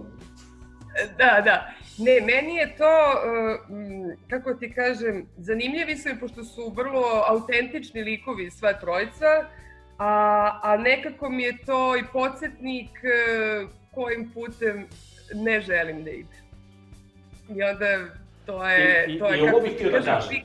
Da, 1.18 1.40
da. 1.44 1.72
Ne, 1.98 2.20
meni 2.20 2.54
je 2.54 2.76
to, 2.76 2.94
m, 3.70 4.16
kako 4.30 4.54
ti 4.54 4.74
kažem, 4.74 5.26
zanimljivi 5.36 5.96
su 5.96 6.08
mi 6.08 6.20
pošto 6.20 6.44
su 6.44 6.72
vrlo 6.76 7.24
autentični 7.28 8.02
likovi 8.02 8.50
sva 8.50 8.72
trojica, 8.72 9.48
a, 9.98 10.60
a 10.62 10.76
nekako 10.76 11.30
mi 11.30 11.42
je 11.42 11.58
to 11.66 11.96
i 11.96 12.02
podsjetnik 12.12 12.90
e, 13.04 13.66
kojim 13.94 14.30
putem 14.34 14.86
ne 15.34 15.60
želim 15.60 16.04
da 16.04 16.10
idem. 16.10 16.44
I 17.48 17.62
onda 17.62 18.14
to 18.46 18.66
je... 18.66 19.06
I, 19.08 19.14
i, 19.14 19.18
to 19.18 19.26
je 19.26 19.38
i 19.38 19.40
ovo 19.40 19.50
kako 19.50 19.60
bih 19.60 19.72
ti 19.72 19.76
htio 19.76 19.90
da 19.90 20.02
kažem. 20.02 20.36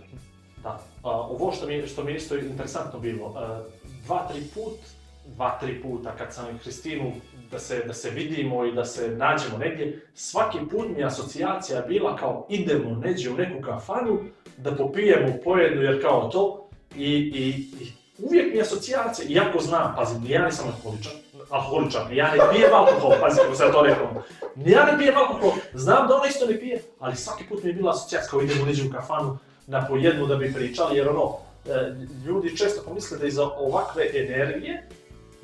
Da, 0.64 0.70
a, 1.04 1.10
ovo 1.10 1.52
što 1.52 1.68
mi, 1.68 1.88
što 1.88 2.04
mi 2.04 2.14
isto 2.14 2.36
interesantno 2.36 3.00
bilo, 3.00 3.34
a, 3.38 3.64
dva, 4.06 4.28
tri 4.32 4.42
put, 4.54 4.80
dva, 5.26 5.58
tri 5.62 5.82
puta 5.82 6.16
kad 6.18 6.34
sam 6.34 6.56
i 6.56 6.60
Kristinu 6.60 7.14
da 7.56 7.60
se, 7.60 7.84
da 7.88 7.94
se 7.94 8.10
vidimo 8.10 8.66
i 8.66 8.72
da 8.72 8.86
se 8.86 9.08
nađemo 9.10 9.58
negdje, 9.58 10.02
svaki 10.14 10.58
put 10.72 10.88
mi 10.98 11.04
asocijacija 11.04 11.82
bila 11.82 12.16
kao 12.16 12.48
idemo 12.50 12.96
neđe 13.04 13.30
u 13.30 13.38
neku 13.38 13.62
kafanu, 13.62 14.20
da 14.58 14.76
popijemo 14.76 15.34
po 15.44 15.58
jednu 15.58 15.82
jer 15.82 16.02
kao 16.02 16.30
to, 16.30 16.70
i, 16.96 17.12
i, 17.14 17.48
i 17.84 17.92
uvijek 18.20 18.54
mi 18.54 18.62
asocijacija, 18.62 19.28
iako 19.30 19.60
znam, 19.60 19.94
pazi, 19.98 20.20
ni 20.20 20.30
ja 20.30 20.46
nisam 20.46 20.66
alkoholičan, 20.68 21.12
alkoholičan, 21.50 22.16
ja 22.16 22.32
ne 22.32 22.40
pijem 22.54 22.74
alkohol, 22.74 23.14
pazi 23.22 23.42
kako 23.42 23.56
sam 23.56 23.72
to 23.72 23.82
rekao, 23.82 24.24
ja 24.56 24.86
ne 24.86 24.98
pijem 24.98 25.18
alkohol, 25.18 25.52
znam 25.74 26.08
da 26.08 26.16
ona 26.16 26.28
isto 26.28 26.46
ne 26.46 26.60
pije, 26.60 26.82
ali 27.00 27.16
svaki 27.16 27.44
put 27.50 27.64
mi 27.64 27.70
je 27.70 27.74
bila 27.74 27.92
asocijacija 27.92 28.30
kao 28.30 28.42
idemo 28.42 28.66
neđe 28.66 28.88
u 28.88 28.92
kafanu, 28.92 29.38
na 29.68 29.88
po 29.88 29.96
jednu 29.96 30.28
da 30.28 30.36
bi 30.36 30.54
pričali, 30.54 30.98
jer 30.98 31.10
ono, 31.10 31.38
e, 31.66 31.94
ljudi 32.26 32.58
često 32.58 32.82
pomisle 32.86 33.18
da 33.18 33.28
iza 33.28 33.44
ovakve 33.44 34.10
energije 34.14 34.88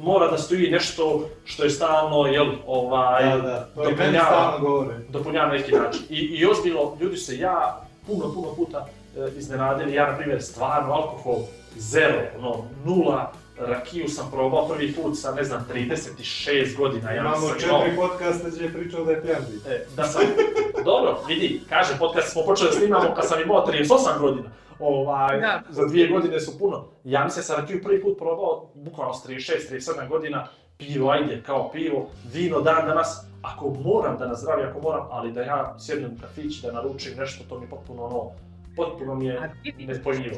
mora 0.02 0.28
da 0.28 0.38
stoji 0.38 0.72
nešto 0.72 1.30
što 1.46 1.64
je 1.64 1.70
stalno, 1.70 2.26
jel, 2.26 2.48
ovaj, 2.68 3.24
Da, 3.26 3.38
da, 3.38 3.68
to 3.76 3.84
dopunjava, 3.84 4.60
dopunjava 5.10 5.48
na 5.48 5.54
neki 5.54 5.72
način. 5.72 6.02
I, 6.10 6.16
I 6.18 6.46
ozbiljno, 6.46 6.98
ljudi 7.00 7.18
se 7.18 7.38
ja 7.38 7.82
puno, 8.08 8.34
puno 8.34 8.56
puta 8.56 8.88
e, 9.18 9.30
iznenadili, 9.38 9.94
ja 9.94 10.12
na 10.12 10.18
primjer 10.18 10.44
stvarno 10.44 10.94
alkohol 10.94 11.40
zero, 11.78 12.22
ono, 12.40 12.64
nula, 12.86 13.32
rakiju 13.58 14.10
sam 14.10 14.32
probao 14.32 14.68
prvi 14.68 14.94
put 14.94 15.18
sa, 15.20 15.32
ne 15.32 15.44
znam, 15.44 15.66
36 15.74 16.78
godina, 16.78 17.12
ja 17.12 17.22
Imamo 17.22 17.48
sam 17.48 17.60
četiri 17.60 17.70
imao- 17.94 18.08
podcasta 18.08 18.50
gdje 18.50 18.64
je 18.64 18.74
pričao 18.74 19.06
da 19.06 19.12
je 19.12 19.22
pijan. 19.22 19.42
E, 19.70 19.86
da 19.96 20.04
sam, 20.04 20.22
dobro, 20.86 21.24
vidi, 21.28 21.62
kažem, 21.70 21.96
podcast 22.00 22.32
smo 22.32 22.42
počeli 22.46 22.70
da 22.70 22.76
snimamo 22.76 23.14
kad 23.16 23.28
sam 23.28 23.42
imao 23.42 23.68
38 23.68 24.20
godina. 24.20 24.50
Ovaj, 24.82 25.40
Da. 25.40 25.62
za 25.70 25.86
dvije 25.86 26.08
godine 26.08 26.40
su 26.40 26.60
puno. 26.60 26.88
Ja 27.04 27.24
mislim 27.24 27.44
sam 27.44 27.60
rakiju 27.60 27.82
prvi 27.84 28.02
put 28.02 28.18
probao, 28.18 28.72
bukvalno 28.76 29.14
s 29.14 29.26
36, 29.26 29.74
37 29.74 30.08
godina, 30.10 30.48
pivo, 30.78 31.10
ajde, 31.10 31.42
kao 31.46 31.72
pivo, 31.72 32.10
vino 32.34 32.62
dan 32.62 32.88
danas, 32.88 33.26
ako 33.42 33.70
moram 33.70 34.18
da 34.18 34.28
nazdravim, 34.28 34.66
ako 34.70 34.82
moram, 34.82 35.08
ali 35.12 35.32
da 35.32 35.42
ja 35.42 35.76
sjednem 35.80 36.12
u 36.12 36.22
kafić, 36.22 36.62
da 36.62 36.72
naručim 36.72 37.14
nešto, 37.18 37.44
to 37.50 37.60
mi 37.60 37.66
je 37.66 37.70
potpuno 37.70 38.04
ono, 38.04 38.32
potpuno 38.76 39.16
mi 39.16 39.26
je 39.26 39.52
nespojljivo. 39.80 40.36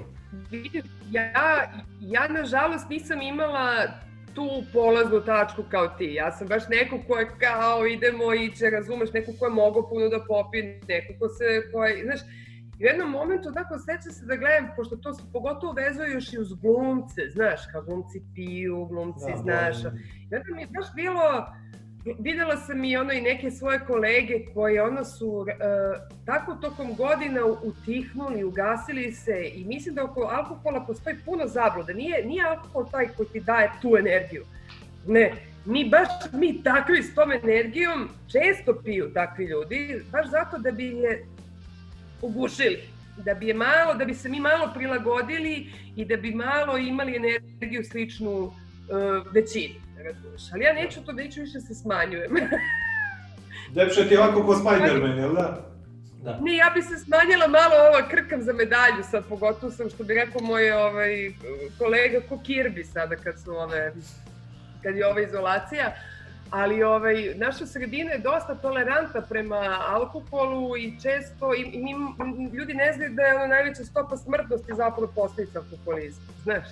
Ja, 1.12 1.72
ja 2.02 2.28
nažalost 2.28 2.90
nisam 2.90 3.22
imala 3.22 3.88
tu 4.36 4.64
polaznu 4.74 5.22
tačku 5.22 5.64
kao 5.72 5.88
ti. 5.88 6.14
Ja 6.14 6.32
sam 6.32 6.48
baš 6.48 6.64
neko 6.70 7.00
ko 7.08 7.18
je 7.18 7.30
kao 7.40 7.88
idemo 7.88 8.34
i 8.34 8.56
će, 8.56 8.70
razumeš, 8.70 9.14
neko 9.14 9.32
ko 9.40 9.46
je 9.46 9.52
mogao 9.52 9.90
puno 9.90 10.10
da 10.10 10.20
popije, 10.28 10.82
neko 10.88 11.14
ko 11.20 11.30
se, 11.30 11.72
ko 11.72 11.86
je, 11.86 12.04
znaš, 12.04 12.20
i 12.80 12.84
u 12.84 12.88
jednom 12.88 13.12
momentu 13.12 13.52
tako 13.54 13.80
seća 13.80 14.12
se 14.12 14.26
da 14.26 14.36
gledam, 14.36 14.70
pošto 14.76 14.96
to 14.96 15.14
se 15.14 15.24
pogotovo 15.34 15.74
vezuje 15.74 16.12
još 16.12 16.34
i 16.34 16.40
uz 16.40 16.54
glumce, 16.54 17.22
znaš, 17.34 17.62
kao 17.72 17.82
glumci 17.82 18.22
piju, 18.36 18.86
glumci, 18.86 19.32
Da, 19.32 19.38
znaš, 19.38 19.82
da. 19.82 19.92
i 20.32 20.36
onda 20.36 20.56
mi 20.56 20.62
je 20.62 20.68
baš 20.68 20.86
bilo, 20.96 21.46
videla 22.20 22.58
sam 22.58 22.84
i 22.84 22.98
ono 22.98 23.14
i 23.14 23.22
neke 23.22 23.52
svoje 23.52 23.80
kolege 23.80 24.46
koje 24.54 24.84
ono 24.84 25.06
su 25.06 25.46
e, 25.50 25.54
tako 26.26 26.56
tokom 26.56 26.96
godina 26.96 27.46
utihnuli, 27.46 28.44
ugasili 28.44 29.12
se 29.12 29.52
i 29.56 29.66
mislim 29.66 29.96
da 29.96 30.04
oko 30.04 30.22
alkohola 30.22 30.86
postoji 30.88 31.16
puno 31.26 31.48
zabluda. 31.48 31.94
Nije, 31.94 32.26
nije 32.26 32.44
alkohol 32.44 32.86
taj 32.92 33.08
koji 33.08 33.30
ti 33.30 33.40
daje 33.40 33.72
tu 33.82 33.98
energiju. 33.98 34.44
Ne, 35.08 35.34
mi 35.66 35.90
baš 35.90 36.08
mi 36.34 36.64
takvi 36.64 37.04
s 37.04 37.16
tom 37.16 37.32
energijom 37.32 38.10
često 38.28 38.82
piju 38.84 39.14
takvi 39.14 39.46
ljudi, 39.46 40.02
baš 40.12 40.30
zato 40.30 40.58
da 40.58 40.72
bi 40.72 40.86
je 40.86 41.26
ugušili. 42.24 42.80
Da 43.18 43.34
bi 43.34 43.48
je 43.48 43.54
malo, 43.54 43.94
da 43.94 44.06
bi 44.06 44.14
se 44.14 44.30
mi 44.30 44.40
malo 44.40 44.72
prilagodili 44.74 45.72
i 45.96 46.06
da 46.06 46.18
bi 46.18 46.32
malo 46.32 46.78
imali 46.78 47.16
energiju 47.16 47.84
sličnu 47.84 48.32
uh, 48.32 48.52
većini. 49.34 49.76
razumeš. 50.04 50.42
Ali 50.54 50.64
ja 50.64 50.74
neću 50.74 51.06
to, 51.06 51.12
neću 51.12 51.42
više 51.42 51.60
se 51.60 51.76
smanjujem. 51.76 52.32
Depše 53.76 54.08
ti 54.10 54.18
ovako 54.18 54.44
ko 54.44 54.54
Spider-Man, 54.54 55.18
jel 55.18 55.34
da? 55.34 55.74
Da. 56.24 56.40
Ne, 56.42 56.56
ja 56.56 56.72
bi 56.76 56.82
se 56.82 56.98
smanjila 56.98 57.48
malo 57.48 57.76
ovo, 57.88 58.08
krkam 58.10 58.42
za 58.42 58.54
medalju 58.54 59.04
sad, 59.12 59.24
pogotovo 59.30 59.72
sam, 59.72 59.90
što 59.90 60.04
bi 60.04 60.14
rekao 60.14 60.42
moj 60.42 60.72
ovaj, 60.72 61.32
kolega, 61.78 62.20
ko 62.30 62.36
Kirby 62.36 62.84
sada 62.84 63.16
kad 63.16 63.40
su 63.44 63.52
ove, 63.52 63.94
kad 64.84 64.96
je 64.96 65.08
ova 65.08 65.22
izolacija. 65.22 65.96
Ali 66.54 66.84
ovaj, 66.84 67.34
naša 67.36 67.66
sredina 67.66 68.12
je 68.12 68.20
dosta 68.20 68.56
tolerantna 68.56 69.22
prema 69.22 69.78
alkoholu 69.90 70.78
i 70.78 70.94
često, 71.02 71.54
i, 71.54 71.62
i 71.62 71.84
mi, 71.84 71.94
ljudi 72.54 72.74
ne 72.74 72.94
znaju 72.94 73.14
da 73.14 73.22
je 73.22 73.36
ono 73.36 73.48
najveća 73.48 73.84
stopa 73.84 74.18
smrtnosti 74.18 74.74
zapravo 74.76 75.12
posljedica 75.16 75.60
alkoholizma, 75.60 76.34
znaš. 76.44 76.68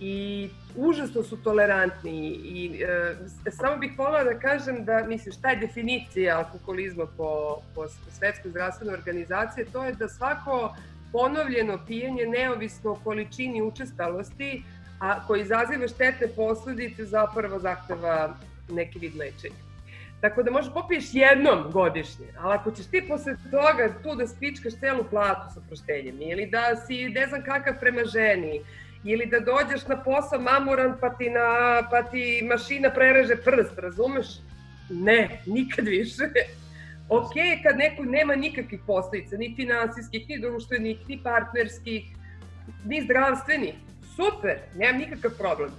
I 0.00 0.48
užasno 0.76 1.22
su 1.22 1.42
tolerantni 1.42 2.28
i 2.28 2.82
e, 2.82 3.50
samo 3.50 3.76
bih 3.76 3.98
voljela 3.98 4.24
da 4.24 4.38
kažem 4.38 4.84
da, 4.84 5.04
misliš, 5.08 5.38
šta 5.38 5.50
je 5.50 5.56
definicija 5.56 6.38
alkoholizma 6.38 7.06
po, 7.16 7.56
po 7.74 7.88
Svetskoj 8.18 8.50
zdravstvenoj 8.50 8.94
organizaciji, 8.94 9.64
to 9.72 9.84
je 9.84 9.92
da 9.92 10.08
svako 10.08 10.76
ponovljeno 11.12 11.78
pijenje 11.86 12.26
neovisno 12.26 12.90
o 12.90 12.98
količini 13.04 13.62
učestalosti, 13.62 14.62
a 15.00 15.26
koji 15.26 15.40
izaziva 15.42 15.88
štetne 15.88 16.28
posledice 16.36 17.04
zapravo 17.04 17.58
zahteva 17.58 18.34
neki 18.68 18.98
vid 18.98 19.16
lečenja. 19.16 19.72
Tako 20.20 20.42
da 20.42 20.50
možeš 20.50 20.72
popiješ 20.74 21.04
jednom 21.12 21.70
godišnje, 21.72 22.26
ali 22.38 22.54
ako 22.54 22.70
ćeš 22.70 22.86
ti 22.86 23.04
posle 23.08 23.36
toga 23.50 23.94
tu 24.02 24.14
da 24.16 24.26
spičkaš 24.26 24.72
celu 24.80 25.04
platu 25.10 25.54
sa 25.54 25.60
proštenjem, 25.66 26.16
ili 26.20 26.46
da 26.46 26.76
si 26.86 27.08
ne 27.08 27.26
znam 27.26 27.42
kakav 27.42 27.74
prema 27.80 28.04
ženi, 28.04 28.60
ili 29.04 29.26
da 29.26 29.40
dođeš 29.40 29.86
na 29.88 30.02
posao 30.02 30.40
mamuran 30.40 30.94
pa 31.00 31.10
ti, 31.10 31.30
na, 31.30 31.82
pa 31.90 32.02
ti 32.02 32.48
mašina 32.48 32.90
prereže 32.90 33.36
prst, 33.36 33.78
razumeš? 33.78 34.26
Ne, 34.90 35.42
nikad 35.46 35.86
više. 35.86 36.22
Ok, 37.08 37.32
kad 37.62 37.76
neko 37.76 38.04
nema 38.04 38.34
nikakvih 38.36 38.80
posledica, 38.86 39.36
ni 39.36 39.54
finansijskih, 39.56 40.28
ni 40.28 40.38
društvenih, 40.40 41.08
ni 41.08 41.22
partnerskih, 41.22 42.04
ni 42.84 43.02
zdravstvenih, 43.04 43.74
super, 44.16 44.58
nemam 44.76 45.00
nikakav 45.00 45.30
problem. 45.38 45.70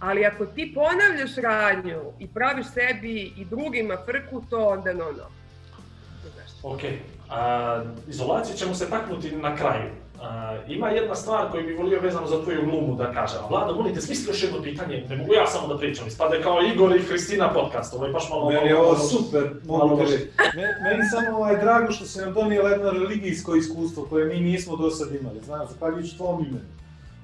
Ali 0.00 0.24
ako 0.24 0.46
ti 0.46 0.72
ponavljaš 0.74 1.36
radnju 1.36 2.00
i 2.18 2.28
praviš 2.28 2.66
sebi 2.66 3.32
i 3.36 3.44
drugima 3.44 3.96
frku, 4.04 4.42
to 4.50 4.58
onda 4.58 4.92
no 4.92 5.04
no. 5.04 5.24
Ok, 6.62 6.80
a, 7.30 7.82
izolaciju 8.08 8.56
ćemo 8.56 8.74
se 8.74 8.90
taknuti 8.90 9.30
na 9.32 9.56
kraju. 9.56 9.90
A, 10.22 10.56
ima 10.68 10.88
jedna 10.88 11.14
stvar 11.14 11.50
koju 11.50 11.66
bih 11.66 11.78
volio 11.78 12.00
vezano 12.00 12.26
za 12.26 12.42
tvoju 12.42 12.62
glumu 12.64 12.94
da 12.94 13.12
kažem. 13.12 13.38
Vlada, 13.48 13.72
molim 13.72 13.94
te, 13.94 14.00
smisli 14.00 14.30
još 14.30 14.42
jedno 14.42 14.62
pitanje, 14.62 15.04
ne 15.08 15.16
mogu 15.16 15.34
ja 15.34 15.46
samo 15.46 15.68
da 15.68 15.78
pričam, 15.78 16.06
ispade 16.06 16.42
kao 16.42 16.62
Igor 16.64 16.96
i 16.96 17.02
Hristina 17.02 17.52
podcast, 17.52 17.94
ovo 17.94 18.06
je 18.06 18.12
baš 18.12 18.30
malo... 18.30 18.50
Meni 18.50 18.66
je 18.66 18.76
ovo 18.76 18.92
malo- 18.92 18.98
super, 18.98 19.50
malo 19.66 19.86
mogu 19.86 20.02
loše. 20.02 20.12
reći. 20.12 20.28
Me- 20.56 20.90
Meni 20.90 21.04
samo 21.10 21.36
ovaj 21.36 21.56
drago 21.56 21.92
što 21.92 22.04
se 22.04 22.20
nam 22.20 22.34
donijela 22.34 22.70
jedno 22.70 22.90
religijsko 22.90 23.54
iskustvo 23.54 24.04
koje 24.04 24.24
mi 24.24 24.40
nismo 24.40 24.76
do 24.76 24.90
sad 24.90 25.14
imali, 25.14 25.40
znaš, 25.40 25.68
zahvaljujući 25.68 26.16
tvom 26.16 26.40
imenu. 26.40 26.64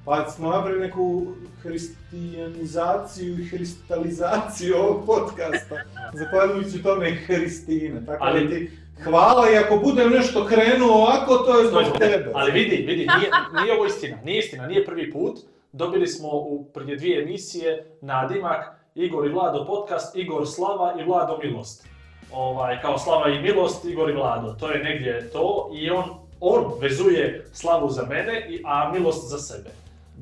Pa 0.04 0.26
smo 0.26 0.50
napravili 0.50 0.80
neku 0.80 1.26
hristijanizaciju 1.62 3.34
i 3.34 3.44
hristalizaciju 3.44 4.76
ovog 4.76 5.06
podcasta, 5.06 5.76
zahvaljujući 6.12 6.82
tome 6.82 7.10
Hristine. 7.12 8.06
Tako 8.06 8.24
Ali- 8.24 8.44
da 8.44 8.50
ti 8.50 8.70
hvala 9.04 9.50
i 9.50 9.56
ako 9.56 9.76
budem 9.76 10.10
nešto 10.10 10.46
krenuo 10.46 10.92
ovako, 10.92 11.36
to 11.36 11.58
je 11.58 11.66
zbog 11.66 11.82
tebe. 11.98 12.30
Ali 12.34 12.52
vidi, 12.52 12.76
vidi, 12.76 13.06
nije, 13.08 13.30
nije 13.54 13.74
ovo 13.74 13.86
istina, 13.86 14.16
nije 14.24 14.38
istina, 14.38 14.66
nije 14.66 14.84
prvi 14.84 15.12
put. 15.12 15.38
Dobili 15.72 16.06
smo 16.06 16.28
u 16.28 16.64
prije 16.64 16.96
dvije 16.96 17.22
emisije 17.22 17.86
nadimak 18.00 18.64
Igor 18.94 19.26
i 19.26 19.32
Vlado 19.32 19.66
podcast, 19.66 20.16
Igor 20.16 20.46
Slava 20.46 20.94
i 21.00 21.04
Vlado 21.04 21.38
Milost. 21.42 21.86
Ovaj, 22.32 22.80
kao 22.82 22.98
Slava 22.98 23.28
i 23.28 23.42
Milost, 23.42 23.84
Igor 23.84 24.10
i 24.10 24.14
Vlado. 24.14 24.52
To 24.52 24.70
je 24.70 24.84
negdje 24.84 25.30
to 25.30 25.70
i 25.74 25.90
on, 25.90 26.04
on 26.40 26.64
vezuje 26.80 27.46
Slavu 27.52 27.90
za 27.90 28.02
mene, 28.02 28.46
i- 28.48 28.62
a 28.64 28.92
Milost 28.92 29.30
za 29.30 29.38
sebe. 29.38 29.70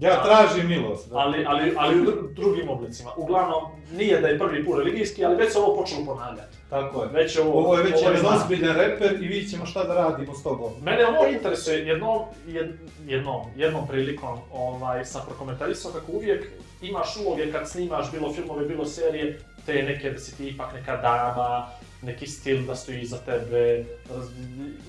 Ja 0.01 0.23
tražim 0.23 0.69
milost. 0.69 1.09
Da. 1.11 1.17
Ali, 1.19 1.45
ali, 1.47 1.75
ali 1.79 2.01
u 2.01 2.05
dru- 2.05 2.35
drugim 2.35 2.69
oblicima. 2.69 3.11
Uglavnom, 3.17 3.63
nije 3.93 4.21
da 4.21 4.29
je 4.29 4.39
prvi 4.39 4.65
put 4.65 4.79
religijski, 4.79 5.25
ali 5.25 5.37
već 5.37 5.53
se 5.53 5.59
ovo 5.59 5.77
počelo 5.77 6.05
ponavljati. 6.07 6.57
Tako 6.71 7.03
je. 7.03 7.09
Već 7.09 7.39
ovo, 7.39 7.59
Ovo 7.59 7.77
je 7.77 7.83
već 7.83 8.03
jedan 8.03 8.17
znak. 8.17 8.33
ozbiljan 8.35 8.77
reper 8.77 9.13
i 9.15 9.27
vidit 9.27 9.51
ćemo 9.51 9.67
šta 9.67 9.85
da 9.85 9.95
radimo 9.95 10.35
s 10.35 10.43
tobom. 10.43 10.73
Mene 10.83 11.07
ovo 11.07 11.27
interesuje 11.27 11.79
jednom, 11.79 12.19
jed, 12.47 12.71
jednom, 13.07 13.41
jednom 13.57 13.87
prilikom 13.87 14.39
ovaj, 14.53 15.05
sam 15.05 15.23
prokomentarisao 15.27 15.93
kako 15.93 16.13
uvijek 16.13 16.47
imaš 16.83 17.17
uloge 17.17 17.53
kad 17.53 17.69
snimaš 17.69 18.13
bilo 18.13 18.33
filmove, 18.33 18.67
bilo 18.67 18.85
serije, 18.87 19.39
te 19.67 19.73
neke 19.75 20.11
da 20.11 20.19
si 20.19 20.37
ti 20.37 20.49
ipak 20.49 20.75
neka 20.75 20.97
dama, 20.97 21.67
neki 22.03 22.27
stil 22.27 22.67
da 22.67 22.75
stoji 22.77 23.01
iza 23.01 23.17
tebe, 23.17 23.85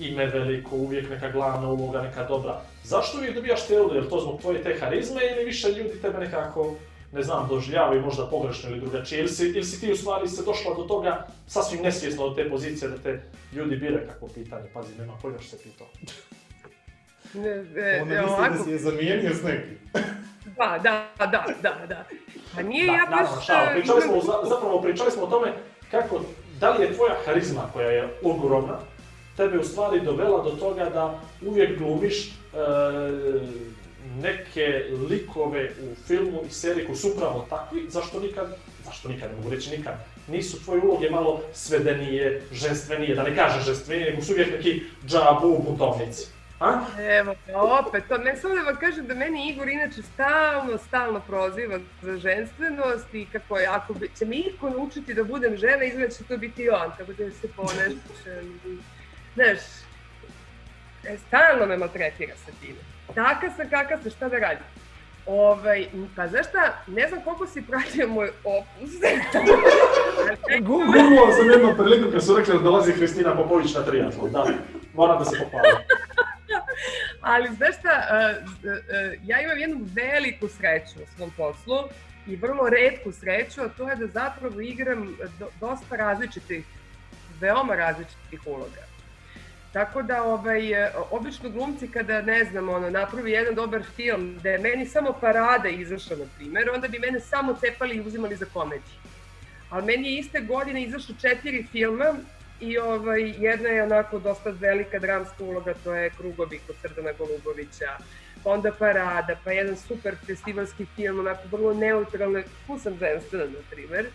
ime 0.00 0.26
veliko, 0.26 0.76
uvijek 0.76 1.10
neka 1.10 1.30
glavna 1.30 1.68
uloga, 1.68 2.02
neka 2.02 2.24
dobra. 2.24 2.60
Zašto 2.84 3.18
uvijek 3.18 3.34
dobijaš 3.34 3.66
te 3.66 3.80
uloge? 3.80 3.94
Je 3.94 4.00
li 4.00 4.08
to 4.08 4.20
zbog 4.20 4.40
tvoje 4.40 4.62
te 4.62 4.76
harizme 4.80 5.20
ili 5.26 5.44
više 5.44 5.68
ljudi 5.68 6.02
tebe 6.02 6.18
nekako, 6.18 6.74
ne 7.12 7.22
znam, 7.22 7.46
doživljavaju 7.48 8.02
možda 8.02 8.26
pogrešno 8.26 8.70
ili 8.70 8.80
drugačije? 8.80 9.18
Ili 9.20 9.28
si, 9.28 9.46
ili 9.46 9.64
si 9.64 9.80
ti 9.80 9.92
u 9.92 9.96
stvari 9.96 10.28
se 10.28 10.42
došla 10.42 10.74
do 10.74 10.82
toga 10.82 11.26
sasvim 11.46 11.82
nesvjesno 11.82 12.24
od 12.24 12.36
te 12.36 12.50
pozicije 12.50 12.88
da 12.90 12.96
te 12.98 13.22
ljudi 13.52 13.76
biraju 13.76 14.06
kakvo 14.08 14.28
pitanje? 14.28 14.64
Pazi, 14.74 14.98
nema 14.98 15.12
pojma 15.22 15.38
što 15.38 15.56
se 15.56 15.62
pitao. 15.62 15.86
Ne, 17.34 17.48
e, 17.48 18.00
Onda 18.02 18.14
misli 18.14 18.18
ovako, 18.26 18.54
da 18.54 18.64
si 18.64 18.70
je 18.70 18.78
zamijenio 18.78 19.34
s 19.34 19.42
nekim. 19.42 19.78
da, 20.56 20.78
da, 20.82 21.26
da, 21.26 21.44
da, 21.62 21.86
da. 21.86 22.04
Pa 22.54 22.62
nije 22.62 22.86
Da, 22.86 22.92
ja 22.92 22.98
baš... 23.00 23.10
naravno, 23.10 23.40
šala. 23.40 23.70
e, 23.70 23.74
Pričali 23.74 24.02
smo, 24.02 24.20
za- 24.20 24.40
zapravo 24.44 24.82
pričali 24.82 25.10
smo 25.10 25.22
o 25.22 25.26
tome 25.26 25.52
kako, 25.90 26.20
da 26.60 26.70
li 26.70 26.84
je 26.84 26.94
tvoja 26.94 27.14
harizma 27.24 27.62
koja 27.72 27.90
je 27.90 28.18
ogromna, 28.22 28.78
tebe 29.36 29.58
u 29.58 29.64
stvari 29.64 30.00
dovela 30.00 30.42
do 30.42 30.50
toga 30.50 30.90
da 30.90 31.20
uvijek 31.46 31.78
glumiš 31.78 32.28
e, 32.28 32.32
neke 34.22 34.84
likove 35.10 35.70
u 35.82 35.94
filmu 36.06 36.40
i 36.48 36.50
seriji 36.50 36.86
koji 36.86 36.96
su 36.96 37.08
upravo 37.08 37.46
takvi, 37.50 37.86
zašto 37.88 38.20
nikad, 38.20 38.56
zašto 38.84 39.08
nikad, 39.08 39.30
ne 39.30 39.36
mogu 39.36 39.50
reći 39.50 39.76
nikad, 39.76 39.94
nisu 40.28 40.64
tvoje 40.64 40.80
uloge 40.80 41.10
malo 41.10 41.40
svedenije, 41.52 42.42
ženstvenije, 42.52 43.14
da 43.14 43.22
ne 43.22 43.36
kažem 43.36 43.62
ženstvenije, 43.62 44.10
nego 44.10 44.22
su 44.22 44.32
uvijek 44.32 44.50
neki 44.52 44.82
džabu 45.06 45.58
buntovnici. 45.58 46.26
A? 46.60 46.80
Evo, 46.98 47.34
pa 47.52 47.62
opet, 47.62 48.04
to 48.08 48.18
ne 48.18 48.36
samo 48.36 48.54
da 48.54 48.60
vam 48.60 48.76
kažem 48.76 49.06
da 49.06 49.14
meni 49.14 49.50
Igor 49.50 49.68
inače 49.68 50.02
stalno, 50.02 50.78
stalno 50.78 51.20
proziva 51.20 51.78
za 52.02 52.16
ženstvenost 52.16 53.14
i 53.14 53.26
kako 53.32 53.58
je, 53.58 53.66
ako 53.66 53.94
će 54.18 54.24
me 54.24 54.36
iko 54.36 54.70
naučiti 54.70 55.14
da 55.14 55.24
budem 55.24 55.56
žena, 55.56 55.84
izgleda 55.84 56.12
će 56.12 56.24
to 56.24 56.36
biti 56.38 56.70
on, 56.70 56.90
kako 56.98 57.12
da 57.12 57.30
se 57.30 57.48
ponešćem. 57.56 58.60
Znaš, 59.34 59.58
e, 61.04 61.18
stalno 61.26 61.66
me 61.66 61.76
maltretira 61.76 62.34
sa 62.36 62.52
time. 62.60 62.78
Taka 63.14 63.50
sam, 63.56 63.70
kakav 63.70 63.98
sam, 64.02 64.10
šta 64.10 64.28
da 64.28 64.38
radim? 64.38 64.64
Ovaj, 65.26 65.86
pa 66.16 66.28
znaš 66.28 66.48
šta, 66.48 66.82
ne 66.86 67.08
znam 67.08 67.20
koliko 67.22 67.46
si 67.46 67.62
pratio 67.62 68.08
moj 68.08 68.30
opus. 68.44 68.90
Googlao 70.66 71.32
sam 71.32 71.50
jednom 71.50 71.76
priliku 71.76 72.10
kad 72.12 72.24
su 72.24 72.36
rekli 72.36 72.54
da 72.54 72.60
dolazi 72.60 72.92
Hristina 72.92 73.36
Popović 73.36 73.74
na 73.74 73.82
triatlon, 73.82 74.32
da, 74.32 74.46
moram 74.94 75.18
da 75.18 75.24
se 75.24 75.38
pohvalim. 75.38 75.76
Ali 77.20 77.54
znaš 77.56 77.78
šta, 77.78 78.02
uh, 78.10 78.48
uh, 78.48 78.72
ja 79.24 79.40
imam 79.40 79.58
jednu 79.58 79.80
veliku 79.94 80.48
sreću 80.48 81.02
u 81.02 81.16
svom 81.16 81.30
poslu 81.36 81.78
i 82.26 82.36
vrlo 82.36 82.68
redku 82.68 83.12
sreću, 83.12 83.60
a 83.62 83.68
to 83.68 83.88
je 83.88 83.96
da 83.96 84.06
zapravo 84.06 84.60
igram 84.60 85.16
do, 85.38 85.48
dosta 85.60 85.96
različitih, 85.96 86.64
veoma 87.40 87.74
različitih 87.74 88.40
uloga. 88.46 88.93
Tako 89.74 90.02
da, 90.02 90.22
ovaj, 90.22 90.72
e, 90.72 90.92
obično 91.10 91.50
glumci 91.50 91.88
kada, 91.88 92.22
ne 92.22 92.44
znam, 92.44 92.68
ono, 92.68 92.90
napravi 92.90 93.30
jedan 93.30 93.54
dobar 93.54 93.82
film, 93.96 94.38
da 94.42 94.50
je 94.50 94.58
meni 94.58 94.86
samo 94.86 95.12
parada 95.20 95.68
izašla, 95.68 96.16
na 96.16 96.24
primjer, 96.36 96.70
onda 96.74 96.88
bi 96.88 96.98
mene 96.98 97.20
samo 97.20 97.56
cepali 97.60 97.96
i 97.96 98.00
uzimali 98.00 98.36
za 98.36 98.46
komediju. 98.52 98.98
Ali 99.70 99.86
meni 99.86 100.12
je 100.12 100.18
iste 100.18 100.40
godine 100.40 100.82
izašlo 100.82 101.14
četiri 101.20 101.66
filma 101.72 102.14
i 102.60 102.78
ovaj, 102.78 103.34
jedna 103.38 103.68
je 103.68 103.82
onako 103.82 104.18
dosta 104.18 104.50
velika 104.50 104.98
dramska 104.98 105.44
uloga, 105.44 105.74
to 105.84 105.94
je 105.94 106.10
Krugovi 106.10 106.60
kod 106.66 106.76
Srdana 106.82 107.12
Golubovića, 107.18 107.90
pa 108.44 108.50
onda 108.50 108.72
Parada, 108.72 109.36
pa 109.44 109.52
jedan 109.52 109.76
super 109.76 110.14
festivalski 110.26 110.86
film, 110.96 111.20
onako 111.20 111.42
vrlo 111.52 111.74
neutralne, 111.74 112.44
tu 112.66 112.78
sam 112.78 112.98
ženstvena, 112.98 113.44
na 113.44 113.58
primer. 113.70 114.06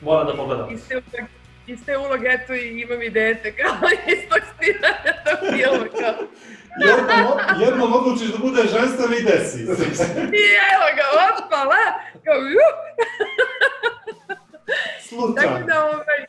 Moram 0.00 0.26
da 0.26 0.36
pogledam. 0.36 0.74
Iste 0.74 1.02
uloge, 1.66 1.72
iste 1.72 1.96
uloge, 1.96 2.28
eto 2.28 2.54
i 2.54 2.80
imam 2.80 3.02
i 3.02 3.10
dete, 3.10 3.56
kao 3.56 3.88
iz 4.06 4.28
tog 4.28 4.40
snimanja 4.56 5.12
tog 5.24 5.38
filma, 5.54 5.86
kao. 6.00 6.26
Jednom, 6.88 7.38
jednom 7.60 7.92
odlučiš 7.92 8.28
da 8.28 8.38
bude 8.38 8.62
ženstven 8.62 9.12
i 9.18 9.22
desi. 9.22 9.58
I 10.42 10.44
evo 10.72 10.86
ga, 10.96 11.06
otpala, 11.28 11.82
kao, 12.24 12.34
juh! 12.36 12.74
Tako 14.26 15.00
Slučajno. 15.08 15.66
da, 15.66 15.84
ovaj, 15.84 16.26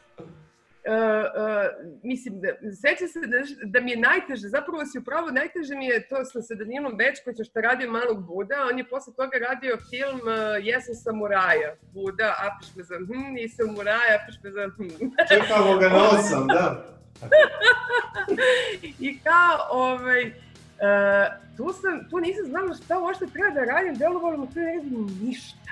mislim, 2.03 2.41
da, 2.41 2.47
seća 2.81 3.07
se 3.07 3.19
da, 3.19 3.37
da 3.63 3.79
mi 3.79 3.91
je 3.91 3.97
najteže, 3.97 4.47
zapravo 4.47 4.85
si 4.85 4.99
upravo 4.99 5.31
najteže 5.31 5.75
mi 5.75 5.85
je 5.85 6.07
to 6.07 6.25
sa 6.25 6.55
Danilom 6.55 6.97
Bečkovićem 6.97 7.45
što 7.45 7.61
radio 7.61 7.91
Malog 7.91 8.25
Buda, 8.27 8.55
on 8.71 8.77
je 8.77 8.89
posle 8.89 9.13
toga 9.13 9.37
radio 9.49 9.77
film 9.89 10.19
uh, 10.21 10.65
Jesam 10.67 10.95
samuraja, 10.95 11.75
Buda, 11.93 12.35
apiš 12.47 12.75
me 12.75 12.83
za 12.83 12.95
hm, 13.07 13.33
nisam 13.33 13.67
muraja, 13.75 14.13
apiš 14.23 14.35
me 14.43 14.51
za 14.51 14.63
hm. 14.75 14.87
Čekamo 15.29 15.77
ga 15.77 15.89
na 15.89 16.09
osam, 16.09 16.47
da. 16.47 16.85
I 19.05 19.19
kao, 19.19 19.57
ovaj, 19.71 20.23
uh, 20.27 21.27
tu, 21.57 21.73
sam, 21.81 22.09
tu 22.09 22.17
nisam 22.19 22.45
znala 22.45 22.75
šta 22.75 22.99
uopšte 22.99 23.25
treba 23.27 23.49
da 23.49 23.63
radim, 23.63 23.95
delovalo 23.95 24.37
mi 24.37 24.53
tu 24.53 24.59
ne 24.59 24.65
radim 24.65 25.19
ništa. 25.21 25.62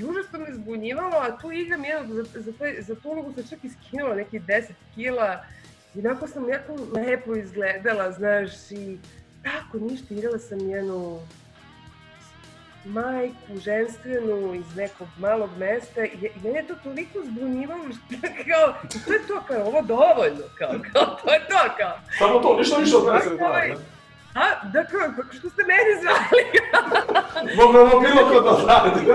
I 0.00 0.04
užasno 0.04 0.38
me 0.38 0.54
zbunjivalo, 0.54 1.16
a 1.16 1.38
tu 1.38 1.52
igram 1.52 1.84
jedno, 1.84 2.14
za, 2.14 2.40
za, 2.40 2.52
taj, 2.58 2.82
za 2.82 2.94
tu 2.94 3.08
ulogu 3.08 3.32
sam 3.32 3.44
čak 3.50 3.64
i 3.64 3.70
skinula 3.70 4.14
nekih 4.14 4.42
10 4.42 4.64
kila. 4.94 5.44
I 5.94 5.98
onako 5.98 6.26
sam 6.26 6.48
jako 6.48 6.76
lepo 6.92 7.36
izgledala, 7.36 8.12
znaš, 8.12 8.70
i 8.70 8.98
tako 9.42 9.78
ništa, 9.78 10.14
igrala 10.14 10.38
sam 10.38 10.70
jednu 10.70 11.20
majku 12.84 13.58
ženstvenu 13.64 14.54
iz 14.54 14.76
nekog 14.76 15.08
malog 15.18 15.50
mesta 15.58 16.04
i 16.04 16.08
i 16.08 16.30
mene 16.44 16.58
je 16.58 16.66
to 16.66 16.74
toliko 16.84 17.18
zbunjivalo 17.24 17.84
što 17.84 18.28
kao, 18.50 18.74
to 19.06 19.12
je 19.12 19.26
to, 19.26 19.42
kao, 19.48 19.66
ovo 19.66 19.82
dovoljno, 19.82 20.44
kao, 20.58 20.68
kao, 20.92 21.04
to 21.24 21.32
je 21.32 21.40
to, 21.48 21.74
kao. 21.78 21.98
Samo 22.18 22.38
to, 22.38 22.56
ništa 22.58 22.76
više 22.76 22.96
od 22.96 23.06
mene 23.06 23.20
se 23.20 23.30
ne. 23.30 23.76
A, 24.34 24.68
da 24.72 24.84
kao, 24.84 25.24
što 25.30 25.50
ste 25.50 25.62
mene 25.62 25.92
zvali? 26.02 26.44
Moglo 27.56 27.80
ovo 27.80 28.00
bilo 28.00 28.28
ko 28.28 28.40
to 28.40 28.66
radi. 28.68 29.06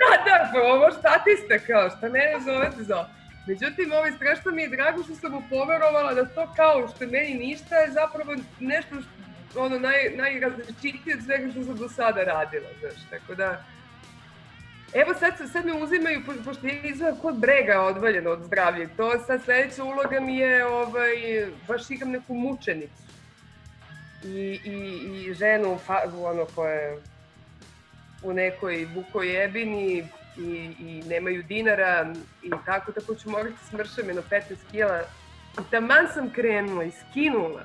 da, 0.24 0.24
da, 0.24 0.50
pa 0.52 0.60
ovo 0.60 0.90
statista, 0.90 1.58
kao, 1.66 1.90
šta 1.90 2.08
mene 2.08 2.40
zovete 2.44 2.82
za? 2.82 3.08
Međutim, 3.46 3.92
ovaj, 3.92 4.12
strašno 4.12 4.50
mi 4.52 4.62
je 4.62 4.68
drago 4.68 5.02
što 5.02 5.14
sam 5.14 5.32
mu 5.32 5.42
poverovala 5.50 6.14
da 6.14 6.24
to 6.24 6.52
kao 6.56 6.88
što 6.88 7.06
meni 7.06 7.34
ništa 7.34 7.76
je 7.76 7.92
zapravo 7.92 8.34
nešto 8.60 8.94
što, 9.00 9.64
ono, 9.64 9.78
naj, 9.78 10.10
najrazličitije 10.16 11.16
od 11.16 11.24
svega 11.24 11.50
što 11.50 11.64
sam 11.64 11.76
do 11.76 11.88
sada 11.88 12.24
radila, 12.24 12.68
znaš, 12.80 13.10
tako 13.10 13.34
da... 13.34 13.64
Evo 14.94 15.14
sad, 15.14 15.32
sad 15.52 15.66
me 15.66 15.72
uzimaju, 15.72 16.22
po, 16.26 16.32
pošto 16.44 16.66
je 16.66 16.80
izgleda 16.84 17.16
kod 17.22 17.38
brega 17.38 17.80
odvaljeno 17.80 18.30
od 18.30 18.42
zdravlja, 18.42 18.88
to 18.96 19.18
sad 19.26 19.42
sledeća 19.44 19.84
uloga 19.84 20.20
mi 20.20 20.36
je, 20.36 20.66
ovaj, 20.66 21.12
baš 21.68 21.90
igram 21.90 22.10
neku 22.10 22.34
mučenicu. 22.34 23.02
I, 24.24 24.60
i, 24.64 25.00
i 25.14 25.34
ženu, 25.34 25.78
fa, 25.86 26.00
ono, 26.22 26.44
koja 26.44 26.72
je 26.72 26.98
u 28.22 28.32
nekoj 28.32 28.88
bukojebini 28.94 30.04
i, 30.38 30.70
i 30.80 31.02
nemaju 31.08 31.42
dinara 31.42 32.14
i 32.42 32.50
tako, 32.66 32.92
tako 32.92 33.14
ću 33.14 33.30
morati 33.30 33.56
smršam 33.70 34.06
jedno 34.06 34.22
15 34.30 34.42
kila. 34.70 35.02
I 35.60 35.70
taman 35.70 36.06
sam 36.14 36.30
krenula 36.30 36.84
i 36.84 36.90
skinula. 36.90 37.62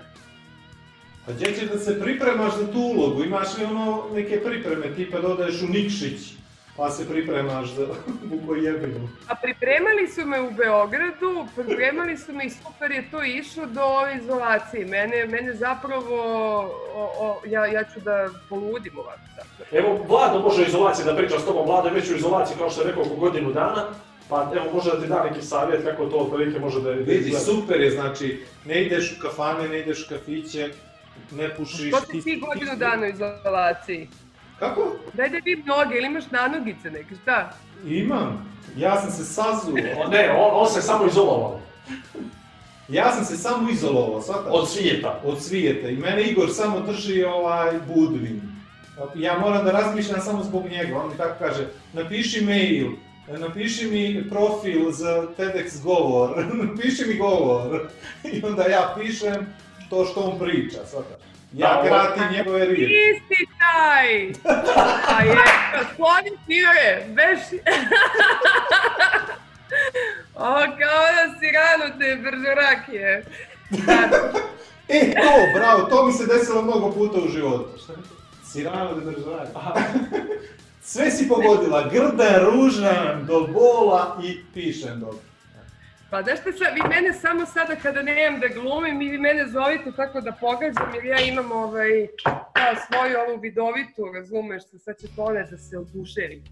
A 1.27 1.31
gdje 1.31 1.55
ćeš 1.55 1.69
da 1.69 1.79
se 1.79 2.01
pripremaš 2.01 2.57
za 2.57 2.71
tu 2.71 2.79
ulogu? 2.79 3.23
Imaš 3.23 3.57
li 3.57 3.63
ono 3.65 4.09
neke 4.13 4.41
pripreme, 4.43 4.95
tipa 4.95 5.21
dodaješ 5.21 5.61
u 5.61 5.67
Nikšić, 5.67 6.33
pa 6.77 6.89
se 6.89 7.09
pripremaš 7.09 7.69
za 7.69 7.85
bukojebinu? 8.31 9.09
A 9.27 9.35
pripremali 9.35 10.07
su 10.07 10.25
me 10.25 10.41
u 10.41 10.51
Beogradu, 10.51 11.47
pripremali 11.55 12.17
su 12.17 12.33
me 12.33 12.45
i 12.45 12.49
super 12.49 12.91
je 12.91 13.11
to 13.11 13.23
išlo 13.23 13.65
do 13.65 13.81
ove 13.81 14.15
izolacije. 14.15 14.85
Mene, 14.85 15.25
mene 15.25 15.53
zapravo, 15.53 16.17
o, 16.95 17.11
o, 17.19 17.41
ja, 17.45 17.65
ja 17.65 17.83
ću 17.83 17.99
da 17.99 18.29
poludim 18.49 18.97
ovako. 18.97 19.19
Dakle. 19.35 19.79
Evo, 19.79 20.05
Vlado 20.07 20.39
može 20.39 20.61
u 20.61 20.65
izolaciji 20.65 21.05
da 21.05 21.15
priča 21.15 21.39
s 21.39 21.45
tobom, 21.45 21.67
Vlado 21.67 21.87
je 21.87 21.93
već 21.93 22.11
u 22.11 22.15
izolaciji, 22.15 22.57
kao 22.57 22.69
što 22.69 22.81
je 22.81 22.87
rekao, 22.87 23.03
oko 23.03 23.15
godinu 23.15 23.53
dana. 23.53 23.85
Pa 24.29 24.51
evo, 24.55 24.65
može 24.73 24.91
da 24.91 25.01
ti 25.01 25.07
da 25.07 25.23
neki 25.23 25.41
savjet 25.41 25.83
kako 25.83 26.05
to 26.05 26.17
otprilike 26.17 26.59
može 26.59 26.81
da... 26.81 26.89
Vidi, 26.89 27.15
izgleda. 27.15 27.39
super 27.39 27.81
je, 27.81 27.91
znači, 27.91 28.43
ne 28.65 28.83
ideš 28.83 29.17
u 29.17 29.21
kafane, 29.21 29.69
ne 29.69 29.79
ideš 29.79 30.05
u 30.05 30.09
kafiće, 30.09 30.69
ne 31.31 31.55
pušiš... 31.55 31.87
Što 31.87 32.01
ti 32.11 32.21
ti 32.21 32.39
godinu 32.39 32.75
dana 32.75 33.05
u 33.05 33.09
izolaciji? 33.09 34.07
Kako? 34.59 34.95
Daj 35.13 35.29
da 35.29 35.37
vidim 35.37 35.65
noge, 35.65 35.97
ili 35.97 36.05
imaš 36.05 36.31
nanogice 36.31 36.91
neke, 36.91 37.15
šta? 37.21 37.51
Imam. 37.85 38.55
Ja 38.77 39.01
sam 39.01 39.11
se 39.11 39.25
sazuo. 39.25 39.77
O, 39.97 40.07
Ne, 40.09 40.31
on, 40.31 40.49
on 40.53 40.69
se 40.69 40.81
samo 40.81 41.05
izolovao. 41.05 41.59
Ja 42.89 43.11
sam 43.11 43.25
se 43.25 43.37
samo 43.37 43.69
izolovao, 43.69 44.21
svataš? 44.21 44.51
Od 44.51 44.69
svijeta. 44.69 45.21
od 45.25 45.43
svijeta 45.43 45.89
i 45.89 45.95
mene 45.97 46.23
Igor 46.23 46.49
samo 46.53 46.79
drži 46.79 47.23
ovaj 47.23 47.79
Budvin. 47.95 48.41
Ja 49.15 49.39
moram 49.39 49.65
da 49.65 49.71
razmišljam 49.71 50.21
samo 50.21 50.43
zbog 50.43 50.65
njega, 50.65 50.99
on 50.99 51.09
mi 51.09 51.17
tako 51.17 51.35
kaže, 51.39 51.67
napiši 51.93 52.45
mail, 52.45 52.87
napiši 53.27 53.87
mi 53.87 54.29
profil 54.29 54.91
za 54.91 55.27
TEDx 55.37 55.83
govor, 55.83 56.45
napiši 56.67 57.05
mi 57.07 57.17
govor. 57.17 57.87
I 58.33 58.45
onda 58.45 58.63
ja 58.63 58.95
pišem 58.99 59.47
to 59.89 60.05
što 60.05 60.19
on 60.19 60.39
priča, 60.39 60.85
svataš. 60.85 61.34
Ja 61.55 61.83
kratim 61.87 62.37
njegove 62.37 62.65
riječi. 62.65 62.93
Isti 62.93 63.47
taj! 63.59 64.29
A 65.15 65.23
je, 65.23 65.35
skloni 65.93 66.31
sire, 66.45 67.05
beši. 67.07 67.59
o, 70.35 70.53
kao 70.59 71.03
da 71.15 71.39
si 71.39 71.47
rano 71.51 71.99
te 71.99 72.15
bržorakije. 72.15 73.25
E, 74.87 75.13
to, 75.13 75.59
bravo, 75.59 75.83
to 75.83 76.05
mi 76.05 76.13
se 76.13 76.25
desilo 76.25 76.61
mnogo 76.61 76.91
puta 76.91 77.17
u 77.17 77.29
životu. 77.29 77.69
To? 77.87 77.93
Sirano 78.51 78.93
da 78.93 79.11
državaj. 79.11 79.45
Sve 80.81 81.11
si 81.11 81.27
pogodila, 81.27 81.89
grda, 81.93 82.39
ružan, 82.39 83.25
do 83.25 83.47
bola 83.47 84.17
i 84.23 84.43
pišem 84.53 84.99
dobro. 84.99 85.19
Pa 86.09 86.21
znaš 86.23 86.39
šta 86.39 86.51
sad, 86.51 86.73
vi 86.75 86.81
mene 86.89 87.13
samo 87.13 87.45
sada 87.45 87.75
kada 87.75 88.01
nemam 88.01 88.39
da 88.39 88.47
glumim, 88.47 88.99
vi 88.99 89.17
mene 89.17 89.47
zovite 89.47 89.91
tako 89.95 90.21
da 90.21 90.31
pogađam, 90.31 90.91
jer 90.95 91.05
ja 91.05 91.19
imam 91.19 91.51
ovaj, 91.51 92.07
kao 92.53 92.73
svoju 92.87 93.15
ovu 93.27 93.39
vidovitu, 93.39 94.11
razumeš 94.15 94.63
se, 94.63 94.79
sad 94.79 94.97
će 94.97 95.07
to 95.15 95.31
ne 95.31 95.43
da 95.51 95.57
se 95.57 95.77
oduševi. 95.77 96.43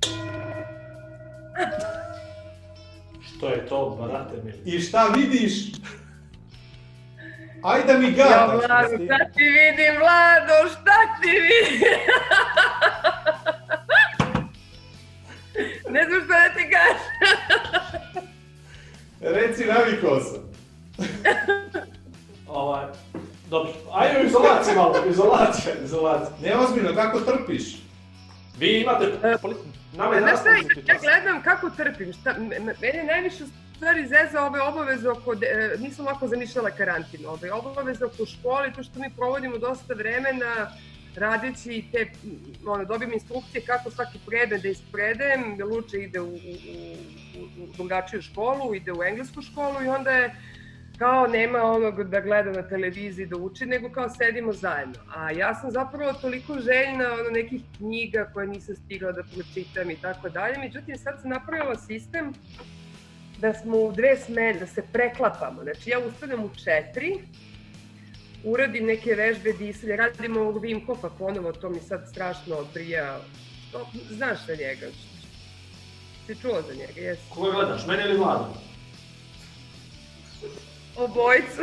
Što 3.28 3.50
je 3.50 3.66
to, 3.66 4.00
brate 4.02 4.34
mili? 4.44 4.62
I 4.66 4.80
šta 4.80 5.08
vidiš? 5.16 5.54
Aj 7.64 7.84
da 7.88 7.98
mi 7.98 8.06
Ja, 8.06 8.12
gadaš. 8.12 8.68
Vlado, 8.68 8.88
Kristi. 8.90 9.06
šta 9.06 9.18
ti 9.34 9.44
vidim, 9.44 9.94
Vlado, 10.00 10.70
šta 10.72 10.98
ti 11.22 11.30
vidim? 11.30 11.98
ne 15.94 16.04
znam 16.10 16.22
šta 16.26 16.40
da 16.40 16.50
ti 16.56 16.70
kažem. 16.74 18.24
Reci, 19.24 19.66
navikao 19.66 20.20
sam. 20.20 20.42
Ovaj, 22.48 22.86
dobro, 23.50 23.72
ajde 23.94 24.22
u 24.22 24.26
izolaciji 24.26 24.76
malo, 24.76 24.96
izolacija, 25.10 25.74
izolacija. 25.84 26.36
Neozbiljno, 26.42 26.96
kako 26.96 27.20
trpiš? 27.20 27.64
Vi 28.58 28.82
imate... 28.82 29.06
Nama 29.94 30.16
je 30.16 30.22
Znaš 30.22 30.40
šta, 30.40 30.52
nastavnici 30.52 30.82
ja 30.88 30.96
gledam 31.02 31.42
kako 31.42 31.70
trpim, 31.70 32.14
šta, 32.14 32.30
m- 32.32 32.52
m- 32.54 32.76
mene 32.82 33.04
najviše 33.04 33.44
stvari 33.76 34.08
zeza 34.08 34.42
ove 34.42 34.62
obaveze 34.62 35.10
oko, 35.10 35.36
de- 35.36 35.46
e, 35.48 35.78
nisam 35.80 36.08
ovako 36.08 36.28
zamišljala 36.28 36.70
karantin, 36.72 37.26
ove 37.26 37.52
obaveze 37.52 38.06
oko 38.06 38.26
škole, 38.26 38.72
to 38.76 38.84
što 38.84 39.00
mi 39.00 39.10
provodimo 39.10 39.58
dosta 39.58 39.94
vremena, 39.94 40.72
radeći 41.18 41.86
te, 41.92 42.12
ono, 42.66 42.86
dobijem 42.86 43.14
instrukcije 43.14 43.62
kako 43.66 43.92
svaki 43.92 44.20
predmet 44.28 44.62
da 44.62 44.68
ispredajem, 44.68 45.58
Luče 45.72 45.98
ide 45.98 46.22
u, 46.22 46.26
u, 46.26 46.38
u, 47.40 47.64
u 47.64 47.68
drugačiju 47.78 48.22
školu, 48.22 48.76
ide 48.76 48.94
u 48.94 49.04
englesku 49.04 49.42
školu 49.42 49.84
i 49.86 49.88
onda 49.88 50.12
je 50.12 50.36
kao 50.98 51.28
nema 51.28 51.64
onog 51.64 52.04
da 52.04 52.22
gleda 52.22 52.52
na 52.52 52.68
televiziji 52.68 53.26
da 53.26 53.38
uči, 53.38 53.66
nego 53.66 53.90
kao 53.90 54.10
sedimo 54.10 54.54
zajedno. 54.54 54.96
A 55.16 55.32
ja 55.32 55.56
sam 55.56 55.72
zapravo 55.72 56.14
toliko 56.14 56.54
željna 56.54 57.14
ono, 57.14 57.30
nekih 57.32 57.62
knjiga 57.78 58.30
koje 58.34 58.48
nisam 58.48 58.76
stigla 58.76 59.12
da 59.12 59.24
pročitam 59.24 59.92
i 59.92 59.96
tako 59.96 60.30
dalje. 60.30 60.58
Međutim, 60.58 60.98
sad 60.98 61.22
sam 61.22 61.30
napravila 61.30 61.76
sistem 61.76 62.34
da 63.40 63.54
smo 63.54 63.78
u 63.78 63.92
dve 63.92 64.18
smene, 64.18 64.60
da 64.60 64.68
se 64.68 64.84
preklapamo. 64.94 65.64
Znači, 65.64 65.90
ja 65.90 66.00
ustanem 66.00 66.44
u 66.44 66.50
četiri, 66.50 67.18
uradim 68.44 68.86
neke 68.86 69.16
vežbe 69.16 69.54
diselje, 69.54 69.96
radim 69.98 70.38
ovog 70.38 70.56
Wim 70.58 70.86
Hofa 70.86 71.10
ponovo, 71.10 71.52
to 71.54 71.70
mi 71.70 71.80
sad 71.80 72.08
strašno 72.08 72.66
prija. 72.74 73.20
To, 73.72 73.82
znaš 74.10 74.46
za 74.48 74.56
njega? 74.56 74.88
Si 76.28 76.36
čuo 76.36 76.62
za 76.62 76.74
njega, 76.74 77.00
jesi? 77.00 77.22
Koga 77.30 77.52
gledaš, 77.52 77.86
mene 77.88 78.04
ili 78.04 78.18
Vladu? 78.18 78.46
Obojica. 80.98 81.62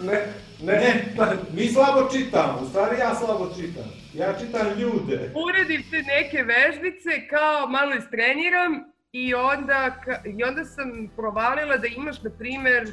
Ne, 0.00 0.26
Ne, 0.60 1.04
mi 1.52 1.68
slabo 1.68 2.08
čitamo, 2.10 2.60
u 2.60 2.68
stvari 2.68 2.96
ja 2.98 3.14
slabo 3.14 3.50
čitam. 3.56 3.84
Ja 4.14 4.34
čitam 4.34 4.66
ljude. 4.70 5.32
uradim 5.36 5.82
te 5.82 5.96
neke 5.98 6.42
vežbice, 6.44 7.28
kao 7.30 7.68
malo 7.68 7.94
istreniram 7.94 8.72
i 9.12 9.34
onda, 9.34 9.96
ka- 10.06 10.38
i 10.38 10.44
onda 10.44 10.64
sam 10.64 10.88
provalila 11.16 11.76
da 11.76 11.86
imaš, 11.88 12.22
na 12.22 12.30
primer, 12.30 12.92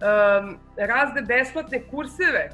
um, 0.00 0.58
razne 0.76 1.22
besplatne 1.22 1.82
kurseve 1.90 2.50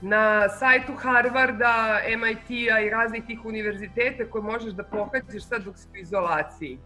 na 0.00 0.48
sajtu 0.48 0.92
Harvarda, 0.94 2.00
MIT-a 2.18 2.80
i 2.80 2.90
raznih 2.90 3.24
tih 3.26 3.44
univerziteta 3.44 4.30
koje 4.30 4.42
možeš 4.42 4.72
da 4.72 4.82
pohađaš 4.82 5.42
sad 5.48 5.62
dok 5.62 5.78
si 5.78 5.88
u 5.92 5.96
izolaciji. 5.96 6.78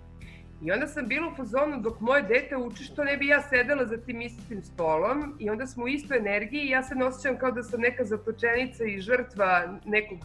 I 0.62 0.72
onda 0.72 0.86
sam 0.86 1.06
bila 1.06 1.28
u 1.28 1.34
fazonu 1.36 1.80
dok 1.80 2.00
moje 2.00 2.22
dete 2.22 2.56
uči 2.56 2.84
što 2.84 3.04
ne 3.04 3.16
bi 3.16 3.26
ja 3.26 3.42
sedela 3.42 3.86
za 3.86 3.96
tim 3.96 4.20
istim 4.20 4.62
stolom 4.62 5.36
i 5.38 5.50
onda 5.50 5.66
smo 5.66 5.84
u 5.84 5.88
istoj 5.88 6.18
energiji 6.18 6.62
i 6.62 6.70
ja 6.70 6.82
se 6.82 6.94
ne 6.94 7.04
osjećam 7.04 7.38
kao 7.38 7.50
da 7.50 7.62
sam 7.62 7.80
neka 7.80 8.04
zatočenica 8.04 8.84
i 8.84 9.00
žrtva 9.00 9.78
nekog 9.84 10.18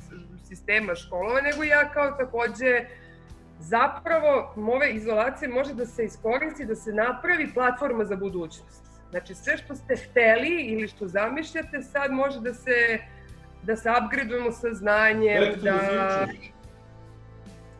sistema 0.47 0.95
školova, 0.95 1.41
nego 1.41 1.63
ja 1.63 1.89
kao 1.89 2.11
takođe 2.11 2.85
zapravo 3.59 4.53
ove 4.55 4.91
izolacije 4.91 5.49
može 5.49 5.73
da 5.73 5.85
se 5.85 6.05
iskoristi, 6.05 6.65
da 6.65 6.75
se 6.75 6.93
napravi 6.93 7.53
platforma 7.53 8.05
za 8.05 8.15
budućnost. 8.15 8.86
Znači 9.09 9.35
sve 9.35 9.57
što 9.57 9.75
ste 9.75 9.95
hteli 9.95 10.65
ili 10.65 10.87
što 10.87 11.07
zamišljate 11.07 11.81
sad 11.81 12.11
može 12.11 12.39
da 12.39 12.53
se 12.53 12.99
da 13.63 13.75
se 13.75 13.89
upgradeujemo 14.05 14.51
sa 14.51 14.73
znanjem, 14.73 15.43
the 15.43 15.61
da... 15.61 16.27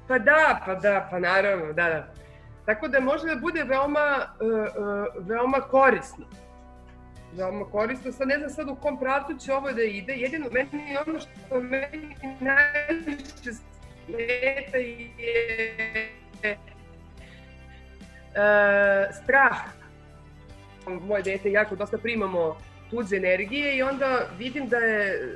Pa 0.08 0.20
da, 0.20 0.62
pa 0.66 0.76
da, 0.76 1.08
pa 1.12 1.20
naravno, 1.20 1.74
da, 1.74 1.90
da. 1.90 2.14
Tako 2.66 2.88
da 2.88 3.00
može 3.00 3.28
da 3.28 3.36
bude 3.36 3.64
veoma, 3.64 4.18
uh, 4.40 4.48
uh, 4.50 5.28
veoma 5.28 5.58
korisno. 5.62 6.26
Veoma 7.34 7.66
korisno. 7.66 8.12
Sad 8.12 8.28
ne 8.28 8.38
znam 8.38 8.50
sad 8.50 8.70
u 8.70 8.76
kom 8.76 9.00
pravcu 9.00 9.38
će 9.38 9.54
ovo 9.54 9.72
da 9.72 9.84
ide. 9.84 10.14
Jedino 10.14 10.46
meni 10.52 10.92
je 10.92 11.00
ono 11.08 11.20
što 11.20 11.62
meni 11.62 12.16
najviše 12.40 13.52
smeta 13.54 14.78
je 14.78 16.10
uh, 18.30 19.16
strah. 19.24 19.77
Moje 20.88 21.24
dete 21.24 21.52
jako 21.52 21.76
dosta 21.76 21.98
primamo 21.98 22.58
tuđe 22.90 23.16
energije 23.16 23.78
i 23.78 23.84
onda 23.84 24.28
vidim 24.38 24.70
da 24.70 24.78
je 24.78 25.36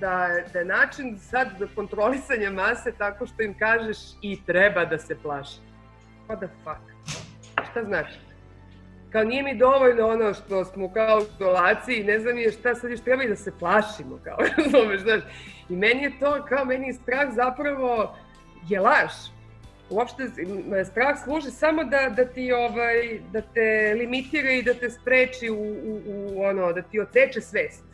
da, 0.00 0.28
da 0.52 0.64
način 0.64 1.18
sad 1.18 1.48
za 1.58 1.66
kontrolisanje 1.74 2.50
mase 2.50 2.92
tako 2.98 3.26
što 3.26 3.42
im 3.42 3.58
kažeš 3.58 3.98
i 4.22 4.44
treba 4.46 4.84
da 4.84 4.98
se 4.98 5.16
plaši. 5.22 5.60
What 6.28 6.38
the 6.38 6.48
fuck? 6.64 6.90
šta 7.70 7.84
znači? 7.84 8.18
Kao 9.12 9.24
nije 9.24 9.42
mi 9.42 9.58
dovoljno 9.58 10.06
ono 10.06 10.34
što 10.34 10.64
smo 10.64 10.92
kao 10.92 11.18
u 11.18 11.22
izolaciji, 11.34 12.04
ne 12.04 12.18
znam 12.18 12.38
je 12.38 12.52
šta 12.52 12.74
sad 12.74 12.90
još 12.90 13.00
treba 13.00 13.22
i 13.22 13.28
da 13.28 13.36
se 13.36 13.52
plašimo, 13.58 14.18
kao, 14.24 14.36
razumeš, 14.56 15.00
znaš. 15.00 15.20
I 15.68 15.76
meni 15.76 16.02
je 16.02 16.18
to, 16.20 16.44
kao 16.48 16.64
meni 16.64 16.86
je 16.86 16.92
strah 16.92 17.28
zapravo 17.34 18.16
je 18.68 18.80
laž. 18.80 19.12
Uopšte 19.90 20.22
strah 20.84 21.18
služi 21.24 21.50
samo 21.50 21.84
da, 21.84 22.08
da 22.16 22.24
ti 22.24 22.52
ovaj, 22.52 23.20
da 23.32 23.40
te 23.40 23.94
limitira 23.98 24.50
i 24.50 24.62
da 24.62 24.74
te 24.74 24.90
spreči 24.90 25.50
u, 25.50 25.54
u, 25.54 26.00
u 26.06 26.42
ono, 26.42 26.72
da 26.72 26.82
ti 26.82 27.00
oceče 27.00 27.40
svest. 27.40 27.84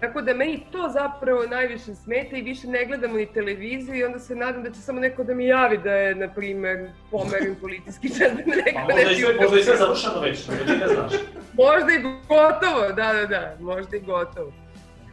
Tako 0.00 0.22
da 0.22 0.34
meni 0.34 0.66
to 0.72 0.88
zapravo 0.92 1.42
najviše 1.50 1.94
smeta 1.94 2.36
i 2.36 2.42
više 2.42 2.66
ne 2.68 2.84
gledamo 2.86 3.16
ni 3.16 3.26
televiziju 3.26 3.94
i 3.94 4.04
onda 4.04 4.18
se 4.18 4.36
nadam 4.36 4.62
da 4.62 4.70
će 4.70 4.80
samo 4.80 5.00
neko 5.00 5.24
da 5.24 5.34
mi 5.34 5.46
javi 5.46 5.78
da 5.78 5.92
je, 5.92 6.14
na 6.14 6.28
primer, 6.28 6.90
pomeren 7.10 7.54
policijski 7.60 8.08
čas 8.18 8.32
da 8.32 8.42
me 8.46 8.56
neko 8.56 8.70
Pa 8.74 8.80
možda 8.80 9.00
i 9.00 9.04
neće 9.04 9.20
sve, 9.20 9.34
možda 9.40 9.58
i 9.58 9.62
sve 9.62 9.76
završeno 9.76 10.20
već, 10.20 10.46
ti 10.46 10.52
ne 10.80 10.88
znaš. 10.88 11.12
Možda 11.52 11.92
i 11.92 12.02
gotovo, 12.28 12.88
da, 12.88 13.12
da, 13.12 13.26
da, 13.26 13.56
možda 13.60 13.96
i 13.96 14.00
gotovo. 14.00 14.52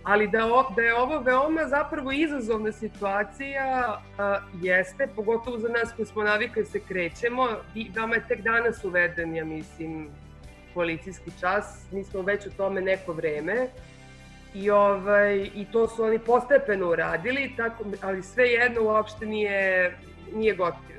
Ali 0.03 0.27
da, 0.27 0.45
o, 0.45 0.73
da 0.75 0.81
je 0.81 0.95
ovo 0.95 1.19
veoma 1.19 1.67
zapravo 1.67 2.11
izazovna 2.11 2.71
situacija, 2.71 4.01
a, 4.17 4.39
jeste, 4.61 5.07
pogotovo 5.15 5.59
za 5.59 5.67
nas 5.67 5.93
koji 5.95 6.05
smo 6.05 6.23
navikli 6.23 6.63
da 6.63 6.69
se 6.69 6.79
krećemo. 6.79 7.47
I 7.75 7.91
vama 7.95 8.15
je 8.15 8.27
tek 8.27 8.41
danas 8.41 8.83
uveden, 8.83 9.35
ja 9.35 9.45
mislim, 9.45 10.09
policijski 10.73 11.31
čas. 11.39 11.85
Mi 11.91 12.03
smo 12.03 12.21
već 12.21 12.45
u 12.45 12.51
tome 12.57 12.81
neko 12.81 13.13
vreme. 13.13 13.67
I, 14.53 14.69
ovaj, 14.69 15.49
I 15.55 15.65
to 15.71 15.87
su 15.87 16.03
oni 16.03 16.19
postepeno 16.19 16.89
uradili, 16.89 17.53
tako, 17.57 17.83
ali 18.01 18.23
sve 18.23 18.45
jedno 18.45 18.83
uopšte 18.83 19.25
nije, 19.25 19.97
nije 20.33 20.55
gotovo. 20.55 20.91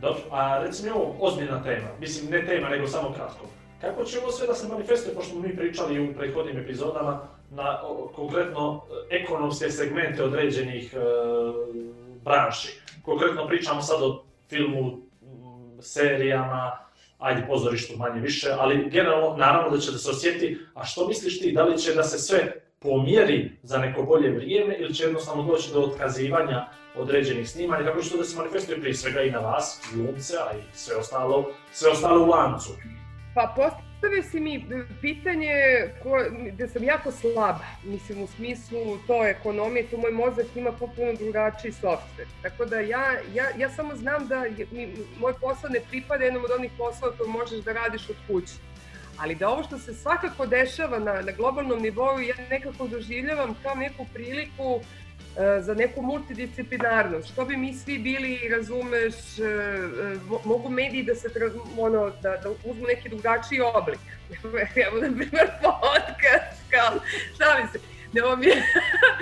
Dobro, 0.00 0.22
a 0.30 0.58
recimo 0.58 0.94
ozbiljna 1.20 1.62
tema, 1.62 1.88
mislim 2.00 2.30
ne 2.30 2.46
tema 2.46 2.68
nego 2.68 2.86
samo 2.86 3.12
kratko. 3.12 3.46
Kako 3.80 4.04
će 4.04 4.18
ovo 4.18 4.30
sve 4.30 4.46
da 4.46 4.54
se 4.54 4.68
manifestuje, 4.68 5.14
pošto 5.14 5.30
smo 5.30 5.40
mi 5.40 5.56
pričali 5.56 6.10
u 6.10 6.14
prethodnim 6.14 6.58
epizodama, 6.58 7.28
na 7.50 7.80
konkretno 8.14 8.84
e, 9.10 9.16
ekonomske 9.16 9.70
segmente 9.70 10.24
određenih 10.24 10.94
e, 10.94 10.98
branši. 12.24 12.80
Konkretno 13.02 13.46
pričamo 13.46 13.82
sad 13.82 14.02
o 14.02 14.24
filmu, 14.48 14.98
serijama, 15.80 16.78
ajde 17.18 17.46
pozorištu 17.46 17.98
manje 17.98 18.20
više, 18.20 18.48
ali 18.58 18.90
generalno 18.90 19.36
naravno 19.36 19.76
da 19.76 19.78
će 19.78 19.92
da 19.92 19.98
se 19.98 20.10
osjeti, 20.10 20.58
a 20.74 20.84
što 20.84 21.08
misliš 21.08 21.40
ti, 21.40 21.52
da 21.52 21.64
li 21.64 21.78
će 21.78 21.94
da 21.94 22.02
se 22.02 22.18
sve 22.18 22.52
pomjeri 22.78 23.50
za 23.62 23.78
neko 23.78 24.02
bolje 24.02 24.30
vrijeme 24.30 24.76
ili 24.78 24.94
će 24.94 25.04
jednostavno 25.04 25.42
doći 25.42 25.72
do 25.72 25.80
otkazivanja 25.80 26.66
određenih 26.96 27.50
snimanja, 27.50 27.84
kako 27.84 28.02
će 28.02 28.10
to 28.10 28.16
da 28.16 28.24
se 28.24 28.36
manifestuje 28.36 28.80
prije 28.80 28.94
svega 28.94 29.22
i 29.22 29.30
na 29.30 29.38
vas, 29.38 29.80
glumce, 29.94 30.36
a 30.36 30.56
i 30.56 30.62
sve 30.72 30.96
ostalo, 30.96 31.50
sve 31.72 31.90
ostalo 31.90 32.24
u 32.24 32.28
lancu. 32.28 32.70
Pa 33.40 33.46
postavio 33.46 34.22
si 34.22 34.40
mi 34.40 34.66
pitanje 35.00 35.52
ko, 36.02 36.10
gde 36.52 36.68
sam 36.68 36.84
jako 36.84 37.12
slaba, 37.12 37.64
mislim 37.84 38.22
u 38.22 38.26
smislu 38.26 38.98
to 39.06 39.26
ekonomije, 39.26 39.86
tu 39.86 39.98
moj 39.98 40.10
mozak 40.10 40.46
ima 40.54 40.72
potpuno 40.72 41.12
drugačiji 41.12 41.72
softver. 41.72 42.26
Tako 42.42 42.64
da 42.64 42.80
ja, 42.80 43.12
ja, 43.34 43.44
ja 43.58 43.70
samo 43.70 43.96
znam 43.96 44.28
da 44.28 44.44
mi, 44.72 44.94
moj 45.18 45.32
posao 45.40 45.70
ne 45.70 45.80
pripada 45.90 46.24
jednom 46.24 46.44
od 46.44 46.50
onih 46.50 46.70
poslova 46.78 47.16
koje 47.16 47.28
možeš 47.28 47.58
da 47.64 47.72
radiš 47.72 48.10
od 48.10 48.16
kuće. 48.26 48.52
Ali 49.18 49.34
da 49.34 49.48
ovo 49.48 49.62
što 49.62 49.78
se 49.78 49.94
svakako 49.94 50.46
dešava 50.46 50.98
na, 50.98 51.12
na 51.12 51.32
globalnom 51.32 51.82
nivou, 51.82 52.20
ja 52.20 52.34
nekako 52.50 52.86
doživljavam 52.86 53.56
kao 53.62 53.74
neku 53.74 54.06
priliku 54.14 54.80
e, 54.80 54.84
za 55.60 55.74
neku 55.74 56.02
multidisciplinarnost. 56.02 57.28
Što 57.32 57.44
bi 57.44 57.56
mi 57.56 57.74
svi 57.74 57.98
bili, 57.98 58.48
razumeš, 58.48 59.38
e, 59.38 59.42
e, 59.42 59.46
mo- 60.28 60.40
mogu 60.44 60.68
mediji 60.68 61.02
da 61.02 61.14
se 61.14 61.28
ono, 61.78 62.10
da, 62.10 62.36
da 62.36 62.50
uzmu 62.64 62.86
neki 62.86 63.08
drugačiji 63.08 63.60
oblik. 63.60 63.98
Evo, 64.86 65.00
na 65.00 65.06
primjer, 65.16 65.50
podcast, 65.60 66.62
kao, 66.70 67.00
šalim 67.38 67.68
se. 67.72 67.78
Ne, 68.12 68.22
ovo 68.24 68.36
mi 68.36 68.46
je, 68.46 68.62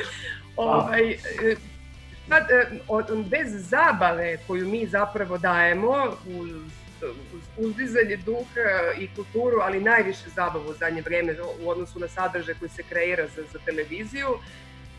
ovaj, 0.56 1.10
e, 1.10 1.16
e, 2.30 2.66
od- 2.88 3.26
bez 3.28 3.68
zabave 3.68 4.38
koju 4.46 4.68
mi 4.68 4.86
zapravo 4.86 5.38
dajemo 5.38 6.16
uz 6.26 6.50
uz 7.34 7.42
uzdizanje 7.56 8.16
duha 8.16 8.60
i 8.98 9.08
kulturu, 9.16 9.58
ali 9.62 9.80
najviše 9.80 10.28
zabavu 10.34 10.70
u 10.70 10.74
zadnje 10.74 11.02
vreme 11.02 11.34
u 11.64 11.70
odnosu 11.70 11.98
na 12.00 12.08
sadržaj 12.08 12.54
koji 12.58 12.68
se 12.68 12.82
kreira 12.82 13.26
za, 13.36 13.42
za 13.52 13.58
televiziju, 13.64 14.28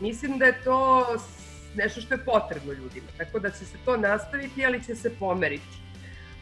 mislim 0.00 0.38
da 0.38 0.44
je 0.44 0.62
to 0.64 1.06
nešto 1.74 2.00
što 2.00 2.14
je 2.14 2.24
potrebno 2.24 2.72
ljudima. 2.72 3.06
Tako 3.18 3.38
da 3.38 3.50
će 3.50 3.64
se 3.64 3.76
to 3.84 3.96
nastaviti, 3.96 4.64
ali 4.64 4.84
će 4.84 4.94
se 4.94 5.10
pomeriti. 5.18 5.80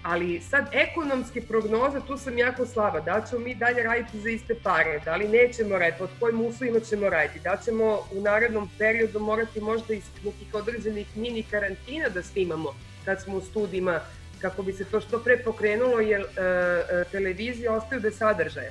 Ali 0.02 0.40
sad 0.40 0.68
ekonomske 0.72 1.42
prognoze, 1.42 2.00
tu 2.06 2.16
sam 2.16 2.38
jako 2.38 2.66
slaba. 2.66 3.00
Da 3.00 3.24
ćemo 3.30 3.40
mi 3.40 3.54
dalje 3.54 3.82
raditi 3.82 4.20
za 4.20 4.30
iste 4.30 4.54
pare, 4.62 5.00
da 5.04 5.16
li 5.16 5.28
nećemo 5.28 5.78
raditi, 5.78 5.98
pod 5.98 6.11
kojim 6.20 6.40
uslovima 6.40 6.80
ćemo 6.80 7.09
raditi, 7.09 7.40
da 7.40 7.56
ćemo 7.64 7.84
u 8.12 8.20
narednom 8.20 8.70
periodu 8.78 9.20
morati 9.20 9.61
možda 9.61 9.94
iz 9.94 10.04
nekih 10.24 10.54
određenih 10.54 11.06
mini 11.16 11.42
karantina 11.42 12.09
da 12.09 12.22
snimamo 12.22 12.74
kad 13.04 13.22
smo 13.22 13.36
u 13.36 13.40
studijima 13.40 14.00
kako 14.40 14.62
bi 14.62 14.72
se 14.72 14.84
to 14.84 15.00
što 15.00 15.18
pre 15.18 15.38
pokrenulo, 15.38 16.00
jer 16.00 16.20
e, 16.20 16.24
e, 16.24 17.04
televizije 17.12 17.70
ostaju 17.70 18.00
bez 18.00 18.18
sadržaja. 18.18 18.70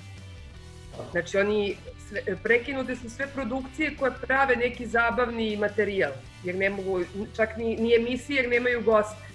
Znači 1.11 1.37
oni 1.37 1.77
sve, 2.09 2.21
prekinute 2.43 2.95
su 2.95 3.09
sve 3.09 3.27
produkcije 3.27 3.95
koje 3.99 4.11
prave 4.21 4.55
neki 4.55 4.85
zabavni 4.85 5.57
materijal, 5.57 6.11
jer 6.43 6.55
ne 6.55 6.69
mogu, 6.69 6.99
čak 7.35 7.57
ni, 7.57 7.75
ni 7.75 7.95
emisije 7.95 8.41
jer 8.41 8.49
nemaju 8.49 8.81
goste. 8.81 9.27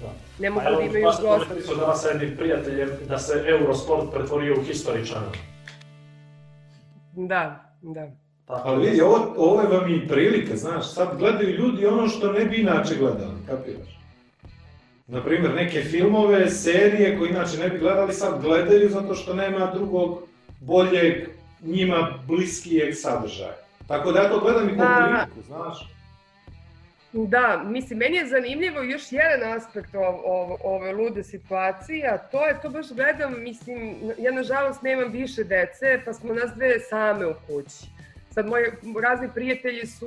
Da. 0.00 0.12
Ne 0.38 0.50
mogu 0.50 0.66
A 0.66 0.70
da 0.70 0.76
evo, 0.76 0.82
imaju 0.82 1.04
baš 1.04 1.16
sam 1.16 1.24
goste. 1.24 1.38
komentarisao 1.48 1.76
danas 1.76 2.02
sa 2.02 2.08
jednim 2.08 2.36
prijateljem 2.36 2.88
da 3.08 3.18
se 3.18 3.44
Eurosport 3.46 4.12
pretvorio 4.14 4.54
u 4.54 4.64
History 4.64 5.06
Channel. 5.06 5.32
Da, 7.12 7.72
da. 7.82 8.10
Tako 8.46 8.68
Ali 8.68 8.86
vidi, 8.86 9.00
ovo, 9.00 9.34
ovo 9.36 9.60
je 9.60 9.68
vam 9.68 9.94
i 9.94 10.08
prilika, 10.08 10.56
znaš, 10.56 10.94
sad 10.94 11.18
gledaju 11.18 11.50
ljudi 11.50 11.86
ono 11.86 12.08
što 12.08 12.32
ne 12.32 12.44
bi 12.44 12.56
inače 12.56 12.94
gledali, 12.98 13.34
kapiraš? 13.46 13.98
Naprimjer, 15.06 15.54
neke 15.54 15.80
filmove, 15.80 16.50
serije 16.50 17.18
koje 17.18 17.30
inače 17.30 17.58
ne 17.58 17.68
bi 17.68 17.78
gledali, 17.78 18.12
sad 18.12 18.42
gledaju 18.42 18.88
zato 18.88 19.14
što 19.14 19.34
nema 19.34 19.72
drugog 19.74 20.22
boljeg, 20.60 21.28
njima 21.62 22.18
bliskijeg 22.26 22.94
sadržaja. 22.94 23.56
Tako 23.86 24.12
da 24.12 24.20
ja 24.20 24.30
to 24.30 24.40
gledam 24.40 24.68
i 24.68 24.76
kao 24.76 24.86
Da. 24.86 25.26
znaš. 25.46 25.88
Da, 27.12 27.62
mislim, 27.66 27.98
meni 27.98 28.16
je 28.16 28.26
zanimljivo 28.26 28.82
još 28.82 29.02
jedan 29.12 29.52
aspekt 29.52 29.94
ov, 29.94 30.20
ov, 30.24 30.56
ove 30.64 30.92
lude 30.92 31.24
situacije, 31.24 32.08
a 32.08 32.18
to 32.18 32.46
je, 32.46 32.60
to 32.62 32.70
baš 32.70 32.86
gledam, 32.92 33.42
mislim, 33.42 33.96
ja 34.18 34.32
nažalost 34.32 34.82
nemam 34.82 35.12
više 35.12 35.44
dece, 35.44 36.00
pa 36.04 36.12
smo 36.12 36.34
nas 36.34 36.50
dve 36.56 36.80
same 36.80 37.26
u 37.26 37.34
kući. 37.46 37.92
Sad, 38.30 38.46
moji 38.46 38.64
razni 39.02 39.28
prijatelji 39.34 39.86
su, 39.86 40.06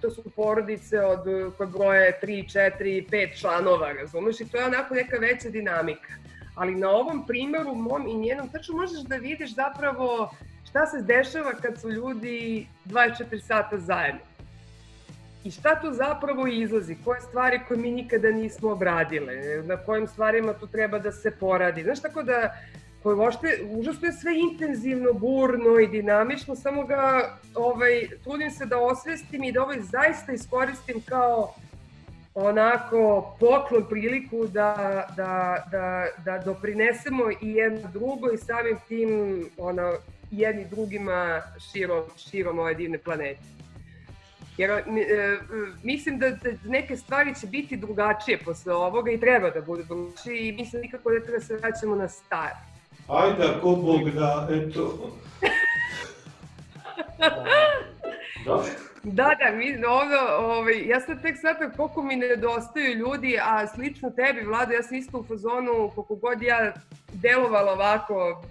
to 0.00 0.10
su 0.10 0.22
porodice 0.36 1.00
od 1.00 1.20
koje 1.56 1.66
broje 1.66 2.18
3, 2.22 2.58
4, 2.80 3.08
5 3.10 3.40
članova, 3.40 3.92
razumeš? 3.92 4.40
I 4.40 4.48
to 4.48 4.56
je 4.56 4.64
onako 4.64 4.94
neka 4.94 5.16
veća 5.16 5.48
dinamika. 5.48 6.12
Ali 6.54 6.74
na 6.74 6.90
ovom 6.90 7.26
primeru, 7.26 7.74
mom 7.74 8.08
i 8.08 8.14
njenom, 8.14 8.48
tačno 8.48 8.76
možeš 8.76 9.00
da 9.00 9.16
vidiš 9.16 9.54
zapravo 9.54 10.30
šta 10.68 10.86
se 10.86 11.02
dešava 11.02 11.52
kad 11.52 11.80
su 11.80 11.90
ljudi 11.90 12.66
24 12.86 13.40
sata 13.40 13.78
zajedno. 13.78 14.20
I 15.44 15.50
šta 15.50 15.80
tu 15.80 15.92
zapravo 15.92 16.46
izlazi? 16.46 16.96
Koje 17.04 17.20
stvari 17.20 17.60
koje 17.68 17.78
mi 17.78 17.90
nikada 17.90 18.30
nismo 18.30 18.70
obradile? 18.70 19.62
Na 19.64 19.76
kojim 19.76 20.06
stvarima 20.06 20.52
tu 20.52 20.66
treba 20.66 20.98
da 20.98 21.12
se 21.12 21.30
poradi? 21.30 21.82
Znaš, 21.82 22.02
tako 22.02 22.22
da 22.22 22.54
koje 23.02 23.16
uopšte, 23.16 23.60
užasno 23.70 24.06
je 24.06 24.12
sve 24.12 24.32
intenzivno, 24.38 25.12
burno 25.12 25.78
i 25.78 25.86
dinamično, 25.86 26.56
samo 26.56 26.86
ga 26.86 27.30
ovaj, 27.54 28.08
trudim 28.24 28.50
se 28.50 28.66
da 28.66 28.78
osvestim 28.78 29.44
i 29.44 29.52
da 29.52 29.62
ovaj 29.62 29.80
zaista 29.80 30.32
iskoristim 30.32 31.02
kao 31.08 31.54
onako 32.34 33.32
poklon 33.40 33.84
priliku 33.88 34.46
da, 34.46 35.06
da, 35.16 35.64
da, 35.70 36.06
da 36.24 36.38
doprinesemo 36.44 37.30
i 37.40 37.52
jedno 37.52 37.88
drugo 37.92 38.30
i 38.30 38.38
samim 38.38 38.76
tim 38.88 39.44
ono, 39.58 39.92
jedni 40.30 40.64
drugima 40.70 41.42
širom, 41.72 42.02
širom 42.16 42.58
ove 42.58 42.74
divne 42.74 42.98
planete. 42.98 43.40
Jer 44.56 44.70
e, 44.70 44.82
mislim 45.82 46.18
da, 46.18 46.30
da 46.30 46.50
neke 46.64 46.96
stvari 46.96 47.34
će 47.40 47.46
biti 47.46 47.76
drugačije 47.76 48.38
posle 48.38 48.74
ovoga 48.74 49.10
i 49.10 49.20
treba 49.20 49.50
da 49.50 49.60
budu 49.60 49.82
drugačije 49.82 50.48
i 50.48 50.52
mislim 50.52 50.82
nikako 50.82 51.10
da 51.10 51.20
treba 51.20 51.40
se 51.40 51.56
vraćamo 51.56 51.94
na 51.94 52.08
staro. 52.08 52.56
Ajde, 53.08 53.44
ako 53.56 53.76
Bog 53.76 54.10
da, 54.10 54.48
eto. 54.50 55.12
Dobro. 58.44 58.64
Da, 59.02 59.30
da, 59.38 59.56
mi 59.56 59.84
ono, 59.84 60.18
ovaj, 60.38 60.88
ja 60.88 61.00
sam 61.00 61.22
tek 61.22 61.36
sad 61.40 61.76
koliko 61.76 62.02
mi 62.02 62.16
nedostaju 62.16 62.94
ljudi, 62.94 63.38
a 63.42 63.66
slično 63.66 64.10
tebi, 64.10 64.46
Vlado, 64.46 64.72
ja 64.72 64.82
sam 64.82 64.96
isto 64.96 65.18
u 65.18 65.24
fazonu, 65.24 65.90
koliko 65.94 66.14
god 66.14 66.42
ja 66.42 66.72
delovala 67.12 67.72
ovako 67.72 68.42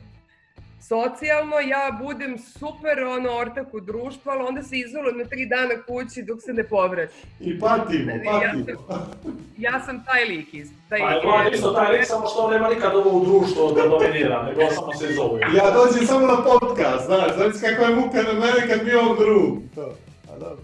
socijalno, 0.82 1.60
ja 1.60 2.00
budem 2.02 2.38
super 2.38 3.04
ono 3.04 3.38
ortak 3.38 3.74
u 3.74 3.80
društvu, 3.80 4.32
ali 4.32 4.44
onda 4.44 4.64
se 4.64 4.78
izolujem 4.78 5.18
na 5.18 5.26
tri 5.26 5.46
dana 5.46 5.82
kući 5.88 6.24
dok 6.24 6.42
se 6.42 6.54
ne 6.54 6.64
povrati. 6.64 7.14
I 7.40 7.60
patimo, 7.60 8.12
Ja 8.12 8.54
patimo. 8.88 9.38
Ja 9.58 9.80
sam 9.86 10.06
taj 10.06 10.26
lik 10.26 10.54
isto. 10.54 10.76
Taj, 10.90 11.00
Pa 11.00 11.12
je 11.12 11.22
Vlad 11.24 11.54
isto 11.54 11.72
taj 11.72 11.92
lik, 11.92 12.06
samo 12.06 12.28
što 12.28 12.52
nema 12.52 12.70
nikad 12.70 12.96
ovo 12.96 13.10
u 13.10 13.26
društvu 13.26 13.74
da 13.76 13.88
dominira, 13.88 14.44
nego 14.44 14.62
samo 14.72 14.94
se 14.94 15.10
izoluje. 15.10 15.42
Ja 15.56 15.72
dođem 15.72 16.08
samo 16.08 16.28
na 16.28 16.38
podcast, 16.44 17.06
znaš, 17.06 17.36
znači 17.36 17.58
kakva 17.62 17.86
je 17.88 17.96
muka 17.96 18.18
na 18.24 18.34
mene 18.34 18.68
kad 18.68 18.86
mi 18.86 18.90
je 18.90 18.98
on 18.98 19.18
drug. 19.18 19.60
To, 19.76 19.96
a 20.32 20.40
dobro. 20.40 20.64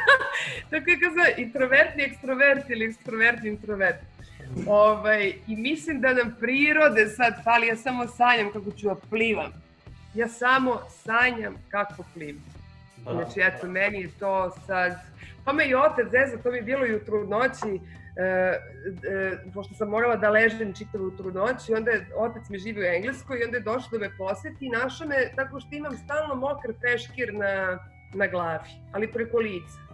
Tako 0.70 0.90
je 0.90 1.00
kao 1.00 1.10
introvertni 1.36 2.02
ekstrovert 2.02 2.70
ili 2.70 2.84
ekstrovertni 2.84 3.48
introvert. 3.48 3.96
Ovaj, 4.66 5.32
I 5.46 5.56
mislim 5.56 6.00
da 6.00 6.12
nam 6.12 6.36
prirode 6.40 7.06
sad 7.06 7.44
fali, 7.44 7.66
ja 7.66 7.76
samo 7.76 8.06
sanjam 8.06 8.52
kako 8.52 8.70
ću 8.70 8.86
da 8.86 8.94
plivam. 9.10 9.52
Ja 10.14 10.28
samo 10.28 10.80
sanjam 10.90 11.54
kako 11.68 12.04
plivam. 12.14 12.44
Da, 13.04 13.12
Znači, 13.12 13.40
eto, 13.40 13.66
meni 13.66 14.00
je 14.00 14.10
to 14.18 14.50
sad... 14.66 14.92
Pa 15.44 15.52
me 15.52 15.66
i 15.66 15.74
otac 15.74 16.06
zeza, 16.10 16.42
to 16.42 16.50
mi 16.50 16.56
je 16.56 16.62
bilo 16.62 16.86
i 16.86 16.94
u 16.94 17.04
trudnoći, 17.04 17.80
e, 18.16 18.24
e, 18.24 18.58
pošto 19.54 19.74
sam 19.74 19.88
morala 19.88 20.16
da 20.16 20.30
ležem 20.30 20.74
čitavu 20.74 21.10
trudnoću, 21.10 21.72
i 21.72 21.74
onda 21.74 21.90
je, 21.90 22.06
otac 22.16 22.42
mi 22.48 22.58
živi 22.58 22.80
u 22.80 22.84
Engleskoj 22.84 23.40
i 23.40 23.44
onda 23.44 23.56
je 23.56 23.62
došao 23.62 23.90
da 23.92 23.98
me 23.98 24.16
poseti 24.18 24.66
i 24.66 24.68
našao 24.68 25.06
me 25.08 25.16
tako 25.36 25.60
što 25.60 25.74
imam 25.74 25.96
stalno 25.96 26.34
mokar 26.34 26.72
peškir 26.82 27.34
na, 27.34 27.78
na 28.14 28.26
glavi, 28.26 28.70
ali 28.92 29.12
preko 29.12 29.38
lica. 29.38 29.91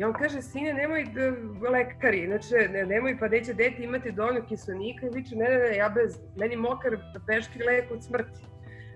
I 0.00 0.04
on 0.04 0.12
kaže, 0.12 0.40
sine, 0.42 0.72
nemoj 0.72 1.04
da, 1.12 1.26
lekari, 1.70 2.26
znači, 2.26 2.68
ne, 2.72 2.86
nemoj, 2.86 3.18
pa 3.18 3.28
neće 3.28 3.54
dete 3.54 3.82
imati 3.82 4.12
dovoljno 4.12 4.40
kiselnika 4.48 5.06
i 5.06 5.10
viče, 5.14 5.36
ne, 5.36 5.48
ne, 5.48 5.58
ne, 5.58 5.76
ja 5.76 5.88
bez, 5.88 6.16
meni 6.36 6.56
mokar 6.56 6.96
peškir 7.26 7.66
lek 7.66 7.90
od 7.90 8.04
smrti. 8.04 8.40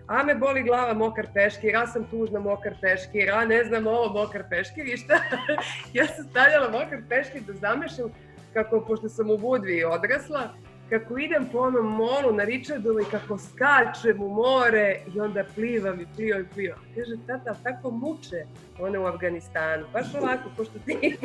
A 0.07 0.23
me 0.23 0.35
boli 0.35 0.63
glava 0.63 0.95
mokar 0.95 1.27
peškir, 1.35 1.75
ja 1.75 1.87
sam 1.87 2.05
tužna 2.11 2.41
mokar 2.41 2.75
peškir, 2.81 3.31
a 3.31 3.45
ne 3.45 3.65
znam 3.65 3.87
ovo 3.87 4.13
mokar 4.13 4.45
peškir 4.51 4.87
i 4.87 4.97
šta. 4.97 5.21
ja 5.99 6.07
sam 6.07 6.25
stavljala 6.25 6.71
mokar 6.71 7.03
peškir 7.09 7.43
da 7.43 7.53
zamešam 7.53 8.11
kako, 8.55 8.81
pošto 8.81 9.09
sam 9.09 9.31
u 9.31 9.37
Budvi 9.39 9.85
odrasla, 9.85 10.55
kako 10.89 11.19
idem 11.19 11.49
po 11.53 11.59
onom 11.59 11.87
molu 11.87 12.33
na 12.33 12.45
Richardovu 12.45 13.01
i 13.01 13.05
kako 13.11 13.39
skačem 13.39 14.23
u 14.23 14.29
more 14.29 15.01
i 15.15 15.21
onda 15.21 15.45
plivam 15.55 16.01
i 16.01 16.07
plivam 16.17 16.41
i 16.41 16.55
plivam. 16.55 16.79
Kaže, 16.95 17.13
tata, 17.27 17.55
tako 17.63 17.91
muče 17.91 18.45
one 18.79 18.99
u 18.99 19.07
Afganistanu, 19.07 19.87
baš 19.93 20.07
ovako, 20.15 20.49
pošto 20.57 20.79
ti. 20.87 21.17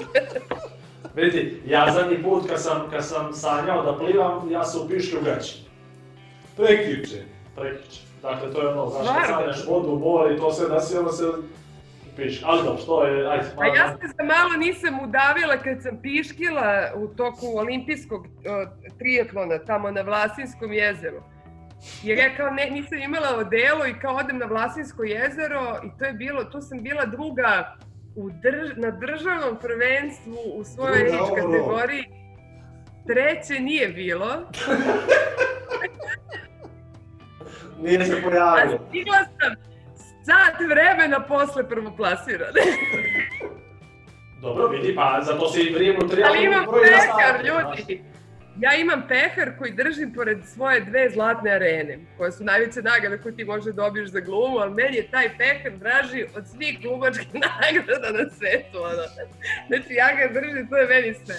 Vidi, 1.15 1.61
ja 1.65 1.91
zadnji 1.91 2.23
put 2.23 2.49
kad 2.49 2.61
sam, 2.61 2.89
kad 2.91 3.05
sam 3.05 3.33
sanjao 3.33 3.83
da 3.83 3.97
plivam, 3.97 4.51
ja 4.51 4.63
sam 4.63 4.81
u 4.85 4.89
piški 4.89 5.17
u 5.17 5.21
gaći. 5.21 5.63
Prekjuče. 6.55 7.23
Prekiče. 7.55 8.01
Dakle, 8.21 8.53
to 8.53 8.61
je 8.61 8.67
ono, 8.67 8.89
znaš, 8.89 9.07
kad 9.07 9.27
sanjaš 9.27 9.67
vodu, 9.67 9.99
more 9.99 10.35
i 10.35 10.37
to 10.37 10.53
sve 10.53 10.69
da 10.69 10.81
si 10.81 10.97
ono 10.97 11.11
se 11.11 11.23
piški. 12.19 12.43
Ali 12.47 12.63
dobro, 12.63 12.81
što 12.81 13.03
je, 13.05 13.27
ajde, 13.31 13.45
A 13.57 13.65
ja 13.67 13.89
se 13.91 14.07
za 14.17 14.23
malo 14.23 14.53
nisam 14.57 14.99
udavila 15.03 15.57
kad 15.57 15.81
sam 15.83 16.01
piškila 16.01 16.91
u 16.95 17.07
toku 17.07 17.45
olimpijskog 17.57 18.21
uh, 18.21 18.29
triatlona 18.99 19.57
tamo 19.65 19.91
na 19.91 20.01
Vlasinskom 20.01 20.73
jezeru. 20.73 21.21
Jer 22.03 22.17
ja 22.17 22.35
kao 22.37 22.49
ne, 22.49 22.69
nisam 22.69 22.97
imala 22.97 23.37
odelo 23.37 23.87
i 23.87 23.99
kao 24.01 24.15
odem 24.15 24.37
na 24.37 24.45
Vlasinsko 24.45 25.03
jezero 25.03 25.79
i 25.83 25.99
to 25.99 26.05
je 26.05 26.13
bilo, 26.13 26.43
tu 26.43 26.61
sam 26.61 26.83
bila 26.83 27.05
druga 27.05 27.75
u 28.15 28.29
drž, 28.29 28.77
na 28.77 28.91
državnom 28.91 29.57
prvenstvu 29.61 30.37
u 30.55 30.63
svojoj 30.63 31.01
age 31.01 31.41
kategoriji. 31.41 32.05
Treće 33.07 33.59
nije 33.59 33.87
bilo, 33.87 34.27
Nije 37.81 38.05
se 38.05 38.17
a 38.17 38.29
pojavilo. 38.29 38.79
stigla 38.89 39.17
sam 39.17 39.68
sat 40.29 40.59
vremena 40.69 41.19
posle 41.19 41.69
prvoplasirane. 41.69 42.61
Dobro, 44.41 44.67
vidi, 44.67 44.95
pa 44.95 45.21
zato 45.25 45.49
si 45.49 45.73
vrijeme 45.73 45.99
u 45.99 46.09
Ali 46.25 46.43
imam 46.43 46.65
pehar, 46.65 47.45
ljudi. 47.45 48.03
Ja 48.59 48.75
imam 48.75 49.03
pehar 49.07 49.57
koji 49.57 49.71
držim 49.71 50.13
pored 50.13 50.37
svoje 50.45 50.81
dve 50.81 51.09
zlatne 51.09 51.51
arene, 51.51 51.99
koje 52.17 52.31
su 52.31 52.43
najveće 52.43 52.81
nagrade 52.81 53.17
koje 53.17 53.35
ti 53.35 53.45
možeš 53.45 53.75
dobiješ 53.75 54.09
za 54.09 54.19
glumu, 54.19 54.57
ali 54.57 54.73
meni 54.73 54.97
je 54.97 55.11
taj 55.11 55.29
pehar 55.37 55.71
draži 55.77 56.25
od 56.35 56.47
svih 56.47 56.81
glumačkih 56.81 57.27
nagrada 57.61 58.09
na 58.11 58.29
svetu. 58.29 58.77
Ono. 58.77 59.03
Znači, 59.67 59.93
ja 59.93 60.07
ga 60.15 60.33
držim, 60.33 60.67
to 60.69 60.77
je 60.77 60.87
meni 60.87 61.13
sve. 61.25 61.35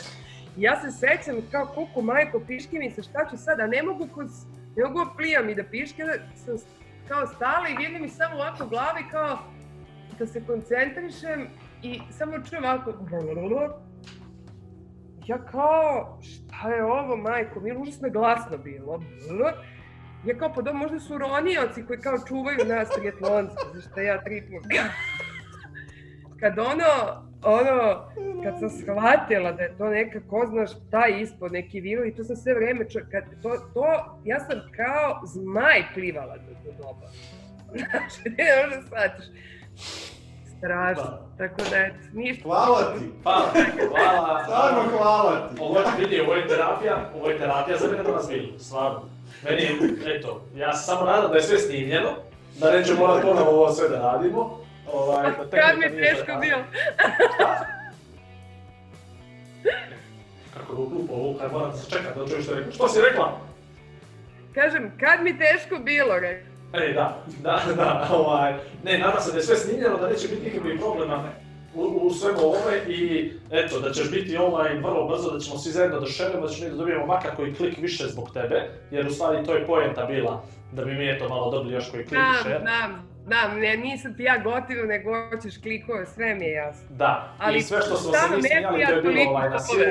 Ja 0.57 0.80
se 0.80 0.91
sećam 0.91 1.36
kao 1.51 1.66
kuku 1.66 2.03
majko, 2.03 2.41
piški 2.47 2.78
mi 2.78 2.91
se, 2.91 3.03
šta 3.03 3.28
ću 3.30 3.36
sad, 3.36 3.61
a 3.61 3.66
ne 3.66 3.82
mogu 3.82 4.09
kod, 4.14 4.26
ne 4.76 4.84
mogu 4.84 5.11
plijam 5.16 5.49
i 5.49 5.55
da 5.55 5.64
piške, 5.64 6.05
da 6.05 6.12
sam 6.36 6.59
kao 7.11 7.27
stala 7.27 7.69
i 7.69 7.77
vidim 7.77 8.03
mi 8.03 8.09
samo 8.09 8.35
ovako 8.35 8.65
u 8.65 8.69
glavi 8.69 9.05
kao 9.11 9.39
da 10.19 10.27
se 10.27 10.47
koncentrišem 10.47 11.49
i 11.83 12.01
samo 12.11 12.33
čujem 12.43 12.65
ovako 12.65 12.93
ja 15.27 15.45
kao, 15.45 16.19
šta 16.23 16.69
je 16.69 16.85
ovo, 16.85 17.17
majko, 17.17 17.61
mi 17.61 17.77
užasno 17.77 18.11
glasno 18.11 18.59
bilo. 18.59 19.03
Ja 20.25 20.39
kao, 20.39 20.53
pa 20.55 20.63
da 20.63 20.73
možda 20.73 21.01
su 21.01 21.19
ronioci 21.19 21.87
koji 21.87 21.99
kao 21.99 22.19
čuvaju 22.29 22.59
nas 22.69 22.89
triatlonci, 22.89 23.55
zašto 23.75 24.01
ja 24.01 24.25
tri 24.25 24.43
puta. 24.51 24.85
Kad 26.41 26.59
ono, 26.59 27.30
ono, 27.43 28.05
kad 28.45 28.55
sam 28.61 28.70
shvatila 28.70 29.53
da 29.53 29.62
je 29.62 29.76
to 29.78 29.88
neka, 29.88 30.20
ko 30.30 30.47
zna 30.51 30.66
šta 30.66 31.07
ispod, 31.07 31.53
neki 31.53 31.80
vilo 31.80 32.05
i 32.05 32.14
to 32.14 32.24
sam 32.24 32.36
sve 32.36 32.55
vreme, 32.55 32.88
čo, 32.88 33.01
kad 33.11 33.24
to, 33.43 33.57
to, 33.74 34.18
ja 34.24 34.41
sam 34.41 34.61
kao 34.76 35.20
zmaj 35.26 35.84
plivala 35.95 36.36
do, 36.36 36.53
do 36.64 36.70
doba. 36.78 37.07
Znači, 37.70 38.36
ne 38.38 38.45
možeš 38.57 38.80
da 38.80 38.86
shvatiš. 38.86 39.26
Strašno. 40.59 41.05
Da. 41.05 41.28
Tako 41.38 41.70
da, 41.70 41.76
eto, 41.76 41.97
ništa. 42.12 42.43
Hvala 42.43 42.95
ti. 42.99 43.05
Pa, 43.24 43.43
hvala. 43.88 44.45
Stvarno 44.45 44.99
hvala 44.99 45.49
ti. 45.49 45.61
Ovo 45.61 45.78
je, 45.78 45.86
vidi, 45.99 46.20
ovo 46.20 46.34
je 46.34 46.49
terapija, 46.49 47.11
ovo 47.16 47.30
je 47.30 47.38
terapija 47.38 47.76
za 47.76 47.88
mene 47.91 48.03
danas 48.03 48.28
bilo, 48.28 48.59
stvarno. 48.59 49.01
Meni, 49.45 49.62
eto, 50.07 50.43
ja 50.57 50.72
sam 50.72 50.97
samo 50.97 51.11
nadam 51.11 51.30
da 51.30 51.36
je 51.36 51.43
sve 51.43 51.59
snimljeno, 51.59 52.11
da 52.61 52.72
neće 52.72 52.95
morat 52.95 53.22
ponovo 53.22 53.51
ovo 53.51 53.72
sve 53.72 53.88
da 53.88 53.99
radimo. 53.99 54.61
Ovaj, 54.93 55.30
da 55.51 55.61
Kad 55.61 55.78
mi 55.78 55.84
je 55.84 55.91
teško 56.03 56.32
bilo. 56.41 56.59
Kako 60.55 60.74
da 60.74 60.88
glupo 60.91 61.14
ovo, 61.14 61.38
kad 61.38 61.53
moram 61.53 61.70
da 61.70 61.76
se 61.76 61.91
čekam 61.91 62.12
da 62.16 62.28
čuješ 62.28 62.45
što 62.45 62.53
je 62.55 62.59
rekao. 62.59 62.72
Što 62.72 62.88
si 62.88 63.01
rekla? 63.11 63.41
Kažem, 64.55 64.93
kad 65.01 65.22
mi 65.22 65.38
teško 65.38 65.78
bilo, 65.78 66.18
rekao. 66.18 66.51
E, 66.72 66.93
da, 66.93 67.24
da, 67.43 67.62
da, 67.76 68.09
ovaj, 68.12 68.55
ne, 68.84 68.99
nadam 68.99 69.20
se 69.20 69.30
da 69.32 69.36
je 69.36 69.43
sve 69.43 69.57
snimljeno, 69.57 69.97
da 69.97 70.09
neće 70.09 70.28
biti 70.28 70.45
nikakvih 70.45 70.80
problema 70.80 71.24
u, 71.74 71.82
u 71.82 72.11
svemu 72.11 72.38
ovome 72.41 72.76
i 72.88 73.32
eto, 73.51 73.80
da 73.80 73.93
ćeš 73.93 74.11
biti 74.11 74.36
online 74.36 74.80
vrlo 74.80 75.09
brzo, 75.09 75.30
da 75.30 75.41
ćemo 75.41 75.59
svi 75.59 75.70
zajedno 75.70 76.01
da 76.01 76.07
da 76.07 76.49
ćemo 76.49 76.68
da 76.70 76.76
dobijemo 76.76 77.07
makar 77.07 77.36
koji 77.36 77.55
klik 77.55 77.78
više 77.78 78.07
zbog 78.07 78.30
tebe, 78.32 78.68
jer 78.91 79.07
u 79.07 79.11
stvari 79.11 79.45
to 79.47 79.55
je 79.55 79.66
poenta 79.66 80.05
bila, 80.05 80.45
da 80.72 80.84
bi 80.84 80.95
mi 80.95 81.11
eto 81.11 81.28
malo 81.28 81.51
dobili 81.51 81.74
još 81.74 81.91
koji 81.91 82.05
klik 82.05 82.20
i 82.20 82.43
Znam, 82.43 82.61
znam, 82.61 83.10
znam, 83.23 83.59
ne, 83.59 83.77
nisam 83.77 84.16
ti 84.16 84.23
ja 84.23 84.39
gotivno, 84.39 84.85
nego 84.85 85.11
hoćeš 85.29 85.59
klikove, 85.59 86.07
sve 86.07 86.35
mi 86.35 86.45
je 86.45 86.53
jasno. 86.53 86.87
Da, 86.91 87.29
i 87.31 87.41
Ali 87.41 87.62
sve 87.62 87.81
što 87.81 87.97
smo 87.97 88.12
se 88.12 88.37
mi 88.37 88.43
smijali, 88.43 88.81
ja 88.81 88.89
to 88.89 88.95
je 88.95 89.03
bilo 89.03 89.31
ovaj 89.31 89.51
na 89.51 89.59
silu, 89.59 89.83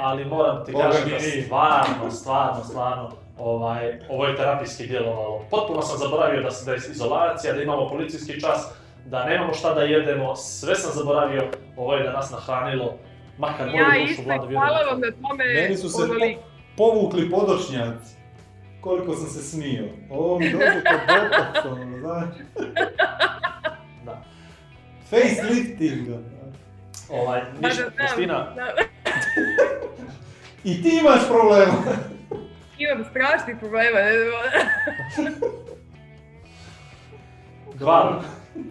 ali 0.00 0.24
moram 0.24 0.64
ti 0.64 0.72
Boga 0.72 0.84
kažem 0.84 1.10
da 1.10 1.18
stvarno, 1.42 2.10
stvarno, 2.10 2.64
stvarno, 2.64 3.10
ovaj, 3.38 3.98
ovo 4.08 4.26
je 4.26 4.36
terapijski 4.36 4.86
djelovalo. 4.86 5.44
Potpuno 5.50 5.82
sam 5.82 5.98
zaboravio 5.98 6.42
da, 6.42 6.50
se- 6.50 6.64
da 6.64 6.72
je 6.72 6.80
izolacija, 6.90 7.52
da 7.54 7.62
imamo 7.62 7.88
policijski 7.88 8.40
čas, 8.40 8.74
da 9.06 9.24
nemamo 9.24 9.54
šta 9.54 9.74
da 9.74 9.82
jedemo, 9.82 10.36
sve 10.36 10.74
sam 10.74 10.90
zaboravio, 10.94 11.42
ovo 11.76 11.94
je 11.94 12.02
da 12.02 12.12
nas 12.12 12.30
nahranilo, 12.30 12.94
makar 13.38 13.66
moju 13.66 13.78
Ja 13.78 13.86
dušu 14.00 14.10
isto, 14.12 14.22
i 14.22 14.26
vladu 14.26 14.48
hvala 14.48 14.78
vam 14.82 15.00
na 15.00 15.10
tome. 15.22 15.44
Meni 15.54 15.76
su 15.76 15.88
se 15.88 16.02
po, 16.08 16.42
povukli 16.76 17.30
podočnjaci. 17.30 18.21
Koliko 18.82 19.14
sam 19.14 19.26
se 19.26 19.42
smio. 19.42 19.84
Ovo 20.10 20.38
mi 20.38 20.50
dođe 20.50 20.64
kod 20.66 21.00
botox, 21.08 21.72
ono, 21.72 21.98
znaš. 21.98 22.34
Da. 24.04 24.24
Facelifting. 25.10 26.08
Ovaj, 27.08 27.42
Ma 27.60 27.68
ništa, 27.68 27.82
da 27.84 27.90
Kristina, 27.90 28.54
da, 28.56 28.72
I 30.70 30.82
ti 30.82 30.98
imaš 31.00 31.28
problema. 31.28 31.72
imam 32.78 33.04
strašnih 33.10 33.56
problema. 33.60 33.98
Ne, 33.98 35.30
hvala. 37.78 38.22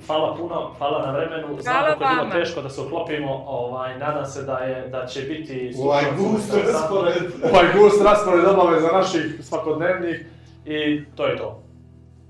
Hvala 0.07 0.35
puno, 0.35 0.73
hvala 0.77 1.05
na 1.05 1.11
vremenu. 1.11 1.61
Znam 1.61 1.75
Hvala 1.75 1.91
kako 1.91 2.03
je 2.03 2.15
bilo 2.15 2.31
teško 2.33 2.61
da 2.61 2.69
se 2.69 2.81
uklopimo, 2.81 3.43
ovaj, 3.47 3.99
nadam 3.99 4.25
se 4.25 4.43
da, 4.43 4.57
je, 4.57 4.87
da 4.87 5.05
će 5.05 5.21
biti... 5.21 5.73
Ovaj 5.79 6.03
gust 6.17 6.53
raspored. 6.53 7.23
ovaj 7.43 7.65
gust 7.75 8.01
raspored 8.03 8.45
obaveza 8.45 8.87
naših 8.87 9.39
svakodnevnih 9.41 10.25
i 10.65 11.03
to 11.15 11.25
je 11.27 11.37
to. 11.37 11.63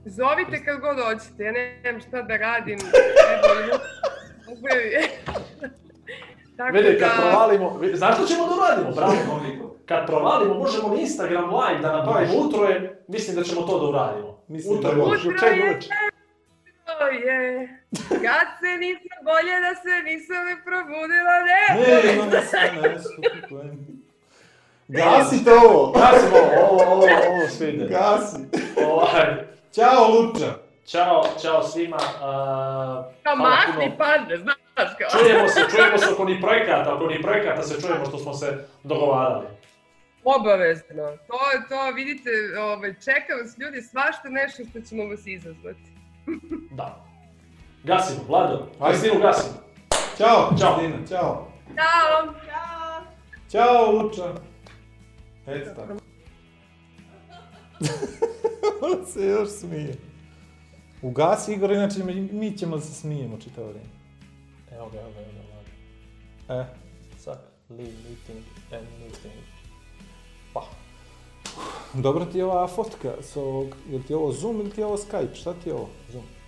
Zovite 0.05 0.65
kad 0.65 0.79
god 0.79 0.97
hoćete, 0.97 1.43
ja 1.43 1.51
nemam 1.51 2.01
šta 2.01 2.21
da 2.21 2.37
radim. 2.37 2.79
Evo, 2.79 3.79
Tako 6.57 6.73
Vidi, 6.73 6.99
kad 6.99 7.09
da- 7.09 7.21
provalimo, 7.21 7.77
vi- 7.77 7.95
znaš 7.95 8.15
što 8.15 8.25
ćemo 8.25 8.47
da 8.47 8.55
uradimo, 8.55 8.91
bravo? 8.91 9.13
Kad 9.85 10.05
provalimo, 10.05 10.53
možemo 10.53 10.87
na 10.89 11.01
Instagram 11.01 11.43
live 11.45 11.81
da 11.81 11.97
napravimo 11.97 12.33
utroje, 12.37 13.03
mislim 13.07 13.35
da 13.35 13.43
ćemo 13.43 13.61
to 13.61 13.79
da 13.79 13.85
uradimo. 13.85 14.37
Mislim 14.47 14.81
da 14.81 14.89
Utro 14.89 15.05
može. 15.05 15.29
Je, 17.05 17.69
kad 18.09 18.47
se 18.59 18.77
nisam 18.79 19.17
bolje 19.23 19.55
da 19.65 19.75
se 19.83 20.03
nisam 20.03 20.49
i 20.49 20.63
probudila, 20.65 21.35
ne. 21.49 21.63
Ne, 21.81 22.13
ima 22.13 22.25
ne 22.25 22.41
sve 22.45 22.71
nešto. 22.81 23.09
Gasite 24.87 25.51
ovo! 25.51 25.91
Gasimo, 25.91 26.37
ovo, 26.37 26.83
ovo, 26.83 27.03
ovo 27.29 27.47
sve 27.49 27.69
ide. 27.69 27.87
Gasi. 27.87 28.37
Ovaj, 28.85 29.51
Ćao, 29.75 30.07
Luča. 30.11 30.53
Ćao, 30.85 31.23
ćao 31.41 31.63
svima. 31.63 31.97
a, 32.21 33.03
Kao 33.23 33.35
mahni 33.35 33.91
padne, 33.97 34.37
znaš 34.37 34.55
kao. 34.75 35.09
Čujemo 35.21 35.47
se, 35.47 35.59
čujemo 35.75 35.97
se 35.97 36.13
oko 36.13 36.25
ni 36.25 36.41
projekata, 36.41 36.95
oko 36.95 37.07
ni 37.07 37.21
projekata 37.21 37.63
se 37.63 37.81
čujemo 37.81 38.05
što 38.05 38.17
smo 38.17 38.33
se 38.33 38.65
dogovarali. 38.83 39.47
Obavezno. 40.23 41.03
To 41.27 41.51
je 41.51 41.61
to, 41.69 41.91
vidite, 41.95 42.29
ovaj, 42.59 42.93
čeka 43.05 43.33
vas 43.41 43.57
ljudi 43.57 43.81
svašta 43.81 44.29
nešto 44.29 44.63
što 44.69 44.81
ćemo 44.81 45.05
vas 45.05 45.27
izazvati. 45.27 45.91
Da. 46.77 47.05
Gasimo, 47.83 48.19
Vlado, 48.27 48.67
Ajde. 48.79 48.99
Kristinu 48.99 49.21
gasimo. 49.21 49.53
Ćao, 50.17 50.57
Ćao. 50.59 50.77
Kristina, 50.77 51.07
ćao. 51.07 51.47
Ćao! 51.75 52.33
Ćao, 53.51 53.91
Luča. 53.91 54.33
Eto 55.47 55.69
tako. 55.75 55.93
On 58.85 59.05
se 59.05 59.25
još 59.25 59.49
smije. 59.49 59.95
Ugasi 61.01 61.53
Igor, 61.53 61.71
inače 61.71 62.03
mi, 62.03 62.13
mi 62.31 62.57
ćemo 62.57 62.75
da 62.75 62.81
se 62.81 62.93
smijemo 62.93 63.37
čitavo 63.37 63.67
vrijeme. 63.67 63.89
Evo 64.71 64.89
ga, 64.89 64.99
evo 64.99 65.09
ga, 65.11 65.19
evo 65.19 65.31
ga, 65.31 65.41
Vlado. 66.47 66.61
E, 66.61 66.65
Suck, 67.17 67.39
leave 67.69 67.93
meeting, 68.09 68.43
end 68.71 68.87
meeting. 68.99 69.43
Pa, 70.53 70.63
dobra 71.93 72.25
ti 72.25 72.37
je 72.37 72.45
ova 72.45 72.67
fotka 72.67 73.13
s 73.21 73.37
ovog, 73.37 73.75
je 73.89 73.97
li 73.97 74.03
ti 74.03 74.13
ovo 74.13 74.31
Zoom 74.31 74.59
ili 74.59 74.69
ti 74.71 74.81
je 74.81 74.85
ovo 74.85 74.97
Skype, 74.97 75.35
šta 75.35 75.53
ti 75.53 75.69
je 75.69 75.73
ovo? 75.75 75.89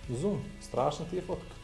Zoom. 0.08 0.38
Strašna 0.60 1.04
ti 1.10 1.16
je 1.16 1.22
fotka. 1.22 1.54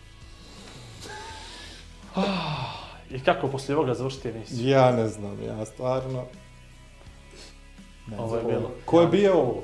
i 3.11 3.20
kako 3.20 3.49
poslije 3.49 3.76
ovoga 3.76 3.95
završiti 3.95 4.28
emisiju? 4.28 4.68
Ja 4.68 4.93
ne 4.93 5.09
znam, 5.09 5.43
ja 5.45 5.64
stvarno... 5.66 6.24
Ne 8.07 8.18
Ovo 8.20 8.36
je 8.36 8.43
bilo. 8.45 8.70
Ko 8.84 9.01
je 9.01 9.07
bio 9.07 9.32
ovo? 9.34 9.62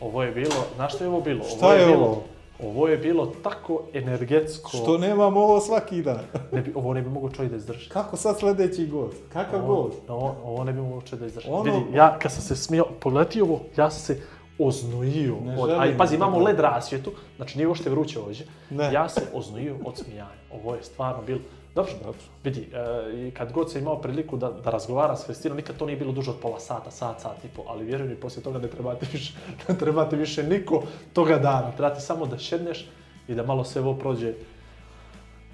Ovo 0.00 0.22
je 0.22 0.30
bilo, 0.30 0.54
znaš 0.74 0.94
što 0.94 1.04
je 1.04 1.08
ovo 1.08 1.20
bilo? 1.20 1.44
Šta 1.44 1.66
ovo 1.66 1.74
je 1.74 1.86
bilo, 1.86 2.04
ovo? 2.04 2.22
Ovo 2.62 2.88
je 2.88 2.96
bilo 2.96 3.26
tako 3.42 3.82
energetsko. 3.92 4.70
Što 4.76 4.98
nemamo 4.98 5.40
ovo 5.40 5.60
svaki 5.60 6.02
dan? 6.02 6.18
Ne 6.52 6.62
bi, 6.62 6.72
ovo 6.74 6.94
ne 6.94 7.02
bi 7.02 7.08
mogao 7.10 7.30
čovjek 7.30 7.50
da 7.50 7.56
izdrži. 7.56 7.88
Kako 7.90 8.16
sad 8.16 8.38
sljedeći 8.40 8.86
gost? 8.86 9.16
Kakav 9.32 9.64
Ovo, 9.64 9.82
gost? 9.82 9.98
ovo, 10.08 10.36
ovo 10.44 10.64
ne 10.64 10.72
bi 10.72 10.80
mogao 10.80 11.00
čovjek 11.00 11.20
da 11.20 11.26
izdrži. 11.26 11.48
Ono- 11.50 11.62
Vidi, 11.62 11.96
ja 11.96 12.18
kad 12.18 12.32
sam 12.32 12.42
se 12.42 12.56
smio, 12.56 12.84
pogledaj 13.00 13.42
ovo, 13.42 13.60
ja 13.76 13.90
sam 13.90 14.00
se 14.00 14.22
oznojio. 14.58 15.36
Ne 15.44 15.56
Od, 15.58 15.68
želim 15.68 15.82
a 15.82 15.86
i 15.86 15.98
pazi, 15.98 16.10
da 16.10 16.16
imamo 16.16 16.38
led 16.38 16.60
rasvjetu, 16.60 17.12
znači 17.36 17.58
nije 17.58 17.68
uopšte 17.68 17.90
vruće 17.90 18.20
ovdje. 18.20 18.46
Ne. 18.70 18.92
Ja 18.92 19.08
sam 19.08 19.22
oznojio 19.34 19.76
od 19.84 19.96
smijanja. 19.96 20.40
Ovo 20.52 20.74
je 20.74 20.82
stvarno 20.82 21.22
bilo... 21.22 21.38
Dobro, 21.74 21.92
Dobro. 22.04 22.20
vidi, 22.44 22.68
e, 22.72 23.30
kad 23.30 23.52
god 23.52 23.72
sam 23.72 23.80
imao 23.80 24.00
priliku 24.00 24.36
da, 24.36 24.50
da 24.50 24.70
razgovaram 24.70 25.16
s 25.16 25.24
Kristinom, 25.24 25.56
nikad 25.56 25.76
to 25.76 25.86
nije 25.86 25.96
bilo 25.98 26.12
duže 26.12 26.30
od 26.30 26.36
pola 26.42 26.60
sata, 26.60 26.90
sat, 26.90 27.20
sat 27.20 27.44
i 27.44 27.48
pol, 27.48 27.64
ali 27.68 27.84
vjeruj 27.84 28.08
mi, 28.08 28.14
poslije 28.16 28.42
toga 28.44 28.58
ne 28.58 28.68
trebate 28.68 29.06
više, 29.12 29.32
ne 29.68 29.78
trebate 29.78 30.16
više 30.16 30.42
niko 30.42 30.82
toga 31.12 31.38
dana. 31.38 31.72
Trebate 31.76 32.00
samo 32.00 32.26
da 32.26 32.38
šedneš 32.38 32.86
i 33.28 33.34
da 33.34 33.42
malo 33.42 33.64
sve 33.64 33.82
ovo 33.82 33.94
prođe, 33.94 34.34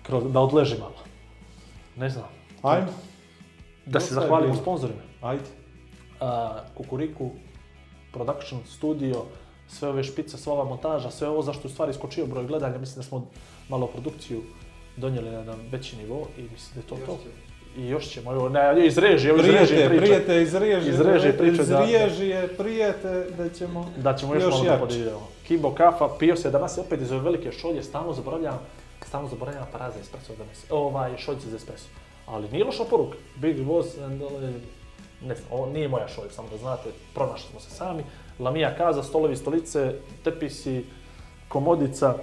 kroz, 0.03 0.25
da 0.33 0.41
odleži 0.41 0.79
malo. 0.79 0.95
Ne 1.97 2.11
znam. 2.11 2.25
Ajmo, 2.63 2.87
Da 3.87 4.01
se 4.01 4.15
Dosta 4.15 4.21
zahvalimo 4.21 4.53
bilo. 4.53 4.63
sponzorima. 4.63 5.01
ajde. 5.21 5.45
A, 6.21 6.59
Kukuriku, 6.77 7.31
Production 8.13 8.61
Studio, 8.67 9.23
sve 9.69 9.89
ove 9.89 10.05
špice, 10.05 10.37
sva 10.39 10.53
ova 10.53 10.65
montaža, 10.65 11.11
sve 11.11 11.29
ovo 11.29 11.43
zašto 11.43 11.69
je 11.69 11.71
u 11.71 11.73
stvari 11.73 11.91
iskočio 11.91 12.27
broj 12.27 12.47
gledanja, 12.47 12.79
mislim 12.79 12.97
da 12.97 13.03
smo 13.03 13.27
malo 13.69 13.87
produkciju 13.87 14.43
donijeli 14.97 15.31
na 15.31 15.39
jedan 15.39 15.59
veći 15.71 15.97
nivo 15.97 16.29
i 16.39 16.43
mislim 16.43 16.75
da 16.75 16.81
je 16.81 16.87
to 16.87 17.07
to. 17.07 17.19
I 17.77 17.87
još 17.87 18.09
ćemo, 18.09 18.33
evo, 18.33 18.49
ne, 18.49 18.87
iz 18.87 18.99
režije, 18.99 19.31
evo 19.31 19.39
iz 19.41 19.47
režije 19.47 19.67
Prijete, 19.67 19.89
priča. 19.89 20.03
prijete 20.05 20.43
iz 20.43 20.55
režije. 20.55 20.93
Iz 20.95 21.01
režije 21.01 21.39
priče 21.39 21.63
Iz 21.63 21.69
da- 21.69 21.81
režije 21.81 22.49
prijete 22.59 23.27
da 23.39 23.49
ćemo... 23.49 23.91
Da 23.97 24.17
ćemo 24.17 24.35
još, 24.35 24.43
Još 24.43 24.53
malo 24.55 24.65
da 24.65 24.79
podijelimo. 24.79 25.29
Kimbo 25.47 25.71
kafa, 25.75 26.09
pio 26.19 26.37
se 26.37 26.51
danas 26.51 26.77
je 26.77 26.81
opet 26.81 27.01
iz 27.01 27.13
ove 27.13 27.21
velike 27.21 27.53
šolje, 27.53 27.83
stalno 27.83 28.13
zaboravljam, 28.13 28.59
stalno 29.07 29.29
zaboravljam 29.29 29.67
para 29.73 29.91
za 29.91 30.01
espresso 30.01 30.33
danas. 30.39 30.65
Ovaj, 30.71 31.17
šoljice 31.19 31.49
za 31.51 31.57
espresso. 31.57 31.87
Ali 32.27 32.49
nije 32.53 32.65
loša 32.65 32.85
poruka. 32.91 33.17
Big 33.37 33.63
Boss 33.63 33.99
and 33.99 34.23
all, 34.23 34.31
ne 35.27 35.35
znam, 35.35 35.49
ovo 35.51 35.67
nije 35.67 35.89
moja 35.89 36.09
šolja, 36.09 36.31
samo 36.31 36.49
da 36.49 36.57
znate, 36.57 36.91
pronašli 37.15 37.51
smo 37.51 37.61
se 37.61 37.71
sami. 37.71 38.05
Lamija 38.39 38.77
kaza, 38.77 39.03
stolovi, 39.03 39.37
stolice, 39.37 39.95
tepisi, 40.25 40.85
komodica. 41.49 42.15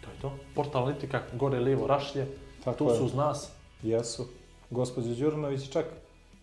To 0.00 0.10
je 0.10 0.20
to. 0.20 0.32
Portal 0.54 0.82
Analitika, 0.82 1.22
gore 1.32 1.60
lijevo 1.60 1.86
rašlje. 1.86 2.26
Tako 2.64 2.78
tu 2.78 2.88
je. 2.90 2.96
su 2.96 3.04
uz 3.04 3.14
nas. 3.14 3.52
Jesu. 3.82 4.26
Gospođa 4.70 5.14
Đurnović 5.14 5.70
čak 5.70 5.86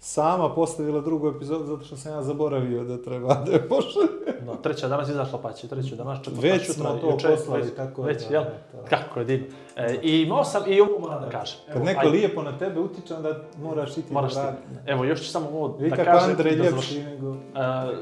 sama 0.04 0.50
postavila 0.56 1.02
drugu 1.02 1.28
epizodu 1.28 1.66
zato 1.66 1.84
što 1.84 1.98
sam 1.98 2.14
ja 2.14 2.22
zaboravio 2.24 2.84
da 2.84 3.02
treba 3.02 3.34
da 3.46 3.52
je 3.52 3.68
pošalje. 3.68 4.42
No, 4.46 4.56
treća 4.56 4.86
je 4.86 4.90
danas 4.90 5.10
izašla, 5.10 5.40
pa 5.42 5.54
će 5.54 5.68
treću 5.68 5.96
danas 5.96 6.20
četvrta 6.24 6.48
Već 6.48 6.72
smo 6.72 6.90
to 6.90 7.12
jučer, 7.12 7.32
poslali, 7.32 7.62
već, 7.62 7.76
tako 7.76 8.02
je, 8.02 8.14
već, 8.14 8.28
da, 8.28 8.34
jel? 8.34 8.44
da. 8.74 8.84
Kako 8.90 9.20
je 9.20 9.26
divno. 9.26 9.48
E, 9.76 10.00
I 10.04 10.22
imao 10.22 10.44
sam, 10.44 10.64
i 10.68 10.82
ovo 10.82 11.00
moram 11.00 11.22
da 11.22 11.30
kažem. 11.30 11.60
Kad 11.68 11.76
Evo, 11.76 11.86
neko 11.86 12.00
ajde, 12.00 12.12
lijepo 12.12 12.42
na 12.42 12.58
tebe 12.58 12.80
utiče, 12.80 13.14
onda 13.14 13.40
moraš 13.64 13.98
i 13.98 14.02
ti 14.02 14.14
Moraš 14.14 14.34
da 14.34 14.42
ti. 14.42 14.48
vrati. 14.72 14.92
Evo, 14.92 15.06
još 15.06 15.22
ću 15.22 15.30
samo 15.30 15.50
ovo 15.50 15.78
Vi 15.80 15.90
da 15.90 15.96
kako 15.96 16.12
kažem. 16.12 16.30
Andrej 16.30 16.56
da 16.56 16.64
ljepši 16.64 17.04
nego... 17.04 17.32
E, 17.32 17.36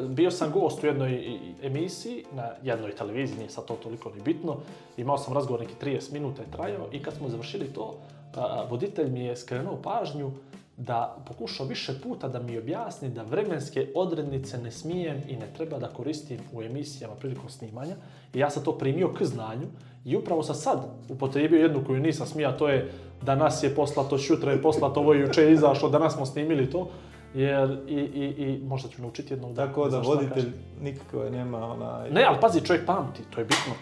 bio 0.08 0.32
sam 0.32 0.52
gost 0.52 0.84
u 0.84 0.88
jednoj 0.88 1.40
emisiji, 1.62 2.26
na 2.32 2.50
jednoj 2.64 2.92
televiziji, 2.92 3.38
nije 3.38 3.50
sad 3.50 3.66
to 3.66 3.76
toliko 3.84 4.10
ni 4.10 4.22
bitno. 4.22 4.56
Imao 4.98 5.18
sam 5.18 5.34
razgovor 5.34 5.60
neki 5.60 5.74
30 5.82 6.14
minuta 6.14 6.42
je 6.42 6.52
trajao 6.52 6.88
i 6.92 7.04
kad 7.04 7.14
smo 7.14 7.30
završili 7.30 7.74
to, 7.74 7.96
a, 8.36 8.66
voditelj 8.70 9.10
mi 9.12 9.26
je 9.26 9.36
skrenuo 9.38 9.78
pažnju 9.84 10.32
da 10.80 11.18
pokušao 11.28 11.66
više 11.66 12.02
puta 12.04 12.28
da 12.28 12.40
mi 12.40 12.58
objasni 12.58 13.10
da 13.10 13.24
vremenske 13.24 13.88
odrednice 13.96 14.58
ne 14.58 14.72
smijem 14.72 15.22
i 15.28 15.36
ne 15.36 15.48
treba 15.58 15.80
da 15.80 15.88
koristim 15.88 16.40
u 16.54 16.64
emisijama 16.64 17.16
prilikom 17.16 17.50
snimanja. 17.50 17.96
I 18.34 18.40
ja 18.40 18.50
sam 18.50 18.64
to 18.64 18.78
primio 18.78 19.14
k 19.14 19.26
znanju 19.26 19.68
i 20.06 20.16
upravo 20.16 20.44
sam 20.44 20.56
sad 20.56 20.80
upotrijebio 21.10 21.62
jednu 21.62 21.84
koju 21.86 22.00
nisam 22.00 22.28
smija, 22.28 22.58
to 22.58 22.70
je 22.70 22.92
danas 23.22 23.64
je 23.64 23.76
poslato, 23.76 24.18
šutra 24.18 24.52
je 24.52 24.62
poslato, 24.62 25.00
ovo 25.00 25.14
je 25.14 25.22
juče 25.22 25.42
je 25.42 25.54
izašlo, 25.54 25.90
danas 25.90 26.14
smo 26.14 26.26
snimili 26.26 26.70
to. 26.70 26.90
Jer 27.34 27.78
i, 27.88 27.94
i, 27.94 28.44
i 28.44 28.62
možda 28.64 28.90
ću 28.90 29.02
naučiti 29.02 29.34
jednog 29.34 29.54
dana. 29.54 29.68
Tako 29.68 29.90
da 29.90 30.00
voditelj 30.00 30.52
nikako 30.82 31.30
nema 31.30 31.66
onaj... 31.66 32.12
Ne, 32.12 32.24
ali 32.24 32.38
pazi, 32.42 32.66
čovjek 32.66 32.86
pamti, 32.86 33.24
to 33.30 33.42
je 33.42 33.46
bitno. 33.46 33.74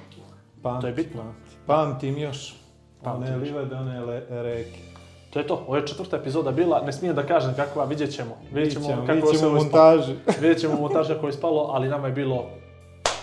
pamti, 0.62 0.82
to 0.82 0.88
je 0.88 0.94
bitno. 0.94 1.22
Pamti. 1.22 1.56
Pamtim 1.68 2.18
još. 2.18 2.56
Pamtim 3.04 3.34
one 3.34 3.38
još. 3.38 3.48
livade, 3.48 3.76
one 3.76 4.22
reke. 4.30 4.97
To 5.30 5.40
je 5.40 5.48
to, 5.48 5.64
ovo 5.68 5.76
je 5.76 5.88
četvrta 5.88 6.18
epizoda 6.18 6.52
bila, 6.52 6.82
ne 6.82 6.94
smijem 6.94 7.16
da 7.16 7.24
kažem 7.24 7.54
kakva, 7.56 7.86
vidjet 7.86 8.16
ćemo. 8.16 8.38
Vidjet 8.52 8.74
ćemo, 8.74 8.88
Vidjet 8.88 8.96
ćemo, 8.96 9.08
kako 9.08 9.14
vidjet 9.14 9.30
se 9.32 9.38
ćemo 9.40 9.58
ispalo. 9.58 9.64
montaži. 9.64 10.16
Vidjet 10.42 10.60
ćemo 10.62 10.76
montaža 10.82 11.14
kako 11.14 11.28
je 11.28 11.32
ispalo, 11.32 11.70
ali 11.74 11.90
nama 11.90 12.08
je 12.08 12.14
bilo 12.14 12.46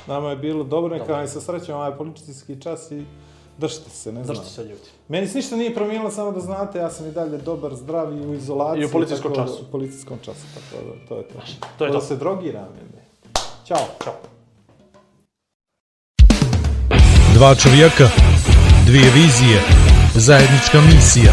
Nama 0.07 0.31
je 0.31 0.37
bilo 0.37 0.65
dobro, 0.65 0.97
neka 0.99 1.13
vam 1.13 1.29
se 1.29 1.41
srećemo 1.41 1.79
ovaj 1.79 1.97
politički 1.97 2.61
čas 2.61 2.91
i 2.91 3.05
držite 3.59 3.91
se, 3.91 4.13
ne 4.13 4.25
znam. 4.25 4.37
Zašto 4.37 4.51
se 4.51 4.63
ljudi? 4.63 4.89
Meni 5.09 5.27
se 5.27 5.39
ništa 5.39 5.57
nije 5.57 5.75
promijenilo, 5.75 6.11
samo 6.11 6.33
da 6.33 6.41
znate, 6.41 6.79
ja 6.79 6.91
sam 6.91 7.07
i 7.09 7.13
dalje 7.13 7.39
dobar, 7.39 7.75
zdrav 7.75 8.13
i 8.13 8.27
u 8.27 8.35
izolaciji. 8.35 8.83
I 8.83 8.85
u 8.85 8.91
policijskom 8.91 9.33
tako 9.35 9.45
da- 9.45 9.53
času. 9.53 9.63
U 9.63 9.73
policijskom 9.73 10.19
času, 10.23 10.47
tako 10.55 10.85
da, 10.85 11.09
to 11.09 11.17
je 11.17 11.23
to. 11.23 11.39
To 11.79 11.85
je 11.85 11.91
da 11.91 11.99
to. 11.99 12.05
se 12.05 12.17
drogiram, 12.17 12.69
jebe. 12.79 13.03
Ćao. 13.67 13.87
Ćao. 14.05 14.15
Dva 17.35 17.55
čovjeka, 17.55 18.09
dvije 18.87 19.11
vizije, 19.11 19.61
zajednička 20.15 20.81
misija. 20.81 21.33